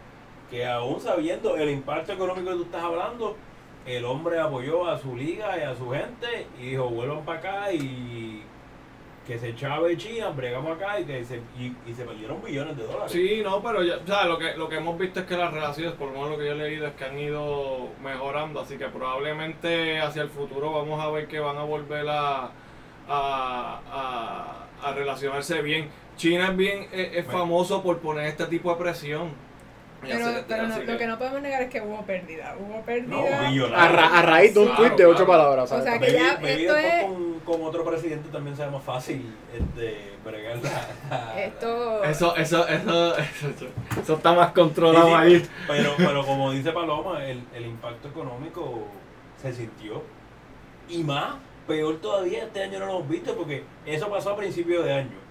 Que 0.51 0.65
aún 0.67 1.01
sabiendo 1.01 1.57
el 1.57 1.71
impacto 1.71 2.13
económico 2.13 2.51
que 2.51 2.57
tú 2.57 2.63
estás 2.65 2.83
hablando, 2.83 3.37
el 3.85 4.05
hombre 4.05 4.39
apoyó 4.39 4.87
a 4.89 4.99
su 4.99 5.17
liga 5.17 5.59
y 5.59 5.63
a 5.63 5.75
su 5.75 5.91
gente 5.91 6.47
y 6.61 6.71
dijo, 6.71 6.89
vuelvan 6.89 7.25
para 7.25 7.39
acá 7.39 7.73
y 7.73 8.43
que 9.27 9.39
se 9.41 9.57
chave 9.57 9.97
China, 9.97 10.29
bregamos 10.31 10.77
acá 10.77 11.01
y 11.01 11.05
que 11.05 11.25
se, 11.25 11.39
y, 11.59 11.75
y 11.85 11.95
se 11.95 12.05
perdieron 12.05 12.41
billones 12.45 12.77
de 12.77 12.85
dólares. 12.85 13.11
Sí, 13.11 13.41
no, 13.43 13.61
pero 13.61 13.83
ya, 13.83 13.97
o 13.97 14.07
sea, 14.07 14.25
lo 14.25 14.39
que, 14.39 14.57
lo 14.57 14.69
que 14.69 14.77
hemos 14.77 14.97
visto 14.97 15.19
es 15.19 15.27
que 15.27 15.37
las 15.37 15.53
relaciones, 15.53 15.95
por 15.95 16.09
lo 16.09 16.15
menos 16.15 16.31
lo 16.31 16.39
que 16.39 16.47
yo 16.47 16.53
he 16.53 16.55
leído, 16.55 16.87
es 16.87 16.95
que 16.95 17.05
han 17.07 17.19
ido 17.19 17.89
mejorando, 18.05 18.61
así 18.61 18.77
que 18.79 18.87
probablemente 18.87 19.99
hacia 20.01 20.23
el 20.23 20.29
futuro 20.29 20.71
vamos 20.73 21.01
a 21.01 21.11
ver 21.11 21.27
que 21.27 21.41
van 21.41 21.57
a 21.57 21.65
volver 21.65 22.07
a, 22.09 22.51
a, 23.09 23.81
a, 24.83 24.89
a 24.89 24.93
relacionarse 24.95 25.61
bien. 25.63 25.89
China 26.17 26.49
es 26.49 26.57
bien 26.57 26.89
es, 26.93 27.17
es 27.17 27.25
Bueno. 27.27 27.41
famoso 27.41 27.83
por 27.83 27.99
poner 27.99 28.27
este 28.27 28.47
tipo 28.47 28.71
de 28.71 28.77
presión. 28.77 29.47
Pero, 30.03 30.27
así- 30.27 30.45
pero 30.47 30.69
no- 30.69 30.79
lo 30.79 30.99
que 30.99 31.07
no 31.07 31.19
podemos 31.19 31.41
negar 31.43 31.63
es 31.63 31.71
que 31.71 31.81
hubo 31.81 32.03
pérdida. 32.03 32.55
Hubo 32.61 32.81
pérdida. 32.83 33.83
A, 33.83 33.89
ra- 33.89 34.19
a 34.19 34.23
raíz 34.23 34.53
de 34.55 34.61
un 34.61 34.67
Claro, 34.67 34.77
tweet 34.81 34.91
de 34.91 34.97
claro. 34.97 35.11
ocho 35.13 35.27
palabras. 35.27 35.73
O 35.73 35.75
sea, 35.83 35.85
¿sabes? 35.95 36.01
que 36.01 36.13
ya 36.19 36.33
esto 36.35 36.77
es- 36.77 37.05
con, 37.05 37.41
con 37.41 37.63
otro 37.65 37.85
presidente 37.85 38.29
también 38.29 38.55
sea 38.57 38.69
más 38.71 38.85
fácil 38.85 39.35
este, 39.53 40.13
bregar 40.25 40.59
la- 40.59 41.43
Esto. 41.43 42.05
Eso, 42.05 42.37
eso, 42.37 42.69
eso, 42.69 43.17
eso, 43.19 43.67
eso 44.01 44.15
está 44.15 44.33
más 44.35 44.49
Sí, 44.49 44.55
controlado 44.55 45.09
sí, 45.09 45.15
ahí. 45.15 45.47
Pero, 45.67 45.95
pero 45.97 46.25
como 46.27 46.53
dice 46.53 46.73
Paloma, 46.73 47.25
el, 47.25 47.43
el 47.55 47.67
impacto 47.67 48.09
económico 48.09 48.87
se 49.41 49.53
sintió. 49.53 50.03
Y 50.89 51.03
más, 51.03 51.35
peor 51.67 51.97
todavía, 51.97 52.45
este 52.45 52.63
año 52.63 52.79
no 52.79 52.87
lo 52.87 52.97
hemos 52.97 53.09
visto 53.09 53.35
porque 53.37 53.65
eso 53.85 54.09
pasó 54.09 54.31
a 54.31 54.37
principios 54.37 54.85
de 54.85 54.93
año. 54.93 55.27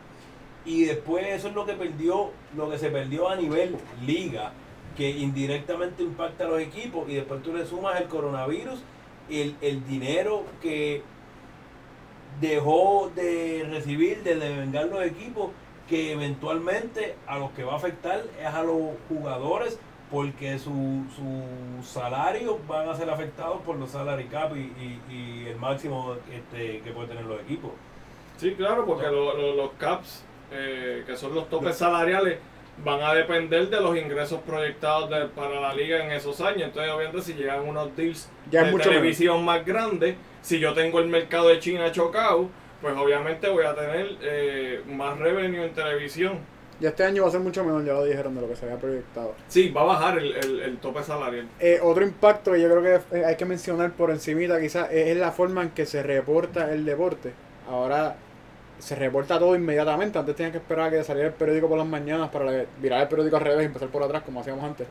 Y 0.66 0.86
después 0.86 1.26
eso 1.28 1.50
es 1.50 1.54
lo 1.54 1.66
que 1.66 1.74
perdió, 1.74 2.32
lo 2.56 2.70
que 2.70 2.78
se 2.78 2.90
perdió 2.90 3.30
a 3.30 3.36
nivel 3.36 3.78
liga, 4.06 4.52
que 4.98 5.10
indirectamente 5.10 6.04
impacta 6.04 6.46
a 6.46 6.48
los 6.48 6.60
equipos. 6.60 7.08
Y 7.10 7.16
después 7.16 7.44
tú 7.44 7.54
le 7.54 7.66
sumas 7.66 8.02
el 8.02 8.08
coronavirus, 8.08 8.80
el, 9.30 9.56
el 9.62 9.86
dinero 9.86 10.44
que 10.62 11.04
dejó 12.42 13.12
de 13.16 13.68
recibir, 13.70 14.24
de 14.24 14.36
devengar 14.36 14.88
los 14.88 15.04
equipos, 15.04 15.52
que 15.88 16.14
eventualmente 16.14 17.16
a 17.28 17.38
los 17.38 17.52
que 17.52 17.64
va 17.64 17.74
a 17.74 17.78
afectar 17.78 18.24
es 18.40 18.48
a 18.48 18.64
los 18.64 18.96
jugadores 19.08 19.80
porque 20.12 20.58
su, 20.60 21.04
su 21.16 21.84
salario 21.84 22.60
van 22.68 22.88
a 22.90 22.96
ser 22.96 23.10
afectados 23.10 23.62
por 23.64 23.76
los 23.78 23.90
salary 23.92 24.26
cap 24.26 24.56
y, 24.56 24.60
y- 24.60 25.02
y 25.10 25.48
el 25.50 25.56
máximo 25.58 26.16
este, 26.32 26.80
que 26.82 26.92
pueden 26.92 27.10
tener 27.10 27.26
los 27.26 27.42
equipos. 27.42 27.72
Sí, 28.38 28.54
claro, 28.56 28.86
porque 28.86 29.08
lo- 29.08 29.36
lo- 29.36 29.56
los 29.56 29.72
caps, 29.80 30.24
eh, 30.52 31.04
que 31.08 31.16
son 31.16 31.34
los 31.34 31.50
topes 31.50 31.76
salariales, 31.78 32.38
van 32.84 33.02
a 33.02 33.14
depender 33.14 33.70
de 33.70 33.80
los 33.82 33.96
ingresos 33.98 34.42
proyectados 34.42 35.10
de- 35.10 35.26
para 35.28 35.60
la 35.62 35.74
liga 35.74 36.04
en 36.04 36.12
esos 36.12 36.42
años. 36.42 36.64
Entonces, 36.64 36.92
obviamente, 36.92 37.22
si 37.22 37.34
llegan 37.34 37.68
unos 37.68 37.96
deals 37.96 38.30
Ya 38.52 38.64
de 38.64 38.72
mucho 38.72 38.90
televisión 38.90 39.44
más 39.46 39.66
grandes, 39.66 40.16
si 40.42 40.60
yo 40.60 40.74
tengo 40.74 41.00
el 41.00 41.08
mercado 41.08 41.48
de 41.48 41.60
China 41.60 41.92
chocado, 41.92 42.50
pues 42.82 42.96
obviamente 42.98 43.48
voy 43.50 43.66
a 43.66 43.74
tener 43.74 44.18
eh, 44.22 44.84
más 44.88 45.18
revenue 45.18 45.64
en 45.66 45.74
televisión. 45.74 46.40
Ya 46.80 46.90
este 46.90 47.04
año 47.06 47.22
va 47.24 47.30
a 47.30 47.32
ser 47.32 47.40
mucho 47.40 47.64
menor, 47.64 47.86
ya 47.86 47.94
lo 47.94 48.04
dijeron 48.04 48.36
de 48.36 48.42
lo 48.42 48.48
que 48.50 48.56
se 48.56 48.66
había 48.66 48.78
proyectado. 48.78 49.34
Sí, 49.48 49.70
va 49.72 49.82
a 49.82 49.86
bajar 49.86 50.18
el, 50.18 50.36
el- 50.36 50.60
el 50.60 50.78
tope 50.80 51.04
salarial. 51.04 51.48
Eh, 51.60 51.80
otro 51.82 52.04
impacto 52.04 52.52
que 52.52 52.62
yo 52.62 52.70
creo 52.70 52.82
que 53.10 53.18
eh, 53.18 53.26
hay 53.26 53.36
que 53.38 53.46
mencionar 53.46 53.92
por 53.92 54.12
encimita 54.12 54.60
quizás 54.60 54.90
es, 54.92 55.16
la 55.18 55.32
forma 55.32 55.62
en 55.64 55.70
que 55.70 55.86
se 55.86 56.04
reporta 56.04 56.72
el 56.74 56.84
deporte. 56.86 57.32
Ahora 57.70 58.16
se 58.80 58.96
reporta 58.96 59.40
todo 59.40 59.56
inmediatamente. 59.56 60.20
Antes 60.20 60.36
tenías 60.36 60.52
que 60.52 60.58
esperar 60.58 60.88
a 60.88 60.92
que 60.92 61.04
saliera 61.04 61.30
el 61.30 61.34
periódico 61.36 61.70
por 61.70 61.78
las 61.78 61.88
mañanas 61.88 62.30
para 62.30 62.66
virar 62.82 63.02
el 63.02 63.08
periódico 63.08 63.38
al 63.38 63.44
revés 63.44 63.64
y 63.64 63.66
empezar 63.68 63.88
por 63.88 64.04
atrás 64.04 64.24
como 64.24 64.42
hacíamos 64.42 64.64
antes. 64.64 64.86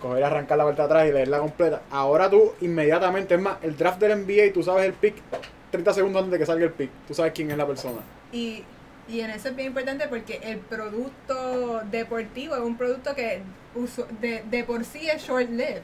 Coger, 0.00 0.22
arrancar 0.22 0.58
la 0.58 0.64
vuelta 0.64 0.84
atrás 0.84 1.08
y 1.08 1.12
leerla 1.12 1.38
completa. 1.40 1.82
Ahora 1.90 2.30
tú 2.30 2.52
inmediatamente, 2.60 3.34
es 3.34 3.40
más, 3.40 3.56
el 3.62 3.76
draft 3.76 3.98
del 3.98 4.20
NBA, 4.24 4.52
tú 4.54 4.62
sabes 4.62 4.84
el 4.84 4.92
pick 4.92 5.16
30 5.72 5.92
segundos 5.92 6.22
antes 6.22 6.32
de 6.32 6.38
que 6.38 6.46
salga 6.46 6.64
el 6.66 6.70
pick. 6.72 6.90
Tú 7.08 7.14
sabes 7.14 7.32
quién 7.34 7.50
es 7.50 7.56
la 7.56 7.66
persona. 7.66 7.98
Y, 8.32 8.62
y 9.08 9.20
en 9.20 9.30
eso 9.30 9.48
es 9.48 9.56
bien 9.56 9.68
importante 9.68 10.08
porque 10.08 10.40
el 10.42 10.58
producto 10.58 11.82
deportivo 11.90 12.54
es 12.56 12.60
un 12.62 12.76
producto 12.76 13.14
que 13.14 13.42
uso- 13.74 14.06
de, 14.20 14.42
de 14.50 14.64
por 14.64 14.84
sí 14.84 15.08
es 15.08 15.22
short-lived. 15.22 15.82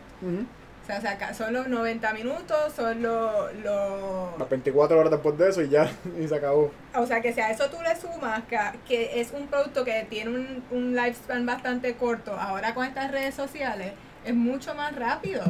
O 0.83 0.85
sea, 0.85 1.01
saca- 1.01 1.33
son 1.33 1.53
los 1.53 1.69
90 1.69 2.13
minutos, 2.13 2.73
son 2.75 3.03
los... 3.03 3.55
los- 3.63 4.37
Las 4.39 4.49
24 4.51 4.99
horas 4.99 5.13
después 5.13 5.39
de 5.39 5.49
eso 5.51 5.63
y 5.63 5.69
ya 5.69 5.89
y 6.21 6.27
se 6.27 6.35
acabó. 6.35 6.73
o 6.97 7.07
sea, 7.07 7.21
que 7.21 7.33
si 7.33 7.41
a 7.41 7.51
eso 7.51 7.71
tú 7.71 7.77
le 7.83 7.95
sumas 7.95 8.43
que, 8.49 8.59
que 8.89 9.21
es 9.21 9.31
un 9.33 9.47
producto 9.47 9.85
que 9.85 10.05
tiene 10.11 10.31
un, 10.31 10.65
un 10.73 10.97
lifespan 10.97 11.47
bastante 11.47 11.95
corto, 11.95 12.33
ahora 12.39 12.75
con 12.75 12.85
estas 12.85 13.13
redes 13.13 13.35
sociales, 13.37 13.93
es 14.25 14.35
mucho 14.35 14.75
más 14.75 14.95
rápido. 14.97 15.43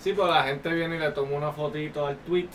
Sí, 0.00 0.12
pues 0.12 0.28
la 0.28 0.42
gente 0.44 0.68
viene 0.72 0.96
y 0.96 0.98
le 0.98 1.10
toma 1.12 1.36
una 1.36 1.52
fotito 1.52 2.04
al 2.06 2.16
tweet. 2.18 2.48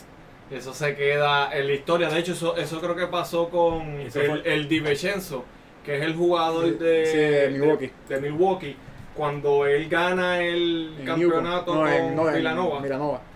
Eso 0.51 0.73
se 0.73 0.95
queda 0.95 1.51
en 1.57 1.67
la 1.67 1.73
historia. 1.73 2.09
De 2.09 2.19
hecho, 2.19 2.31
eso, 2.33 2.55
eso 2.55 2.79
creo 2.79 2.95
que 2.95 3.07
pasó 3.07 3.49
con 3.49 3.81
el, 3.99 4.11
fue- 4.11 4.41
el 4.45 4.67
Di 4.69 4.79
Vincenzo, 4.79 5.43
que 5.83 5.97
es 5.97 6.01
el 6.03 6.15
jugador 6.15 6.77
de, 6.77 7.05
sí, 7.05 7.17
de 7.17 7.49
Milwaukee. 7.49 7.91
de- 8.07 8.15
de 8.15 8.21
Milwaukee. 8.21 8.75
Cuando 9.13 9.65
él 9.65 9.89
gana 9.89 10.41
el 10.41 11.01
campeonato. 11.05 11.73
No, 11.75 11.87
en- 11.87 12.05
con 12.07 12.15
no, 12.15 12.29
en 12.29 12.35
Villanova. 12.35 12.81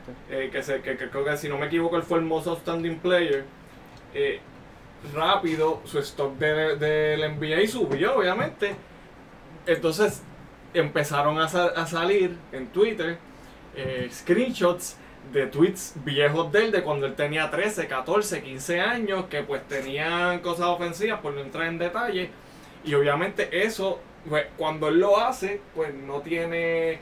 sí. 0.05 0.11
eh, 0.29 0.49
que, 0.51 0.61
se, 0.63 0.81
que, 0.81 0.95
que 0.95 1.09
creo 1.09 1.25
que 1.25 1.35
si 1.37 1.49
no 1.49 1.57
me 1.57 1.65
equivoco 1.65 1.97
él 1.97 2.03
fue 2.03 2.19
el 2.19 2.25
most 2.25 2.47
outstanding 2.47 2.99
player. 2.99 3.43
eh, 4.13 4.39
rápido 5.15 5.81
su 5.85 5.97
stock 5.99 6.37
de- 6.37 6.75
del 6.75 7.23
NBA 7.23 7.67
subió, 7.67 8.17
obviamente. 8.17 8.75
Entonces 9.65 10.21
empezaron 10.73 11.39
a, 11.39 11.45
a 11.45 11.85
salir 11.87 12.37
en 12.51 12.67
Twitter 12.67 13.17
eh, 13.75 14.07
screenshots 14.11 14.97
de 15.31 15.47
tweets 15.47 15.93
viejos 16.03 16.51
de 16.51 16.65
él, 16.65 16.71
de 16.71 16.83
cuando 16.83 17.05
él 17.05 17.15
tenía 17.15 17.49
13, 17.49 17.87
14, 17.87 18.41
15 18.41 18.81
años, 18.81 19.25
que 19.25 19.43
pues 19.43 19.65
tenían 19.67 20.39
cosas 20.39 20.67
ofensivas, 20.67 21.21
por 21.21 21.33
no 21.33 21.41
entrar 21.41 21.67
en 21.67 21.77
detalle. 21.77 22.29
Y 22.83 22.93
obviamente 22.93 23.63
eso, 23.65 23.99
pues, 24.27 24.45
cuando 24.57 24.89
él 24.89 24.99
lo 24.99 25.19
hace, 25.19 25.61
pues 25.75 25.93
no 25.93 26.21
tiene 26.21 26.99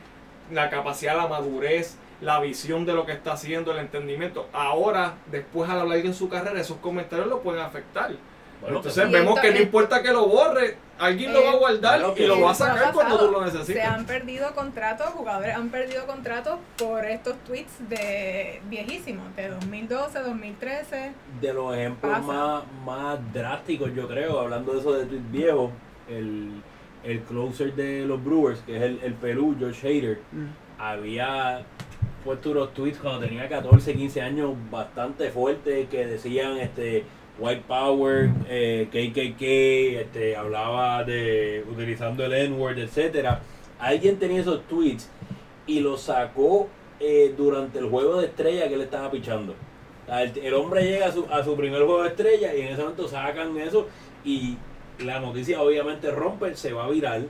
la 0.51 0.69
capacidad, 0.69 1.15
la 1.15 1.27
madurez, 1.27 1.97
la 2.21 2.39
visión 2.39 2.85
de 2.85 2.93
lo 2.93 3.05
que 3.05 3.13
está 3.13 3.33
haciendo, 3.33 3.71
el 3.71 3.79
entendimiento. 3.79 4.49
Ahora, 4.51 5.15
después 5.27 5.69
a 5.69 5.75
lo 5.75 5.85
largo 5.85 6.07
en 6.07 6.13
su 6.13 6.27
carrera, 6.29 6.59
esos 6.59 6.77
comentarios 6.77 7.27
lo 7.27 7.41
pueden 7.41 7.61
afectar. 7.61 8.11
Bueno, 8.61 8.77
Entonces 8.77 9.09
vemos 9.11 9.39
que 9.39 9.51
no 9.51 9.59
importa 9.61 10.03
que 10.03 10.11
lo 10.11 10.27
borre, 10.27 10.75
alguien 10.99 11.31
lo 11.33 11.41
va 11.43 11.51
a 11.51 11.53
Eh, 11.53 11.57
guardar 11.59 12.01
y 12.17 12.25
lo 12.27 12.41
va 12.41 12.51
a 12.51 12.53
sacar 12.53 12.91
cuando 12.93 13.17
tú 13.17 13.31
lo 13.31 13.39
Se 13.49 13.57
necesites. 13.57 13.85
han 13.85 14.05
perdido 14.05 14.53
contratos, 14.53 15.07
jugadores 15.11 15.55
han 15.55 15.69
perdido 15.69 16.05
contratos 16.05 16.59
por 16.77 17.05
estos 17.05 17.35
tweets 17.47 17.71
de 17.89 18.61
viejísimos, 18.69 19.33
de 19.37 19.47
2012, 19.49 20.19
2013. 20.19 21.11
de 21.39 21.53
los 21.53 21.73
ejemplos 21.75 22.11
Pasa. 22.11 22.21
más, 22.27 22.63
más 22.85 23.33
drásticos, 23.33 23.91
yo 23.95 24.07
creo, 24.09 24.39
hablando 24.41 24.73
de 24.73 24.79
eso 24.79 24.91
de 24.93 25.05
tweets 25.05 25.31
viejos, 25.31 25.71
el, 26.09 26.61
el 27.05 27.21
closer 27.21 27.73
de 27.75 28.05
los 28.05 28.21
Brewers, 28.21 28.59
que 28.65 28.75
es 28.75 28.81
el, 28.83 28.99
el 29.03 29.13
Perú, 29.13 29.55
George 29.57 29.87
Hader, 29.87 30.19
Mm. 30.33 30.47
había 30.81 31.61
puesto 32.25 32.51
unos 32.51 32.73
tweets 32.73 32.97
cuando 32.97 33.21
tenía 33.25 33.47
14, 33.47 33.93
15 33.93 34.21
años 34.21 34.51
bastante 34.69 35.29
fuertes 35.31 35.87
que 35.87 36.05
decían 36.05 36.57
este 36.57 37.05
White 37.39 37.63
Power, 37.67 38.29
eh, 38.47 38.87
KKK, 38.91 40.01
este, 40.01 40.35
hablaba 40.35 41.03
de 41.03 41.63
utilizando 41.69 42.25
el 42.25 42.33
N-word, 42.33 42.79
etcétera. 42.79 43.41
Alguien 43.79 44.19
tenía 44.19 44.41
esos 44.41 44.63
tweets 44.67 45.09
y 45.65 45.79
los 45.79 46.01
sacó 46.01 46.67
eh, 46.99 47.33
durante 47.37 47.79
el 47.79 47.89
juego 47.89 48.19
de 48.19 48.27
estrella 48.27 48.67
que 48.67 48.73
él 48.73 48.81
estaba 48.81 49.09
pichando. 49.09 49.55
El, 50.07 50.53
hombre 50.55 50.83
llega 50.83 51.07
a 51.07 51.11
su, 51.11 51.25
a 51.31 51.43
su 51.43 51.55
primer 51.55 51.83
juego 51.83 52.01
de 52.03 52.09
estrella 52.09 52.53
y 52.55 52.61
en 52.61 52.67
ese 52.69 52.81
momento 52.81 53.07
sacan 53.07 53.55
eso 53.57 53.87
y 54.25 54.57
la 54.99 55.19
noticia 55.19 55.61
obviamente 55.61 56.09
rompe, 56.09 56.55
se 56.55 56.73
va 56.73 56.89
viral 56.89 57.29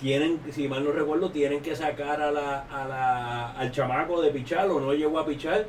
tienen, 0.00 0.40
si 0.50 0.66
mal 0.66 0.82
no 0.82 0.92
recuerdo, 0.92 1.30
tienen 1.30 1.60
que 1.60 1.76
sacar 1.76 2.20
a 2.22 2.32
la, 2.32 2.60
a 2.70 2.88
la, 2.88 3.52
al 3.52 3.70
chamaco 3.70 4.20
de 4.22 4.30
pichar 4.30 4.68
o 4.70 4.80
no 4.80 4.94
llegó 4.94 5.18
a 5.18 5.26
pichar 5.26 5.66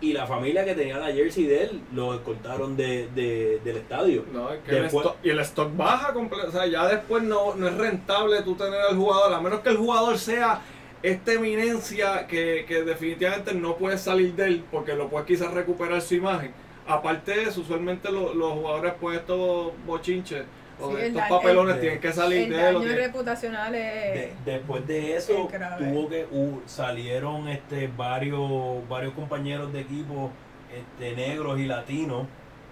y 0.00 0.12
la 0.12 0.26
familia 0.26 0.64
que 0.64 0.74
tenía 0.74 0.98
la 0.98 1.12
jersey 1.12 1.44
de 1.44 1.64
él 1.64 1.80
lo 1.94 2.14
escoltaron 2.14 2.76
de, 2.76 3.08
de- 3.14 3.60
del 3.64 3.76
estadio. 3.76 4.24
No, 4.32 4.50
es 4.52 4.60
que 4.60 4.76
el 4.76 4.82
Después- 4.84 5.06
stock, 5.06 5.18
y 5.24 5.30
el 5.30 5.40
stock 5.40 5.76
baja, 5.76 6.14
o 6.16 6.50
sea, 6.50 6.66
ya 6.66 6.86
después 6.88 7.22
no, 7.22 7.54
no 7.54 7.68
es 7.68 7.76
rentable 7.76 8.42
tú 8.42 8.54
tener 8.54 8.80
al 8.80 8.96
jugador, 8.96 9.34
a 9.34 9.40
menos 9.40 9.60
que 9.60 9.68
el 9.70 9.76
jugador 9.76 10.18
sea 10.18 10.62
esta 11.02 11.32
eminencia 11.32 12.26
que, 12.26 12.64
que 12.66 12.82
definitivamente 12.82 13.54
no 13.54 13.76
puede 13.76 13.96
salir 13.98 14.34
de 14.34 14.44
él 14.46 14.64
porque 14.70 14.94
lo 14.94 15.08
puede 15.08 15.26
quizás 15.26 15.52
recuperar 15.52 16.00
su 16.02 16.14
imagen. 16.14 16.52
Aparte 16.86 17.32
de 17.32 17.42
eso, 17.44 17.60
usualmente 17.60 18.10
lo- 18.10 18.34
los 18.34 18.52
jugadores 18.52 18.94
pues 19.00 19.18
estos 19.18 19.72
bochinches 19.86 20.44
Sí, 20.88 20.96
estos 20.98 21.14
da- 21.22 21.28
papelones 21.28 21.74
el- 21.76 21.80
tienen 21.80 22.00
que 22.00 22.12
salir 22.12 22.42
El 22.44 22.50
de 22.50 22.56
daño 22.62 22.78
tienen- 22.80 22.96
reputacional 22.96 23.74
es... 23.74 24.14
De- 24.14 24.32
después 24.44 24.86
de 24.86 25.16
eso 25.16 25.48
tuvo 25.78 26.08
que 26.08 26.26
uh, 26.30 26.60
salieron 26.66 27.48
este 27.48 27.88
varios 27.96 28.88
varios 28.88 29.12
compañeros 29.14 29.72
de 29.72 29.80
equipo 29.80 30.30
este 30.74 31.16
negros 31.16 31.58
y 31.58 31.66
latinos 31.66 32.26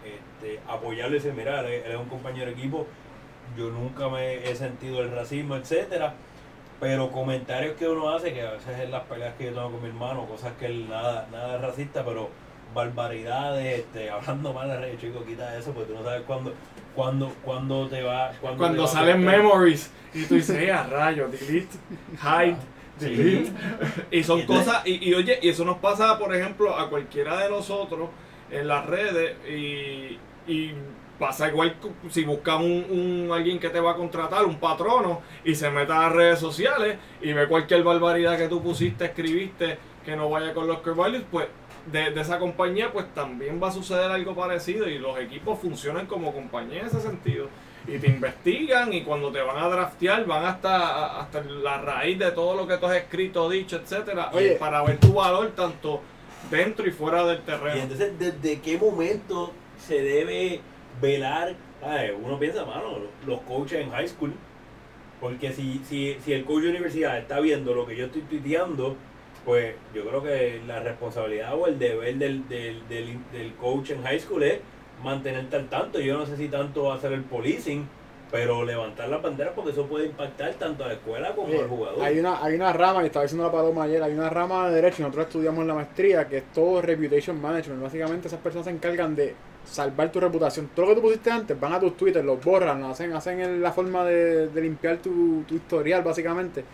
este 0.05 0.61
apoyarlo 0.69 1.17
y 1.17 1.19
decir 1.19 1.35
mira 1.35 1.61
él, 1.61 1.67
es- 1.67 1.87
él 1.87 1.93
es 1.93 1.99
un 1.99 2.09
compañero 2.09 2.47
de 2.47 2.53
equipo 2.53 2.87
yo 3.57 3.71
nunca 3.71 4.09
me 4.09 4.49
he 4.51 4.55
sentido 4.55 5.01
el 5.03 5.11
racismo 5.11 5.57
etcétera 5.57 6.15
pero 6.81 7.11
comentarios 7.11 7.77
que 7.77 7.89
uno 7.89 8.11
hace 8.11 8.33
que 8.33 8.43
a 8.43 8.53
veces 8.53 8.79
en 8.79 8.93
las 8.93 9.03
peleas 9.05 9.35
que 9.37 9.47
yo 9.47 9.53
tengo 9.53 9.73
con 9.73 9.83
mi 9.83 9.89
hermano 9.89 10.27
cosas 10.27 10.53
que 10.61 10.67
él 10.67 10.89
nada 10.89 11.27
nada 11.33 11.57
es 11.57 11.61
racista 11.63 12.05
pero 12.05 12.29
barbaridades 12.75 13.81
este 13.81 14.11
hablando 14.11 14.53
mal 14.53 14.69
de 14.69 14.79
rey 14.79 14.97
chico 15.01 15.25
quita 15.25 15.57
eso 15.59 15.73
porque 15.73 15.93
tú 15.93 15.99
no 15.99 16.05
sabes 16.05 16.23
cuándo 16.27 16.53
cuándo 16.99 17.32
cuándo 17.44 17.86
te 17.86 18.03
va 18.03 18.32
Cuando 18.40 18.84
a 18.84 18.88
salen 18.88 19.24
memories. 19.24 19.92
Y 20.12 20.24
tú 20.24 20.34
dices, 20.34 20.57
"Eh, 20.61 20.72
a 20.72 20.82
rayo, 20.82 21.28
delete, 21.28 21.76
hide, 22.20 22.57
delete. 22.99 23.53
Y 24.11 24.24
son 24.24 24.42
cosas, 24.42 24.84
y, 24.84 25.09
y 25.09 25.14
oye, 25.14 25.38
y 25.40 25.49
eso 25.49 25.64
nos 25.64 25.78
pasa, 25.78 26.18
por 26.18 26.34
ejemplo, 26.34 26.74
a 26.76 26.90
cualquiera 26.90 27.38
de 27.38 27.51
nosotros 27.51 28.09
en 28.51 28.66
las 28.66 28.84
redes 28.86 29.36
y, 29.49 30.18
y 30.53 30.72
pasa 31.20 31.49
igual 31.49 31.76
si 32.11 32.24
buscas 32.24 32.57
un, 32.57 32.86
un 32.90 33.30
alguien 33.32 33.61
que 33.61 33.68
te 33.70 33.78
va 33.78 33.92
a 33.92 33.94
contratar, 33.94 34.44
un 34.44 34.57
patrono, 34.59 35.22
y 35.44 35.55
se 35.55 35.70
mete 35.70 35.92
a 35.92 36.03
las 36.03 36.12
redes 36.12 36.40
sociales 36.40 36.96
y 37.22 37.32
ve 37.32 37.46
cualquier 37.46 37.84
barbaridad 37.84 38.36
que 38.36 38.49
tú 38.49 38.61
pusiste, 38.61 39.05
escribiste, 39.05 39.78
que 40.05 40.16
no 40.16 40.30
vaya 40.30 40.53
con 40.53 40.66
los 40.66 40.78
core 40.78 40.96
values, 40.96 41.22
pues 41.30 41.46
de, 41.93 42.11
de 42.11 42.20
esa 42.20 42.39
compañía, 42.39 42.93
pues 42.93 43.07
también 43.14 43.61
va 43.62 43.68
a 43.68 43.72
suceder 43.72 44.11
algo 44.11 44.34
parecido 44.34 44.89
y 44.89 44.99
los 44.99 45.18
equipos 45.18 45.59
funcionan 45.59 46.07
como 46.07 46.32
compañía 46.32 46.80
en 46.80 46.86
ese 46.86 47.01
sentido. 47.01 47.49
Y 47.86 47.99
te 47.99 48.07
investigan 48.09 48.93
y 48.93 49.03
cuando 49.03 49.32
te 49.32 49.41
van 49.41 49.57
a 49.57 49.68
draftear 49.68 50.26
van 50.26 50.45
hasta, 50.45 51.20
hasta 51.20 51.43
la 51.43 51.80
raíz 51.80 52.18
de 52.18 52.30
todo 52.32 52.55
lo 52.55 52.66
que 52.66 52.76
tú 52.76 52.86
has 52.86 52.97
escrito, 52.97 53.49
dicho, 53.49 53.76
etcétera, 53.76 54.30
Oye. 54.32 54.55
y 54.55 54.59
para 54.59 54.82
ver 54.82 54.99
tu 54.99 55.14
valor 55.14 55.53
tanto 55.57 56.03
dentro 56.51 56.86
y 56.86 56.91
fuera 56.91 57.24
del 57.24 57.39
Y 57.39 57.43
terreno. 57.43 57.82
entonces, 57.82 58.18
¿desde 58.18 58.61
qué 58.61 58.76
momento 58.76 59.53
se 59.78 60.03
debe 60.03 60.61
velar? 61.01 61.55
Ay, 61.82 62.11
uno 62.22 62.39
piensa, 62.39 62.64
mano, 62.66 62.99
los 63.26 63.41
coaches 63.43 63.80
en 63.80 63.91
high 63.91 64.09
school. 64.09 64.32
Porque 65.20 65.53
si, 65.53 65.80
si, 65.89 66.16
si 66.24 66.32
el 66.32 66.45
coach 66.45 66.62
de 66.64 66.70
universidad 66.70 67.18
está 67.18 67.41
viendo 67.41 67.74
lo 67.74 67.86
que 67.86 67.97
yo 67.97 68.07
estoy 68.07 68.22
tuiteando, 68.22 68.97
pues 69.45 69.74
yo 69.95 70.07
creo 70.07 70.22
que 70.22 70.61
la 70.66 70.80
responsabilidad 70.80 71.55
o 71.55 71.66
el 71.66 71.78
deber 71.78 72.16
del, 72.16 72.49
del, 72.49 72.86
del, 72.89 73.18
del 73.32 73.55
coach 73.55 73.91
en 73.91 74.03
high 74.03 74.20
school 74.20 74.43
es 74.43 74.61
mantenerte 75.03 75.57
al 75.57 75.68
tanto. 75.68 76.01
Yo 76.01 76.18
no 76.18 76.26
sé 76.26 76.36
si 76.36 76.49
tanto 76.49 76.93
hacer 76.93 77.12
el 77.12 77.22
policing, 77.22 77.86
pero 78.30 78.64
levantar 78.64 79.09
las 79.09 79.22
banderas 79.22 79.55
porque 79.55 79.70
eso 79.70 79.86
puede 79.86 80.07
impactar 80.07 80.53
tanto 80.55 80.84
a 80.84 80.89
la 80.89 80.93
escuela 80.95 81.34
como 81.34 81.59
al 81.59 81.68
jugador. 81.68 82.03
hay 82.05 82.18
una 82.18 82.45
hay 82.45 82.55
una 82.55 82.72
rama, 82.72 83.03
y 83.03 83.07
estaba 83.07 83.22
diciendo 83.24 83.47
la 83.47 83.53
paloma 83.53 83.84
ayer, 83.84 84.03
hay 84.03 84.12
una 84.12 84.28
rama 84.28 84.68
de 84.68 84.74
derecho 84.74 84.97
y 84.99 85.03
nosotros 85.03 85.26
estudiamos 85.26 85.62
en 85.62 85.68
la 85.68 85.74
maestría 85.74 86.28
que 86.28 86.39
es 86.39 86.53
todo 86.53 86.82
reputation 86.82 87.41
management. 87.41 87.82
Básicamente 87.82 88.28
esas 88.28 88.41
personas 88.41 88.66
se 88.66 88.72
encargan 88.72 89.14
de 89.16 89.34
salvar 89.64 90.11
tu 90.12 90.20
reputación. 90.20 90.70
Todo 90.74 90.86
lo 90.86 90.91
que 90.91 90.97
tú 90.97 91.03
pusiste 91.03 91.30
antes, 91.30 91.59
van 91.59 91.72
a 91.72 91.80
tus 91.80 91.97
Twitter, 91.97 92.24
los 92.24 92.43
borran, 92.43 92.82
hacen, 92.84 93.12
hacen 93.14 93.62
la 93.62 93.72
forma 93.72 94.05
de, 94.05 94.49
de 94.49 94.61
limpiar 94.61 94.99
tu, 94.99 95.45
tu 95.47 95.55
historial 95.55 96.03
básicamente. 96.03 96.64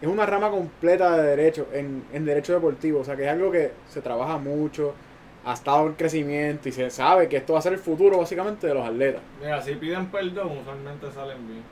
Es 0.00 0.08
una 0.08 0.26
rama 0.26 0.50
completa 0.50 1.16
de 1.16 1.36
derecho, 1.36 1.68
en, 1.72 2.04
en 2.12 2.24
derecho 2.24 2.52
deportivo. 2.52 3.00
O 3.00 3.04
sea 3.04 3.16
que 3.16 3.24
es 3.24 3.30
algo 3.30 3.50
que 3.50 3.72
se 3.88 4.00
trabaja 4.00 4.38
mucho, 4.38 4.94
ha 5.44 5.54
estado 5.54 5.86
en 5.86 5.94
crecimiento 5.94 6.68
y 6.68 6.72
se 6.72 6.90
sabe 6.90 7.28
que 7.28 7.38
esto 7.38 7.54
va 7.54 7.58
a 7.60 7.62
ser 7.62 7.72
el 7.72 7.78
futuro 7.78 8.18
básicamente 8.18 8.66
de 8.66 8.74
los 8.74 8.86
atletas. 8.86 9.22
Mira, 9.40 9.60
si 9.62 9.74
piden 9.74 10.06
perdón, 10.06 10.58
usualmente 10.58 11.10
salen 11.10 11.46
bien. 11.46 11.62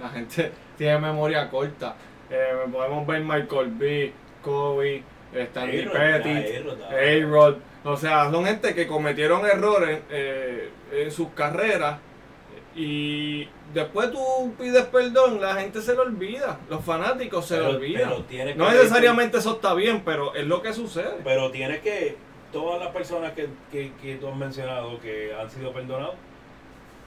La 0.00 0.08
gente 0.08 0.52
tiene 0.78 0.98
memoria 0.98 1.48
corta. 1.50 1.94
Eh, 2.30 2.54
podemos 2.72 3.06
ver 3.06 3.20
Michael 3.22 3.70
B, 3.72 4.12
Kobe, 4.42 5.02
Stanley 5.34 5.86
A-Rod, 5.86 6.82
A-Rod. 6.82 7.56
O 7.84 7.96
sea, 7.96 8.30
son 8.30 8.44
gente 8.44 8.74
que 8.74 8.86
cometieron 8.86 9.44
errores 9.46 10.00
eh, 10.10 10.70
en 10.92 11.10
sus 11.10 11.28
carreras 11.30 11.98
y 12.74 13.48
después 13.74 14.10
tú 14.12 14.54
pides 14.58 14.84
perdón, 14.86 15.40
la 15.40 15.54
gente 15.54 15.80
se 15.82 15.94
lo 15.94 16.02
olvida. 16.02 16.58
Los 16.68 16.84
fanáticos 16.84 17.46
se 17.46 17.58
lo 17.58 17.64
Pero- 17.66 17.76
olvidan. 17.78 18.08
pero 18.10 18.22
tienes 18.24 18.56
No 18.56 18.70
necesariamente 18.70 19.38
eso 19.38 19.52
está 19.54 19.74
bien, 19.74 20.02
pero 20.04 20.34
es 20.34 20.46
lo 20.46 20.62
que 20.62 20.72
sucede. 20.72 21.20
Pero 21.24 21.50
tienes 21.50 21.80
que, 21.80 22.16
todas 22.52 22.80
las 22.80 22.90
personas 22.90 23.32
que, 23.32 23.48
que, 23.70 23.92
que 24.02 24.16
tú 24.16 24.28
has 24.28 24.36
mencionado 24.36 24.98
que 25.00 25.32
han 25.34 25.48
sido 25.50 25.72
perdonados, 25.72 26.14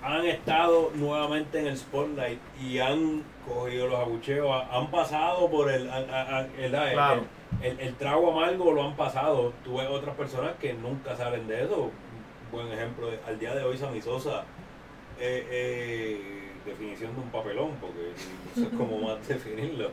han 0.02 0.26
estado 0.26 0.92
nuevamente 0.96 1.60
en 1.60 1.68
el 1.68 1.78
spotlight 1.78 2.40
y 2.62 2.80
han 2.80 3.24
cogido 3.48 3.88
los 3.88 4.00
abucheos, 4.00 4.50
ha- 4.52 4.78
han 4.78 4.92
pasado 4.92 5.50
por 5.50 5.72
el, 5.72 5.90
a- 5.90 5.96
a- 5.98 6.38
a- 6.40 6.48
el, 6.58 6.72
Claro. 6.72 7.24
el- 7.62 7.80
el 7.80 7.96
trago 7.96 8.32
amargo, 8.32 8.72
lo 8.74 8.84
han 8.84 8.96
pasado. 8.98 9.54
Tú 9.64 9.78
ves 9.78 9.88
otras 9.90 10.16
personas 10.16 10.52
que 10.60 10.74
nunca 10.74 11.16
salen 11.16 11.48
de 11.48 11.64
eso. 11.64 11.90
Buen 12.52 12.72
ejemplo, 12.72 13.10
al 13.26 13.40
día 13.40 13.56
de 13.56 13.64
hoy 13.64 13.78
Sammy 13.78 14.02
Sosa, 14.02 14.44
eh, 15.20 15.48
eh, 15.50 16.43
definición 16.66 17.14
de 17.16 17.22
un 17.22 17.30
papelón, 17.30 17.72
porque 17.80 18.12
no 18.56 18.64
sé 18.64 18.76
cómo 18.76 19.00
más 19.00 19.28
definirlo. 19.28 19.92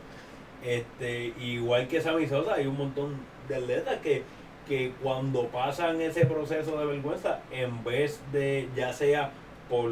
Este, 0.63 1.33
igual 1.39 1.87
que 1.87 2.01
Sammy 2.01 2.27
Sosa, 2.27 2.55
hay 2.55 2.67
un 2.67 2.77
montón 2.77 3.15
de 3.47 3.55
atletas 3.55 3.97
que, 4.01 4.23
que 4.67 4.93
cuando 5.01 5.47
pasan 5.47 5.99
ese 6.01 6.25
proceso 6.25 6.77
de 6.77 6.85
vergüenza, 6.85 7.41
en 7.51 7.83
vez 7.83 8.21
de 8.31 8.69
ya 8.75 8.93
sea 8.93 9.31
por 9.69 9.89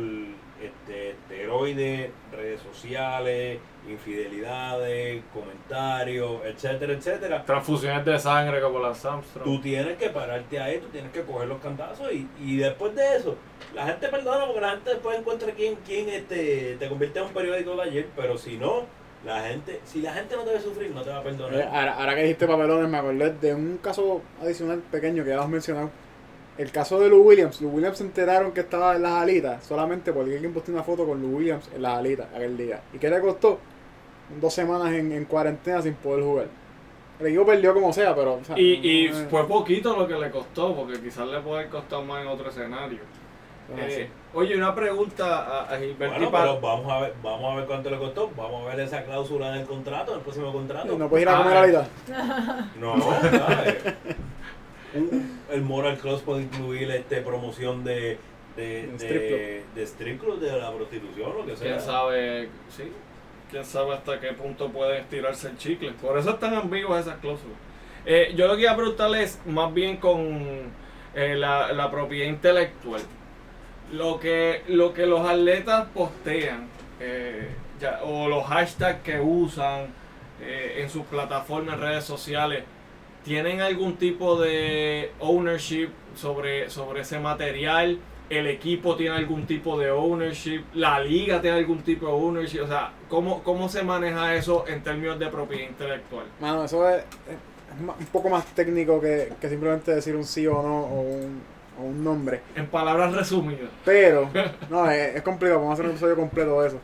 este, 0.61 1.11
esteroides, 1.11 2.11
redes 2.31 2.59
sociales, 2.61 3.59
infidelidades, 3.87 5.23
comentarios, 5.33 6.41
etcétera, 6.45 6.93
etcétera, 6.93 7.45
Transfusiones 7.45 8.05
de 8.05 8.19
sangre 8.19 8.61
como 8.61 8.79
las 8.79 9.03
Armstrong. 9.05 9.43
tú 9.45 9.61
tienes 9.61 9.97
que 9.97 10.09
pararte 10.09 10.59
ahí, 10.59 10.79
tú 10.79 10.87
tienes 10.87 11.11
que 11.11 11.21
coger 11.21 11.47
los 11.47 11.61
cantazos 11.61 12.11
y, 12.11 12.27
y 12.39 12.57
después 12.57 12.93
de 12.95 13.15
eso, 13.15 13.35
la 13.73 13.87
gente 13.87 14.07
perdona 14.09 14.45
porque 14.45 14.61
la 14.61 14.71
gente 14.71 14.89
después 14.91 15.17
encuentra 15.19 15.51
quién, 15.53 15.75
quién 15.85 16.09
este, 16.09 16.75
te 16.79 16.89
convierte 16.89 17.19
en 17.19 17.25
un 17.25 17.33
periódico 17.33 17.75
de 17.75 17.83
ayer, 17.83 18.07
pero 18.15 18.37
si 18.37 18.57
no, 18.57 18.85
la 19.25 19.41
gente, 19.43 19.81
si 19.83 20.01
la 20.01 20.13
gente 20.13 20.35
no 20.35 20.43
te 20.43 20.51
ve 20.53 20.61
sufrir, 20.61 20.91
no 20.91 21.01
te 21.01 21.09
va 21.09 21.17
a 21.17 21.21
Eh, 21.21 21.23
perdonar. 21.23 21.61
Ahora, 21.73 21.93
ahora 21.95 22.15
que 22.15 22.21
dijiste 22.23 22.47
papelones, 22.47 22.89
me 22.89 22.97
acordé 22.97 23.31
de 23.33 23.53
un 23.53 23.77
caso 23.77 24.21
adicional 24.41 24.79
pequeño 24.91 25.23
que 25.23 25.29
ya 25.29 25.35
hemos 25.35 25.49
mencionado. 25.49 25.89
El 26.59 26.71
caso 26.71 26.99
de 26.99 27.09
Lou 27.09 27.21
Williams. 27.23 27.61
Lou 27.61 27.71
Williams 27.71 27.97
se 27.97 28.03
enteraron 28.03 28.51
que 28.51 28.59
estaba 28.59 28.95
en 28.95 29.01
las 29.03 29.13
alitas 29.13 29.63
solamente 29.63 30.11
porque 30.13 30.33
alguien 30.35 30.53
postó 30.53 30.71
una 30.73 30.83
foto 30.83 31.05
con 31.07 31.21
Lou 31.21 31.37
Williams 31.37 31.69
en 31.73 31.81
las 31.81 31.97
alitas 31.97 32.27
aquel 32.35 32.57
día. 32.57 32.81
¿Y 32.93 32.97
qué 32.99 33.09
le 33.09 33.19
costó? 33.21 33.59
Dos 34.41 34.53
semanas 34.53 34.91
en, 34.93 35.11
en 35.11 35.25
cuarentena 35.25 35.81
sin 35.81 35.93
poder 35.95 36.23
jugar. 36.23 36.47
El 37.19 37.27
equipo 37.27 37.45
perdió 37.45 37.73
como 37.73 37.91
sea, 37.93 38.13
pero. 38.15 38.33
o 38.35 38.43
sea, 38.43 38.59
Y, 38.59 39.05
y 39.05 39.09
no 39.09 39.29
fue 39.29 39.47
poquito 39.47 39.95
lo 39.97 40.07
que 40.07 40.15
le 40.15 40.29
costó, 40.31 40.75
porque 40.75 40.99
quizás 41.01 41.27
le 41.27 41.39
puede 41.39 41.67
costado 41.69 42.03
más 42.03 42.21
en 42.21 42.27
otro 42.27 42.49
escenario. 42.49 42.99
no 43.75 43.81
es 43.83 43.97
Eh, 43.97 44.09
oye, 44.33 44.55
una 44.55 44.73
pregunta 44.75 45.25
a, 45.45 45.73
a 45.73 45.77
Gilberto 45.79 46.15
Bueno, 46.15 46.31
pero 46.31 46.59
vamos 46.61 46.91
a 46.91 46.99
ver, 47.01 47.13
vamos 47.23 47.53
a 47.53 47.55
ver 47.57 47.65
cuánto 47.65 47.89
le 47.89 47.97
costó, 47.97 48.29
vamos 48.37 48.63
a 48.65 48.75
ver 48.75 48.85
esa 48.85 49.03
cláusula 49.03 49.49
en 49.49 49.61
el 49.61 49.65
contrato, 49.67 50.11
en 50.11 50.17
el 50.19 50.23
próximo 50.23 50.51
contrato. 50.53 50.97
no 50.97 51.09
puedes 51.09 51.23
ir 51.23 51.29
a 51.29 51.39
Ah, 51.39 51.43
comer 51.43 51.55
eh. 51.57 51.59
alita. 51.59 51.87
No, 52.79 53.01
¿sabes? 53.01 53.75
Un- 54.95 55.39
el 55.51 55.61
Moral 55.61 55.97
Cross 55.97 56.21
puede 56.21 56.43
incluir 56.43 56.89
este 56.91 57.21
promoción 57.21 57.83
de 57.83 58.17
de, 58.55 58.87
de, 58.87 58.95
strip 58.95 59.27
club. 59.27 59.75
de 59.75 59.83
strip 59.83 60.19
club, 60.21 60.39
de 60.39 60.59
la 60.59 60.71
prostitución, 60.73 61.33
lo 61.37 61.45
que 61.45 61.55
sea. 61.55 61.67
quién 61.67 61.79
sabe, 61.79 62.49
sí, 62.69 62.91
quién 63.49 63.63
sabe 63.63 63.93
hasta 63.93 64.19
qué 64.19 64.33
punto 64.33 64.69
puede 64.69 64.99
estirarse 64.99 65.49
el 65.49 65.57
chicle. 65.57 65.91
Por 65.93 66.17
eso 66.17 66.31
están 66.31 66.53
ambiguas 66.55 67.05
esas 67.05 67.19
cláusulas. 67.19 67.55
Eh, 68.05 68.33
yo 68.35 68.47
lo 68.47 68.55
que 68.55 68.63
iba 68.63 68.71
a 68.71 68.75
preguntarle 68.75 69.23
es 69.23 69.39
más 69.45 69.73
bien 69.73 69.97
con 69.97 70.71
eh, 71.15 71.35
la, 71.37 71.71
la 71.71 71.89
propiedad 71.89 72.27
intelectual. 72.27 73.01
Lo 73.93 74.19
que, 74.19 74.63
lo 74.67 74.93
que 74.93 75.05
los 75.05 75.21
atletas 75.27 75.87
postean 75.93 76.67
eh, 76.99 77.47
ya- 77.79 78.01
o 78.03 78.27
los 78.27 78.43
hashtags 78.45 79.01
que 79.03 79.19
usan 79.21 79.87
eh, 80.41 80.79
en 80.81 80.89
sus 80.89 81.05
plataformas, 81.05 81.79
redes 81.79 82.03
sociales, 82.03 82.63
¿tienen 83.23 83.61
algún 83.61 83.97
tipo 83.97 84.39
de 84.39 85.11
ownership 85.19 85.89
sobre, 86.15 86.69
sobre 86.69 87.01
ese 87.01 87.19
material? 87.19 87.99
¿El 88.29 88.45
equipo 88.47 88.95
tiene 88.95 89.15
algún 89.15 89.47
tipo 89.47 89.79
de 89.79 89.89
ownership? 89.89 90.63
¿La 90.75 90.99
liga 90.99 91.41
tiene 91.41 91.57
algún 91.57 91.81
tipo 91.81 92.05
de 92.05 92.11
ownership? 92.11 92.61
O 92.61 92.67
sea, 92.67 92.91
¿cómo, 93.07 93.41
cómo 93.43 93.67
se 93.69 93.81
maneja 93.83 94.35
eso 94.35 94.65
en 94.67 94.83
términos 94.83 95.17
de 95.17 95.27
propiedad 95.27 95.67
intelectual? 95.67 96.25
Mano, 96.39 96.63
eso 96.65 96.87
es, 96.89 97.03
un 97.79 98.05
poco 98.11 98.29
más 98.29 98.45
técnico 98.53 99.01
que, 99.01 99.33
que 99.39 99.49
simplemente 99.49 99.95
decir 99.95 100.15
un 100.15 100.25
sí 100.25 100.45
o 100.45 100.61
no 100.61 100.81
o 100.81 101.01
un, 101.01 101.41
o 101.79 101.83
un 101.83 102.03
nombre. 102.03 102.41
En 102.55 102.67
palabras 102.67 103.13
resumidas. 103.13 103.69
Pero, 103.83 104.29
no, 104.69 104.89
es, 104.91 105.15
es 105.15 105.21
complicado, 105.23 105.59
vamos 105.59 105.71
a 105.71 105.73
hacer 105.73 105.85
un 105.85 105.91
episodio 105.91 106.15
completo 106.15 106.61
de 106.61 106.67
eso. 106.67 106.79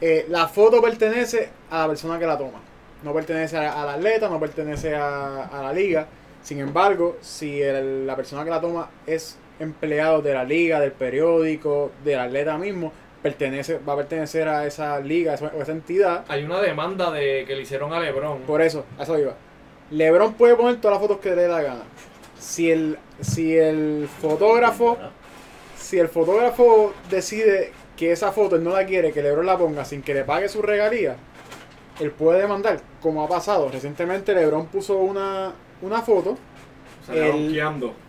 Eh, 0.00 0.26
la 0.28 0.46
foto 0.46 0.80
pertenece 0.80 1.50
a 1.70 1.80
la 1.80 1.88
persona 1.88 2.18
que 2.18 2.26
la 2.26 2.38
toma. 2.38 2.60
No 3.02 3.12
pertenece 3.12 3.56
a- 3.56 3.82
al 3.82 3.88
atleta, 3.90 4.28
no 4.28 4.38
pertenece 4.40 4.94
a, 4.94 5.44
a 5.46 5.62
la 5.62 5.72
liga. 5.72 6.06
Sin 6.42 6.60
embargo, 6.60 7.16
si 7.20 7.60
el- 7.62 8.06
la 8.06 8.16
persona 8.16 8.44
que 8.44 8.50
la 8.50 8.60
toma 8.60 8.90
es 9.06 9.38
empleado 9.60 10.22
de 10.22 10.34
la 10.34 10.44
liga, 10.44 10.78
del 10.80 10.92
periódico, 10.92 11.90
del 12.04 12.18
atleta 12.20 12.56
mismo, 12.58 12.92
pertenece, 13.22 13.78
va 13.78 13.94
a 13.94 13.96
pertenecer 13.96 14.48
a 14.48 14.64
esa 14.66 15.00
liga 15.00 15.34
esa- 15.34 15.52
o 15.56 15.60
esa 15.62 15.72
entidad. 15.72 16.24
Hay 16.28 16.44
una 16.44 16.60
demanda 16.60 17.10
de 17.10 17.44
que 17.46 17.56
le 17.56 17.62
hicieron 17.62 17.92
a 17.92 17.98
LeBron. 18.00 18.42
Por 18.42 18.62
eso, 18.62 18.84
a 18.98 19.02
eso 19.02 19.18
iba. 19.18 19.34
LeBron 19.90 20.34
puede 20.34 20.54
poner 20.54 20.76
todas 20.80 20.96
las 20.98 21.02
fotos 21.02 21.20
que 21.20 21.30
le 21.30 21.42
dé 21.42 21.48
la 21.48 21.62
gana. 21.62 21.82
Si 22.38 22.70
el, 22.70 22.98
si 23.20 23.56
el 23.56 24.08
fotógrafo, 24.20 24.96
si 25.76 25.98
el 25.98 26.08
fotógrafo 26.08 26.92
decide 27.10 27.72
que 27.96 28.12
esa 28.12 28.30
foto 28.30 28.54
él 28.56 28.62
no 28.62 28.70
la 28.70 28.86
quiere, 28.86 29.12
que 29.12 29.22
LeBron 29.22 29.46
la 29.46 29.58
ponga 29.58 29.84
sin 29.84 30.02
que 30.02 30.14
le 30.14 30.22
pague 30.24 30.48
su 30.48 30.62
regalía, 30.62 31.16
él 32.00 32.10
puede 32.12 32.40
demandar, 32.42 32.80
como 33.02 33.22
ha 33.24 33.28
pasado. 33.28 33.68
Recientemente 33.70 34.34
LeBron 34.34 34.66
puso 34.66 34.98
una, 34.98 35.52
una 35.82 36.02
foto, 36.02 36.36
el- 37.14 37.52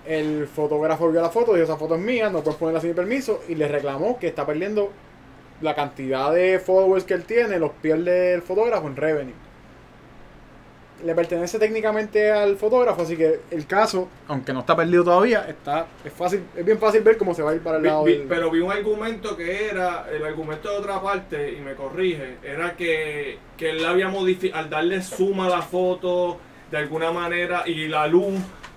el 0.05 0.47
fotógrafo 0.47 1.09
vio 1.09 1.21
la 1.21 1.29
foto, 1.29 1.53
dijo 1.53 1.63
esa 1.63 1.77
foto 1.77 1.95
es 1.95 2.01
mía, 2.01 2.29
no 2.29 2.41
puedes 2.41 2.57
ponerla 2.59 2.81
sin 2.81 2.89
mi 2.91 2.95
permiso, 2.95 3.41
y 3.47 3.55
le 3.55 3.67
reclamó 3.67 4.19
que 4.19 4.27
está 4.27 4.45
perdiendo 4.45 4.91
la 5.61 5.75
cantidad 5.75 6.31
de 6.33 6.59
followers 6.59 7.03
que 7.05 7.13
él 7.13 7.23
tiene, 7.25 7.59
los 7.59 7.71
pierde 7.81 8.33
el 8.33 8.41
fotógrafo 8.41 8.87
en 8.87 8.95
revenue. 8.95 9.33
Le 11.03 11.15
pertenece 11.15 11.57
técnicamente 11.59 12.29
al 12.31 12.57
fotógrafo, 12.57 13.03
así 13.03 13.15
que 13.15 13.39
el 13.51 13.65
caso, 13.65 14.09
aunque 14.27 14.51
no 14.51 14.59
está 14.59 14.75
perdido 14.75 15.03
todavía, 15.05 15.45
está 15.47 15.87
es 16.03 16.11
fácil, 16.11 16.43
es 16.55 16.65
bien 16.65 16.77
fácil 16.77 17.01
ver 17.01 17.17
cómo 17.17 17.33
se 17.33 17.41
va 17.41 17.51
a 17.51 17.55
ir 17.55 17.61
para 17.61 17.77
el 17.77 17.83
Vi- 17.83 17.87
lado 17.89 18.03
vi- 18.03 18.17
del- 18.17 18.27
pero 18.27 18.51
vi 18.51 18.59
un 18.59 18.71
argumento 18.71 19.37
que 19.37 19.67
era, 19.69 20.07
el 20.11 20.25
argumento 20.25 20.69
de 20.69 20.77
otra 20.77 21.01
parte, 21.01 21.53
y 21.57 21.61
me 21.61 21.73
corrige, 21.75 22.35
era 22.43 22.75
que, 22.75 23.37
que 23.55 23.69
él 23.69 23.85
había 23.85 24.09
modificado, 24.09 24.61
al 24.61 24.69
darle 24.69 25.01
suma 25.01 25.45
a 25.45 25.49
la 25.49 25.61
foto 25.61 26.37
de 26.69 26.77
alguna 26.77 27.11
manera 27.11 27.63
y 27.65 27.87
la 27.87 28.05
luz, 28.07 28.35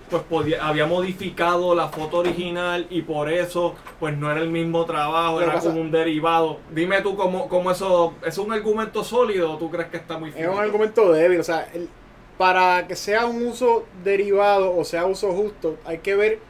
pues 0.08 0.22
podía, 0.24 0.64
había 0.66 0.86
modificado 0.86 1.74
la 1.74 1.88
foto 1.88 2.18
original 2.18 2.86
y 2.90 3.00
por 3.02 3.32
eso 3.32 3.74
pues 3.98 4.16
no 4.16 4.30
era 4.30 4.40
el 4.42 4.50
mismo 4.50 4.84
trabajo, 4.84 5.36
Pero 5.38 5.46
era 5.50 5.54
pasa- 5.54 5.70
como 5.70 5.80
un 5.80 5.90
derivado. 5.90 6.58
Dime 6.70 7.00
tú 7.00 7.16
cómo, 7.16 7.48
cómo 7.48 7.70
eso, 7.70 8.14
¿es 8.24 8.36
un 8.38 8.52
argumento 8.52 9.02
sólido 9.02 9.52
o 9.52 9.56
tú 9.58 9.70
crees 9.70 9.88
que 9.88 9.96
está 9.96 10.18
muy 10.18 10.28
Es 10.28 10.36
fino? 10.36 10.52
un 10.52 10.58
argumento 10.58 11.10
débil, 11.12 11.40
o 11.40 11.44
sea, 11.44 11.66
el- 11.74 11.88
para 12.42 12.88
que 12.88 12.96
sea 12.96 13.26
un 13.26 13.46
uso 13.46 13.84
derivado 14.02 14.76
o 14.76 14.84
sea 14.84 15.06
uso 15.06 15.32
justo, 15.32 15.78
hay 15.84 15.98
que 15.98 16.16
ver 16.16 16.40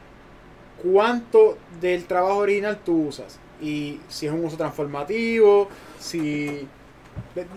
cuánto 0.81 1.55
del 1.79 2.05
trabajo 2.05 2.37
original 2.37 2.79
tú 2.83 3.09
usas. 3.09 3.37
Y 3.61 3.99
si 4.09 4.25
es 4.25 4.31
un 4.33 4.43
uso 4.43 4.57
transformativo, 4.57 5.67
si... 5.99 6.67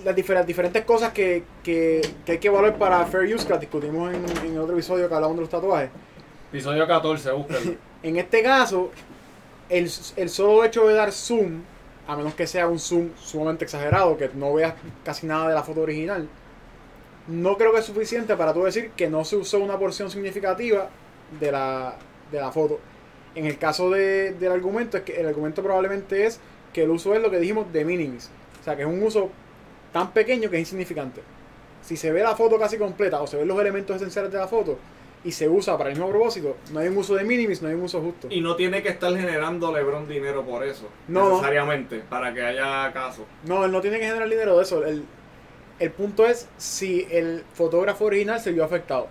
Las 0.05 0.15
difer- 0.15 0.45
diferentes 0.45 0.85
cosas 0.85 1.15
que, 1.15 1.45
que, 1.65 2.03
que 2.27 2.33
hay 2.33 2.39
que 2.39 2.49
evaluar 2.49 2.77
para 2.77 3.07
Fair 3.07 3.35
Use, 3.35 3.47
que 3.47 3.53
las 3.55 3.61
discutimos 3.61 4.13
en, 4.13 4.23
en 4.47 4.59
otro 4.59 4.75
episodio 4.75 5.09
que 5.09 5.15
hablamos 5.15 5.37
de 5.37 5.41
los 5.41 5.49
tatuajes. 5.51 5.89
Episodio 6.53 6.87
14, 6.87 7.31
búscalo. 7.33 7.75
En 8.03 8.17
este 8.19 8.43
caso, 8.43 8.91
el, 9.71 9.91
el 10.17 10.29
solo 10.29 10.63
hecho 10.63 10.87
de 10.87 10.93
dar 10.93 11.11
zoom, 11.11 11.63
a 12.07 12.15
menos 12.17 12.35
que 12.35 12.47
sea 12.47 12.69
un 12.69 12.79
zoom 12.79 13.09
sumamente 13.19 13.65
exagerado, 13.65 14.19
que 14.19 14.29
no 14.35 14.53
veas 14.53 14.75
casi 15.03 15.27
nada 15.27 15.49
de 15.49 15.55
la 15.55 15.63
foto 15.63 15.81
original, 15.81 16.29
no 17.29 17.57
creo 17.57 17.73
que 17.73 17.81
es 17.81 17.85
suficiente 17.85 18.37
para 18.37 18.53
tú 18.55 18.63
decir 18.65 18.91
que 18.97 19.09
no 19.09 19.25
se 19.25 19.37
usó 19.37 19.59
una 19.59 19.79
porción 19.79 20.11
significativa 20.11 20.89
de 21.41 21.53
la, 21.53 21.97
de 22.31 22.39
la 22.41 22.53
foto. 22.53 22.79
En 23.35 23.47
el 23.47 23.59
caso 23.59 23.91
de- 23.91 24.33
del 24.33 24.53
argumento, 24.53 24.97
es 24.97 25.03
que 25.03 25.21
el 25.21 25.27
argumento 25.27 25.63
probablemente 25.63 26.25
es 26.27 26.41
que 26.73 26.85
el 26.85 26.91
uso 26.91 27.15
es 27.15 27.21
lo 27.23 27.31
que 27.31 27.39
dijimos 27.39 27.73
de 27.73 27.85
minimis. 27.85 28.31
O 28.61 28.65
sea, 28.65 28.77
que 28.77 28.83
es 28.83 28.89
un 28.89 29.03
uso 29.03 29.31
tan 29.93 30.13
pequeño 30.13 30.49
que 30.51 30.57
es 30.57 30.61
insignificante. 30.61 31.21
Si 31.83 31.97
se 31.97 32.11
ve 32.13 32.23
la 32.23 32.35
foto 32.35 32.59
casi 32.59 32.79
completa 32.79 33.21
o 33.21 33.27
se 33.27 33.37
ven 33.37 33.47
los 33.49 33.59
elementos 33.61 33.97
esenciales 33.97 34.33
de 34.33 34.39
la 34.39 34.49
foto 34.49 34.79
y 35.25 35.33
se 35.33 35.49
usa 35.49 35.77
para 35.79 35.91
el 35.91 35.97
mismo 35.97 36.11
propósito, 36.11 36.57
no 36.73 36.81
hay 36.81 36.89
un 36.89 36.97
uso 36.97 37.15
de 37.15 37.25
minimis, 37.25 37.63
no 37.63 37.69
hay 37.69 37.75
un 37.75 37.83
uso 37.83 38.01
justo. 38.01 38.29
Y 38.31 38.41
no 38.41 38.57
tiene 38.57 38.83
que 38.83 38.89
estar 38.91 39.13
generando 39.17 39.73
LeBron 39.73 40.09
dinero 40.09 40.45
por 40.45 40.65
eso, 40.65 40.89
No. 41.09 41.31
necesariamente, 41.31 42.03
para 42.09 42.33
que 42.35 42.43
haya 42.43 42.93
caso. 42.93 43.25
No, 43.45 43.65
él 43.65 43.73
no 43.73 43.81
tiene 43.81 43.99
que 43.99 44.07
generar 44.07 44.29
dinero 44.29 44.57
de 44.57 44.63
eso. 44.63 44.85
El, 44.85 45.05
el 45.79 45.93
punto 45.93 46.27
es 46.27 46.49
si 46.57 47.07
el 47.11 47.45
fotógrafo 47.53 48.05
original 48.07 48.41
se 48.41 48.53
vio 48.53 48.65
afectado. 48.65 49.09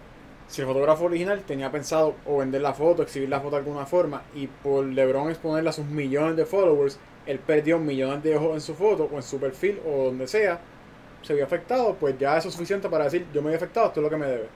Si 0.47 0.61
el 0.61 0.67
fotógrafo 0.67 1.05
original 1.05 1.43
tenía 1.43 1.71
pensado 1.71 2.15
o 2.25 2.37
vender 2.37 2.61
la 2.61 2.73
foto, 2.73 3.01
exhibir 3.03 3.29
la 3.29 3.39
foto 3.41 3.51
de 3.55 3.63
alguna 3.63 3.85
forma, 3.85 4.23
y 4.33 4.47
por 4.47 4.85
LeBron 4.85 5.29
exponerla 5.29 5.71
a 5.71 5.73
sus 5.73 5.85
millones 5.85 6.35
de 6.35 6.45
followers, 6.45 6.99
él 7.25 7.39
perdió 7.39 7.79
millones 7.79 8.23
de 8.23 8.35
ojos 8.37 8.53
en 8.55 8.61
su 8.61 8.75
foto 8.75 9.09
o 9.11 9.15
en 9.17 9.23
su 9.23 9.39
perfil 9.39 9.81
o 9.85 10.05
donde 10.05 10.27
sea, 10.27 10.61
se 11.21 11.33
vio 11.35 11.45
afectado, 11.45 11.95
pues 11.99 12.17
ya 12.19 12.37
eso 12.37 12.49
es 12.49 12.53
suficiente 12.55 12.89
para 12.89 13.05
decir, 13.05 13.27
yo 13.33 13.41
me 13.41 13.51
he 13.51 13.55
afectado, 13.55 13.87
esto 13.87 13.99
es 14.01 14.03
lo 14.03 14.09
que 14.09 14.17
me 14.17 14.27
debe. 14.27 14.51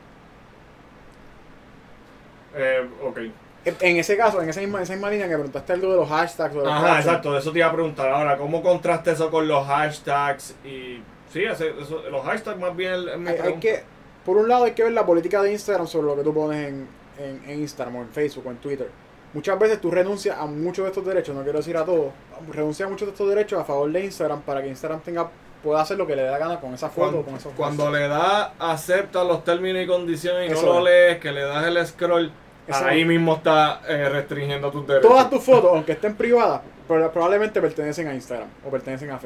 Eh, 2.53 2.89
ok. 3.01 3.19
En- 3.63 3.97
ese 3.97 4.17
caso, 4.17 4.41
en 4.41 4.49
esa 4.49 4.61
misma, 4.61 4.79
en 4.79 4.83
esa 4.83 4.93
misma 4.93 5.09
línea 5.09 5.27
que 5.27 5.33
preguntaste 5.35 5.73
algo 5.73 5.91
de 5.91 5.97
los 5.97 6.09
hashtags 6.09 6.55
o 6.55 6.59
de 6.61 6.65
los 6.65 6.75
Ajá, 6.75 6.81
captions, 6.81 6.99
exacto, 6.99 7.33
de 7.33 7.39
eso 7.39 7.51
te 7.51 7.59
iba 7.59 7.67
a 7.67 7.73
preguntar 7.73 8.09
ahora, 8.09 8.37
¿cómo 8.37 8.61
contraste 8.61 9.11
eso 9.11 9.29
con 9.31 9.47
los 9.47 9.65
hashtags? 9.67 10.55
Y 10.63 11.03
sí, 11.29 11.43
ese- 11.43 11.73
eso- 11.81 12.03
los 12.09 12.25
hashtags 12.25 12.59
más 12.59 12.75
bien 12.75 12.93
es 12.93 13.17
mi 13.17 13.29
hay, 13.29 13.53
que, 13.59 13.83
por 14.25 14.37
un 14.37 14.47
lado 14.49 14.65
hay 14.65 14.71
que 14.71 14.83
ver 14.83 14.93
la 14.93 15.05
política 15.05 15.41
de 15.41 15.51
Instagram 15.51 15.87
sobre 15.87 16.07
lo 16.07 16.15
que 16.15 16.23
tú 16.23 16.33
pones 16.33 16.67
en, 16.69 16.87
en, 17.17 17.43
en 17.49 17.59
Instagram 17.61 17.95
o 17.97 18.01
en 18.01 18.09
Facebook 18.09 18.47
o 18.47 18.51
en 18.51 18.57
Twitter. 18.57 18.89
Muchas 19.33 19.59
veces 19.59 19.79
tú 19.79 19.91
renuncias 19.91 20.37
a 20.39 20.45
muchos 20.47 20.83
de 20.85 20.89
estos 20.89 21.05
derechos, 21.05 21.35
no 21.35 21.43
quiero 21.43 21.59
decir 21.59 21.77
a 21.77 21.85
todos, 21.85 22.11
renuncias 22.51 22.87
a 22.87 22.89
muchos 22.89 23.07
de 23.07 23.11
estos 23.11 23.29
derechos 23.29 23.59
a 23.59 23.63
favor 23.63 23.91
de 23.91 24.05
Instagram 24.05 24.41
para 24.41 24.61
que 24.61 24.67
Instagram 24.69 25.01
tenga 25.01 25.29
pueda 25.63 25.81
hacer 25.81 25.97
lo 25.97 26.07
que 26.07 26.15
le 26.15 26.21
dé 26.23 26.31
la 26.31 26.37
gana 26.37 26.59
con 26.59 26.73
esa 26.73 26.87
foto 26.89 27.01
Cuando, 27.01 27.19
o 27.19 27.23
con 27.25 27.35
esos 27.35 27.53
cuando 27.53 27.91
le 27.91 28.07
das 28.07 28.49
acepta 28.59 29.23
los 29.25 29.43
términos 29.43 29.83
y 29.83 29.87
condiciones 29.87 30.49
y 30.49 30.53
Eso 30.53 30.65
no 30.65 30.79
lo 30.79 30.79
es. 30.79 30.83
lees, 30.85 31.17
que 31.19 31.31
le 31.33 31.41
das 31.41 31.65
el 31.67 31.85
scroll, 31.85 32.31
Eso 32.65 32.85
ahí 32.85 33.01
es. 33.01 33.07
mismo 33.07 33.35
está 33.35 33.81
eh, 33.87 34.07
restringiendo 34.09 34.71
tus 34.71 34.87
derechos. 34.87 35.09
Todas 35.11 35.29
tus 35.29 35.43
fotos, 35.43 35.69
aunque 35.73 35.91
estén 35.91 36.15
privadas, 36.15 36.61
pero 36.87 37.11
probablemente 37.11 37.59
pertenecen 37.61 38.07
a 38.07 38.13
Instagram 38.15 38.47
o 38.65 38.69
pertenecen 38.69 39.11
a 39.11 39.15
Ah, 39.15 39.19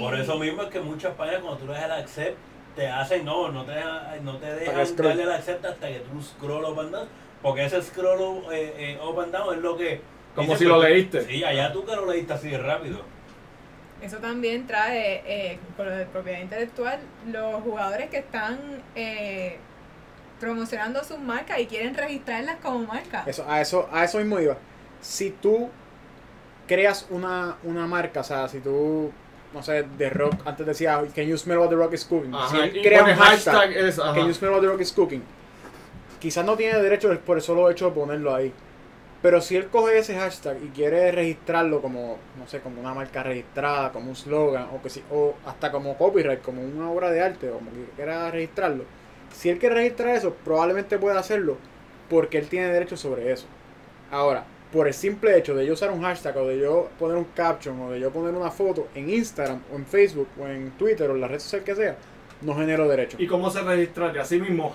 Por 0.00 0.14
eso 0.18 0.38
mismo 0.38 0.62
es 0.62 0.68
que 0.68 0.80
muchas 0.80 1.14
páginas 1.14 1.40
cuando 1.42 1.58
tú 1.60 1.66
le 1.66 1.72
das 1.74 1.84
el 1.84 1.92
accept 1.92 2.38
te 2.76 2.88
hacen 2.88 3.24
no, 3.24 3.50
no 3.50 3.64
te, 3.64 3.72
deja- 3.72 4.16
no 4.22 4.36
te 4.38 4.46
dejan 4.54 4.96
darle 4.96 5.22
el 5.24 5.32
accept 5.32 5.64
hasta 5.64 5.88
que 5.88 6.00
tú 6.00 6.22
scroll 6.22 6.64
up 6.64 6.80
and 6.80 6.90
down, 6.92 7.08
porque 7.42 7.64
ese 7.64 7.82
scroll 7.82 8.44
eh, 8.52 8.74
eh, 8.78 8.98
up 9.04 9.20
and 9.20 9.32
down 9.32 9.54
es 9.54 9.60
lo 9.60 9.76
que 9.76 10.00
Como 10.34 10.46
dice, 10.48 10.58
si 10.58 10.64
lo 10.64 10.82
leíste. 10.82 11.22
Sí, 11.24 11.44
allá 11.44 11.72
tú 11.72 11.84
que 11.84 11.94
lo 11.94 12.06
leíste 12.06 12.32
así 12.32 12.48
de 12.50 12.58
rápido. 12.58 13.00
Eso 14.00 14.16
también 14.18 14.66
trae, 14.66 15.22
eh, 15.26 15.58
por 15.76 15.86
lo 15.86 15.92
de 15.92 16.06
propiedad 16.06 16.40
intelectual, 16.40 16.98
los 17.30 17.62
jugadores 17.62 18.10
que 18.10 18.18
están 18.18 18.58
eh, 18.96 19.58
promocionando 20.40 21.04
sus 21.04 21.18
marcas 21.18 21.60
y 21.60 21.66
quieren 21.66 21.94
registrarlas 21.94 22.56
como 22.62 22.80
marca. 22.86 23.22
Eso, 23.26 23.44
a 23.48 23.60
eso, 23.60 23.88
a 23.92 24.04
eso 24.04 24.18
mismo 24.18 24.40
iba. 24.40 24.56
Si 25.00 25.30
tú 25.30 25.70
creas 26.66 27.06
una, 27.10 27.58
una 27.62 27.86
marca, 27.86 28.20
o 28.20 28.24
sea, 28.24 28.48
si 28.48 28.60
tú, 28.60 29.12
no 29.52 29.62
sé, 29.62 29.84
The 29.98 30.10
Rock, 30.10 30.34
antes 30.44 30.66
decía, 30.66 31.02
can 31.14 31.26
you 31.26 31.36
smell 31.36 31.58
what 31.58 31.68
The 31.68 31.76
Rock 31.76 31.94
is 31.94 32.04
cooking? 32.04 32.34
Ajá, 32.34 32.48
si 32.48 32.56
él 32.58 32.82
crea 32.82 33.04
un 33.04 33.10
hashtag, 33.10 33.54
hashtag 33.54 33.76
es, 33.76 33.96
can 33.96 34.26
you 34.26 34.34
smell 34.34 34.52
what 34.52 34.60
The 34.60 34.68
Rock 34.68 34.80
is 34.80 34.92
cooking? 34.92 35.22
Quizás 36.20 36.44
no 36.44 36.56
tiene 36.56 36.80
derecho 36.80 37.18
por 37.20 37.36
el 37.36 37.42
solo 37.42 37.68
hecho 37.70 37.86
de 37.86 37.92
ponerlo 37.92 38.34
ahí. 38.34 38.52
Pero 39.22 39.40
si 39.40 39.56
él 39.56 39.68
coge 39.68 39.98
ese 39.98 40.16
hashtag 40.16 40.56
y 40.64 40.68
quiere 40.68 41.12
registrarlo 41.12 41.80
como, 41.80 42.18
no 42.36 42.48
sé, 42.48 42.60
como 42.60 42.80
una 42.80 42.92
marca 42.92 43.22
registrada, 43.22 43.92
como 43.92 44.10
un 44.10 44.16
slogan, 44.16 44.66
o, 44.74 44.82
que 44.82 44.90
si, 44.90 45.02
o 45.12 45.34
hasta 45.46 45.70
como 45.70 45.96
copyright, 45.96 46.42
como 46.42 46.60
una 46.60 46.90
obra 46.90 47.10
de 47.10 47.22
arte, 47.22 47.48
o 47.48 47.54
como 47.58 47.70
que 47.70 47.84
quiera 47.94 48.30
registrarlo, 48.32 48.84
si 49.32 49.48
él 49.48 49.58
quiere 49.58 49.76
registrar 49.76 50.16
eso, 50.16 50.34
probablemente 50.44 50.98
pueda 50.98 51.20
hacerlo 51.20 51.56
porque 52.10 52.38
él 52.38 52.48
tiene 52.48 52.68
derecho 52.68 52.96
sobre 52.96 53.32
eso. 53.32 53.46
Ahora, 54.10 54.44
por 54.72 54.88
el 54.88 54.94
simple 54.94 55.36
hecho 55.36 55.54
de 55.54 55.66
yo 55.66 55.74
usar 55.74 55.90
un 55.90 56.02
hashtag, 56.02 56.36
o 56.38 56.46
de 56.48 56.58
yo 56.58 56.88
poner 56.98 57.16
un 57.16 57.24
caption, 57.34 57.78
o 57.82 57.90
de 57.90 58.00
yo 58.00 58.10
poner 58.10 58.34
una 58.34 58.50
foto 58.50 58.88
en 58.94 59.10
Instagram, 59.10 59.60
o 59.72 59.76
en 59.76 59.86
Facebook, 59.86 60.28
o 60.40 60.46
en 60.46 60.70
Twitter, 60.72 61.10
o 61.10 61.14
en 61.14 61.20
la 61.20 61.28
red 61.28 61.38
social 61.38 61.62
que 61.62 61.74
sea, 61.74 61.96
no 62.40 62.54
genero 62.56 62.88
derecho. 62.88 63.16
¿Y 63.20 63.26
cómo 63.28 63.50
se 63.50 63.60
registraría? 63.60 64.22
Así 64.22 64.40
mismo, 64.40 64.74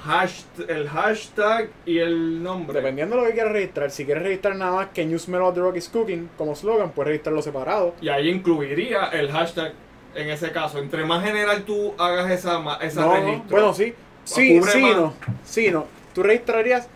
el 0.70 0.88
hashtag 0.88 1.70
y 1.86 1.98
el 2.00 2.41
nombre. 2.41 2.80
Dependiendo 2.80 3.16
de 3.18 3.22
lo 3.24 3.28
que 3.28 3.34
quieras 3.34 3.52
registrar, 3.52 3.91
si 3.91 4.06
quieres 4.06 4.24
registrar 4.24 4.56
nada 4.56 4.72
más 4.72 4.88
que 4.93 5.06
New 5.06 5.20
Smell 5.20 5.41
of 5.41 5.54
the 5.56 5.60
Rock 5.62 5.76
is 5.78 5.89
Cooking 5.89 6.30
como 6.38 6.56
slogan, 6.56 6.91
puedes 6.91 7.10
registrarlo 7.10 7.41
separado. 7.41 7.93
Y 8.02 8.08
ahí 8.10 8.30
incluiría 8.30 9.08
el 9.08 9.32
hashtag 9.32 9.74
en 10.16 10.30
ese 10.30 10.52
caso. 10.52 10.80
Entre 10.80 11.04
más 11.06 11.24
general 11.24 11.64
tú 11.64 11.93
hagas 11.98 12.32
esa, 12.32 12.78
esa 12.82 13.02
No, 13.02 13.14
registro. 13.14 13.48
bueno, 13.50 13.74
sí. 13.74 13.93
Sí, 14.24 14.60
Cubre 14.60 14.72
sí, 14.72 14.82
más. 14.82 14.95
no. 14.95 15.14
Sí, 15.43 15.70
no. 15.72 15.86
Tú 16.14 16.24
registrarías 16.24 16.88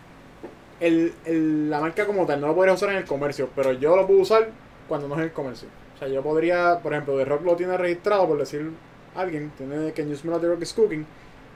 el, 0.82 1.14
el- 1.24 1.70
la 1.70 1.80
marca 1.80 2.06
como 2.06 2.26
tal, 2.26 2.40
no 2.40 2.48
lo 2.48 2.54
podrías 2.54 2.76
usar 2.76 2.90
en 2.90 2.98
el 2.98 3.04
comercio, 3.04 3.48
pero 3.56 3.72
yo 3.72 3.96
lo 3.96 4.06
puedo 4.06 4.20
usar 4.20 4.48
cuando 4.88 5.08
no 5.08 5.14
es 5.14 5.20
en 5.20 5.24
el 5.26 5.32
comercio. 5.32 5.68
O 5.94 5.98
sea, 5.98 6.08
yo 6.08 6.22
podría, 6.22 6.80
por 6.82 6.92
ejemplo, 6.92 7.16
The 7.16 7.24
Rock 7.24 7.44
lo 7.44 7.56
tiene 7.56 7.76
registrado, 7.76 8.26
por 8.26 8.38
decir 8.38 8.70
alguien, 9.14 9.50
tiene 9.56 9.92
Can 9.92 10.08
You 10.08 10.16
Smell 10.16 10.40
The 10.40 10.48
Rock 10.48 10.62
is 10.62 10.72
Cooking. 10.72 11.06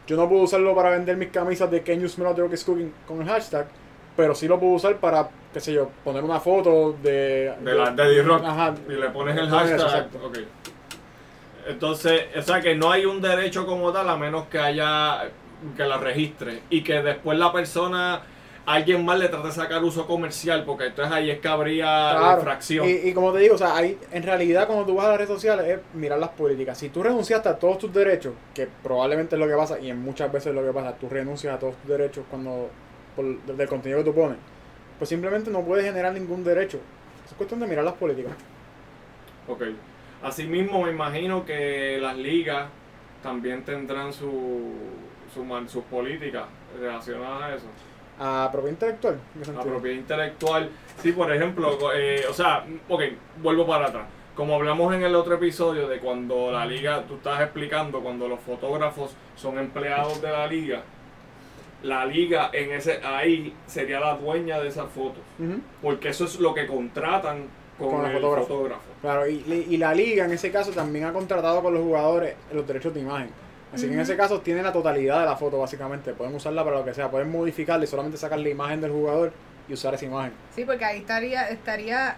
Yo 0.07 0.17
no 0.17 0.29
puedo 0.29 0.43
usarlo 0.43 0.75
para 0.75 0.91
vender 0.91 1.17
mis 1.17 1.31
camisas 1.31 1.71
de 1.71 1.83
Can 1.83 2.01
You 2.01 2.09
Smell 2.09 2.35
The 2.35 2.43
Rock 2.43 2.53
is 2.53 2.65
Cooking 2.65 2.93
con 3.09 3.21
el 3.23 3.29
hashtag, 3.29 3.67
pero 4.17 4.35
sí 4.35 4.47
lo 4.47 4.59
puedo 4.61 4.75
usar 4.75 4.97
para, 4.99 5.29
qué 5.53 5.59
sé 5.61 5.73
yo, 5.73 5.91
poner 6.05 6.23
una 6.23 6.39
foto 6.41 6.95
de... 7.03 7.53
De 7.61 7.75
la 7.75 7.91
de 7.91 8.05
D-Rock. 8.15 8.45
Ajá. 8.45 8.75
Y 8.89 8.93
le 8.93 9.09
pones 9.11 9.37
el 9.37 9.49
hashtag. 9.51 9.81
exacto. 9.81 10.19
ok. 10.27 10.39
Entonces, 11.69 12.27
o 12.37 12.43
sea 12.43 12.61
que 12.61 12.77
no 12.77 12.91
hay 12.93 13.05
un 13.07 13.21
derecho 13.21 13.67
como 13.67 13.93
tal 13.93 14.09
a 14.09 14.17
menos 14.17 14.47
que 14.47 14.59
haya 14.59 15.29
que 15.77 15.85
la 15.85 15.99
registre 15.99 16.63
y 16.71 16.83
que 16.85 17.03
después 17.03 17.37
la 17.39 17.53
persona 17.53 18.21
alguien 18.67 19.05
más 19.05 19.19
le 19.19 19.29
trate 19.29 19.47
de 19.47 19.53
sacar 19.53 19.83
uso 19.85 20.07
comercial 20.07 20.65
porque 20.65 20.87
entonces 20.87 21.15
ahí 21.15 21.31
es 21.31 21.39
que 21.39 21.49
habría 21.49 21.87
la 22.15 22.35
infracción. 22.37 22.87
Y, 22.89 23.09
y 23.09 23.15
como 23.15 23.33
te 23.33 23.39
digo, 23.39 23.55
o 23.55 23.59
sea, 23.59 23.77
hay, 23.77 23.99
en 24.11 24.23
realidad 24.25 24.67
cuando 24.67 24.85
tú 24.85 24.97
vas 24.97 25.07
a 25.07 25.11
las 25.11 25.19
redes 25.19 25.31
sociales 25.31 25.67
es 25.67 25.95
mirar 25.95 26.19
las 26.19 26.31
políticas. 26.31 26.77
Si 26.77 26.89
tú 26.89 27.03
renunciaste 27.03 27.49
a 27.49 27.59
todos 27.59 27.79
tus 27.79 27.93
derechos, 27.95 28.35
que 28.53 28.69
probablemente 28.83 29.37
es 29.37 29.41
lo 29.41 29.47
que 29.47 29.55
pasa, 29.55 29.79
y 29.79 29.89
en 29.89 30.03
muchas 30.03 30.31
veces 30.33 30.49
es 30.49 30.55
lo 30.55 30.67
que 30.67 30.73
pasa, 30.73 30.97
tú 30.97 31.09
renuncias 31.09 31.55
a 31.55 31.59
todos 31.59 31.77
tus 31.77 31.89
derechos 31.89 32.25
cuando 32.29 32.69
por, 33.15 33.25
del 33.25 33.69
contenido 33.69 34.01
que 34.01 34.11
tú 34.11 34.15
pones, 34.15 34.39
pues 34.99 35.09
simplemente 35.09 35.51
no 35.51 35.63
puedes 35.63 35.85
generar 35.85 36.13
ningún 36.13 36.43
derecho. 36.43 36.81
Es 37.25 37.33
cuestión 37.35 37.61
de 37.61 37.67
mirar 37.69 37.85
las 37.85 37.95
políticas. 37.95 38.33
Ok. 39.49 39.63
Asimismo, 40.23 40.83
me 40.83 40.91
imagino 40.91 41.45
que 41.45 41.99
las 42.01 42.17
ligas 42.17 42.69
también 43.23 43.65
tendrán 43.65 44.13
su, 44.13 44.73
su 45.33 45.69
sus 45.69 45.85
políticas 45.85 46.47
relacionadas 46.81 47.43
a 47.43 47.55
eso. 47.55 47.67
A 48.19 48.49
propiedad 48.51 48.73
intelectual. 48.75 49.15
¿en 49.15 49.21
qué 49.33 49.39
La 49.39 49.45
sentido? 49.45 49.73
propiedad 49.75 49.97
intelectual. 49.99 50.71
Sí, 51.03 51.13
por 51.13 51.33
ejemplo, 51.33 51.79
eh, 51.95 52.25
o 52.29 52.33
sea, 52.33 52.65
ok, 52.89 53.03
vuelvo 53.43 53.67
para 53.67 53.87
atrás. 53.87 54.07
Como 54.35 54.55
hablamos 54.55 54.95
en 54.95 55.03
el 55.03 55.15
otro 55.15 55.35
episodio 55.37 55.89
de 55.89 55.99
cuando 55.99 56.51
la 56.53 56.65
liga, 56.67 57.03
tú 57.09 57.15
estás 57.17 57.41
explicando, 57.41 58.01
cuando 58.01 58.29
los 58.29 58.41
fotógrafos 58.41 59.15
son 59.35 59.59
empleados 59.59 60.21
de 60.21 60.31
la 60.31 60.47
liga, 60.47 60.83
la 61.83 62.05
liga 62.07 62.51
en 62.53 62.73
ese 62.73 63.01
ahí 63.05 63.55
sería 63.67 64.01
la 64.01 64.15
dueña 64.17 64.61
de 64.61 64.69
esas 64.69 64.91
fotos. 64.91 65.23
Porque 65.83 66.09
eso 66.11 66.25
es 66.25 66.39
lo 66.41 66.53
que 66.55 66.67
contratan 66.67 67.45
con, 67.79 67.91
Con 67.91 68.07
el 68.07 68.13
fotógrafo. 68.13 68.47
fotógrafo. 68.47 68.83
Claro, 69.03 69.27
y, 69.29 69.67
y 69.71 69.77
la 69.77 69.95
liga 69.95 70.25
en 70.25 70.33
ese 70.33 70.51
caso 70.51 70.71
también 70.73 71.05
ha 71.05 71.13
contratado 71.13 71.63
con 71.63 71.73
los 71.75 71.83
jugadores 71.83 72.35
los 72.53 72.67
derechos 72.67 72.93
de 72.95 73.01
imagen. 73.01 73.31
Así 73.73 73.89
que 73.89 73.95
en 73.95 74.01
ese 74.01 74.17
caso 74.17 74.41
tienen 74.41 74.65
la 74.65 74.73
totalidad 74.73 75.21
de 75.21 75.27
la 75.27 75.37
foto 75.37 75.59
básicamente. 75.59 76.13
Pueden 76.15 76.35
usarla 76.35 76.65
para 76.65 76.79
lo 76.79 76.85
que 76.85 76.95
sea. 76.95 77.11
Pueden 77.11 77.31
modificarla 77.31 77.85
y 77.85 77.89
solamente 77.89 78.17
sacar 78.17 78.39
la 78.39 78.49
imagen 78.49 78.81
del 78.81 78.93
jugador 78.93 79.33
y 79.69 79.73
usar 79.73 79.95
esa 79.95 80.05
imagen. 80.05 80.33
Sí, 80.55 80.65
porque 80.65 80.85
ahí 80.85 80.99
estaría, 81.01 81.49
estaría 81.49 82.17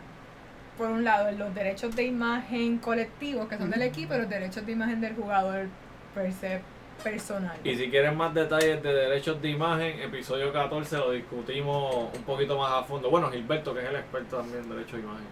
por 0.76 0.88
un 0.88 1.05
lado 1.05 1.32
los 1.32 1.55
derechos 1.55 1.94
de 1.96 2.05
imagen 2.05 2.78
colectivos 2.78 3.49
que 3.49 3.57
son 3.59 3.70
del 3.70 3.82
equipo 3.82 4.14
y 4.14 4.18
los 4.18 4.28
derechos 4.28 4.64
de 4.64 4.72
imagen 4.72 5.01
del 5.01 5.14
jugador 5.14 5.66
per 6.14 6.32
se 6.32 6.61
personal. 7.03 7.57
Y 7.64 7.76
si 7.76 7.90
quieren 7.90 8.16
más 8.16 8.34
detalles 8.34 8.82
de 8.82 8.92
derechos 8.92 9.40
de 9.40 9.51
imagen, 9.51 10.01
episodio 10.01 10.53
14 10.53 10.96
lo 10.96 11.11
discutimos 11.12 12.09
un 12.14 12.22
poquito 12.24 12.59
más 12.59 12.72
a 12.72 12.82
fondo. 12.84 13.11
Bueno, 13.11 13.30
Gilberto, 13.30 13.72
que 13.72 13.80
es 13.82 13.88
el 13.88 13.96
experto 13.96 14.36
también 14.36 14.64
en 14.64 14.70
derechos 14.70 14.92
de 14.94 15.01
imagen. 15.01 15.26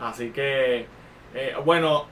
Así 0.00 0.30
que, 0.30 0.86
eh, 1.34 1.54
bueno, 1.64 2.06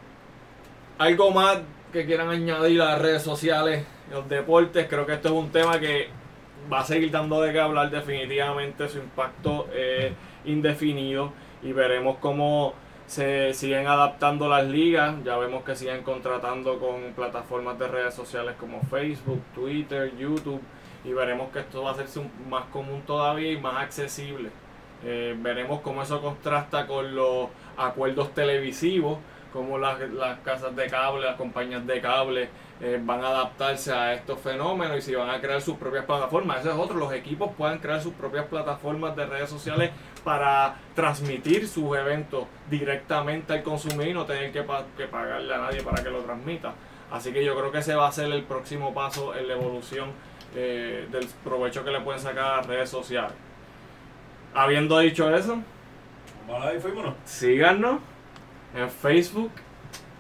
algo 0.99 1.31
más 1.31 1.59
que 1.93 2.07
quieran 2.07 2.28
añadir 2.28 2.82
a 2.82 2.86
las 2.86 3.03
redes 3.03 3.22
sociales, 3.22 3.84
los 4.11 4.28
deportes, 4.28 4.86
creo 4.89 5.07
que 5.07 5.14
esto 5.14 5.28
es 5.28 5.34
un 5.34 5.51
tema 5.51 5.78
que 5.78 6.09
va 6.72 6.80
a 6.80 6.84
seguir 6.84 7.11
dando 7.11 7.41
de 7.41 7.53
qué 7.53 7.61
hablar 7.61 7.91
definitivamente, 7.91 8.89
su 8.89 8.99
impacto 8.99 9.68
es 9.74 10.12
indefinido 10.45 11.32
y 11.62 11.72
veremos 11.72 12.16
cómo 12.20 12.74
se 13.07 13.55
siguen 13.55 13.86
adaptando 13.86 14.49
las 14.49 14.66
ligas, 14.66 15.14
ya 15.24 15.39
vemos 15.39 15.64
que 15.64 15.74
siguen 15.74 16.03
contratando 16.03 16.78
con 16.78 17.14
plataformas 17.16 17.78
de 17.78 17.89
redes 17.89 18.14
sociales 18.14 18.55
como 18.61 18.82
Facebook, 18.82 19.43
Twitter, 19.55 20.12
YouTube 20.18 20.61
y 21.05 21.12
veremos 21.14 21.51
que 21.51 21.61
esto 21.61 21.82
va 21.82 21.91
a 21.91 21.93
hacerse 21.95 22.20
más 22.51 22.66
común 22.66 23.03
todavía 23.07 23.51
y 23.51 23.59
más 23.59 23.82
accesible. 23.82 24.51
Eh, 25.05 25.34
veremos 25.39 25.80
cómo 25.80 26.03
eso 26.03 26.20
contrasta 26.20 26.86
con 26.86 27.14
los 27.14 27.49
acuerdos 27.76 28.34
televisivos, 28.34 29.18
cómo 29.53 29.79
las, 29.79 29.99
las 30.11 30.39
casas 30.41 30.75
de 30.77 30.87
cable, 30.89 31.25
las 31.27 31.37
compañías 31.37 31.87
de 31.87 32.01
cable 32.01 32.49
eh, 32.81 33.01
van 33.03 33.25
a 33.25 33.29
adaptarse 33.29 33.93
a 33.93 34.15
estos 34.15 34.41
fenómenos 34.41 34.99
y 34.99 35.03
si 35.03 35.15
van 35.15 35.31
a 35.31 35.41
crear 35.41 35.61
sus 35.61 35.77
propias 35.77 36.05
plataformas. 36.05 36.61
Ese 36.61 36.69
es 36.71 36.75
otro, 36.77 36.97
los 36.97 37.13
equipos 37.13 37.51
pueden 37.57 37.79
crear 37.79 38.01
sus 38.01 38.13
propias 38.15 38.47
plataformas 38.47 39.17
de 39.17 39.27
redes 39.27 39.51
sociales 39.51 39.91
para 40.23 40.77
transmitir 40.95 41.67
sus 41.67 41.97
eventos 41.97 42.45
directamente 42.71 43.53
al 43.55 43.63
consumidor 43.63 44.07
y 44.09 44.15
no 44.15 44.25
tener 44.27 44.53
que, 44.53 44.63
pa- 44.63 44.85
que 44.97 45.07
pagarle 45.07 45.55
a 45.55 45.59
nadie 45.59 45.83
para 45.83 46.03
que 46.03 46.11
lo 46.11 46.21
transmita. 46.21 46.73
Así 47.11 47.33
que 47.33 47.43
yo 47.45 47.57
creo 47.57 47.73
que 47.73 47.79
ese 47.79 47.95
va 47.95 48.07
a 48.07 48.13
ser 48.13 48.31
el 48.31 48.43
próximo 48.43 48.93
paso 48.93 49.35
en 49.35 49.49
la 49.49 49.55
evolución 49.55 50.11
eh, 50.55 51.09
del 51.11 51.27
provecho 51.43 51.83
que 51.85 51.91
le 51.91 52.01
pueden 52.01 52.21
sacar 52.21 52.45
a 52.45 52.57
las 52.59 52.67
redes 52.67 52.91
sociales. 52.91 53.33
Habiendo 54.55 54.99
dicho 54.99 55.35
eso, 55.35 55.59
y 56.75 56.81
fuímonos. 56.81 57.15
síganos 57.25 58.01
en 58.79 58.91
Facebook, 58.91 59.51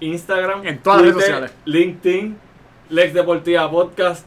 Instagram, 0.00 0.66
En 0.66 0.78
todas 0.78 1.02
las 1.02 1.14
redes 1.14 1.24
sociales. 1.24 1.52
LinkedIn, 1.64 2.38
Lex 2.90 3.14
Deportiva 3.14 3.70
Podcast. 3.70 4.26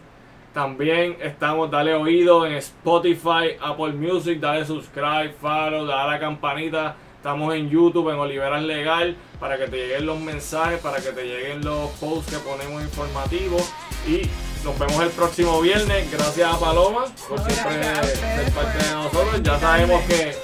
También 0.54 1.18
estamos, 1.22 1.72
dale 1.72 1.94
oído 1.94 2.46
en 2.46 2.54
Spotify, 2.54 3.56
Apple 3.62 3.94
Music, 3.94 4.40
dale 4.40 4.66
subscribe, 4.66 5.34
follow, 5.40 5.86
dale 5.86 6.02
a 6.02 6.08
la 6.08 6.20
campanita. 6.20 6.96
Estamos 7.16 7.54
en 7.54 7.70
YouTube, 7.70 8.10
en 8.10 8.18
Oliveras 8.18 8.64
Legal, 8.64 9.16
para 9.40 9.58
que 9.58 9.68
te 9.68 9.78
lleguen 9.78 10.08
los 10.08 10.20
mensajes, 10.20 10.80
para 10.80 10.98
que 10.98 11.12
te 11.12 11.24
lleguen 11.24 11.64
los 11.64 11.92
posts 11.92 12.34
que 12.34 12.40
ponemos 12.40 12.82
informativos. 12.82 13.72
Y 14.08 14.24
nos 14.66 14.78
vemos 14.78 15.00
el 15.02 15.10
próximo 15.12 15.62
viernes. 15.62 16.12
Gracias 16.12 16.54
a 16.54 16.60
Paloma 16.60 17.06
por 17.30 17.40
siempre 17.40 17.84
ser 17.84 18.52
parte 18.54 18.84
de 18.84 18.94
nosotros. 18.94 19.44
Ya 19.44 19.60
sabemos 19.60 20.02
que 20.06 20.36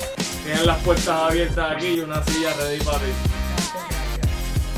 tienen 0.44 0.68
las 0.68 0.78
puertas 0.84 1.10
abiertas 1.10 1.72
aquí 1.76 1.88
y 1.88 2.00
una 2.00 2.24
silla 2.24 2.54
ready 2.54 2.80
para 2.84 3.00
ti. 3.00 3.37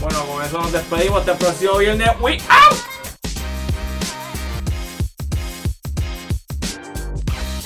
Bueno, 0.02 0.26
con 0.26 0.44
eso 0.44 0.58
nos 0.60 0.72
despedimos. 0.72 1.20
Hasta 1.20 1.32
el 1.34 1.38
próximo 1.38 1.78
viernes. 1.78 2.10
We 2.22 2.38
out! 2.50 2.89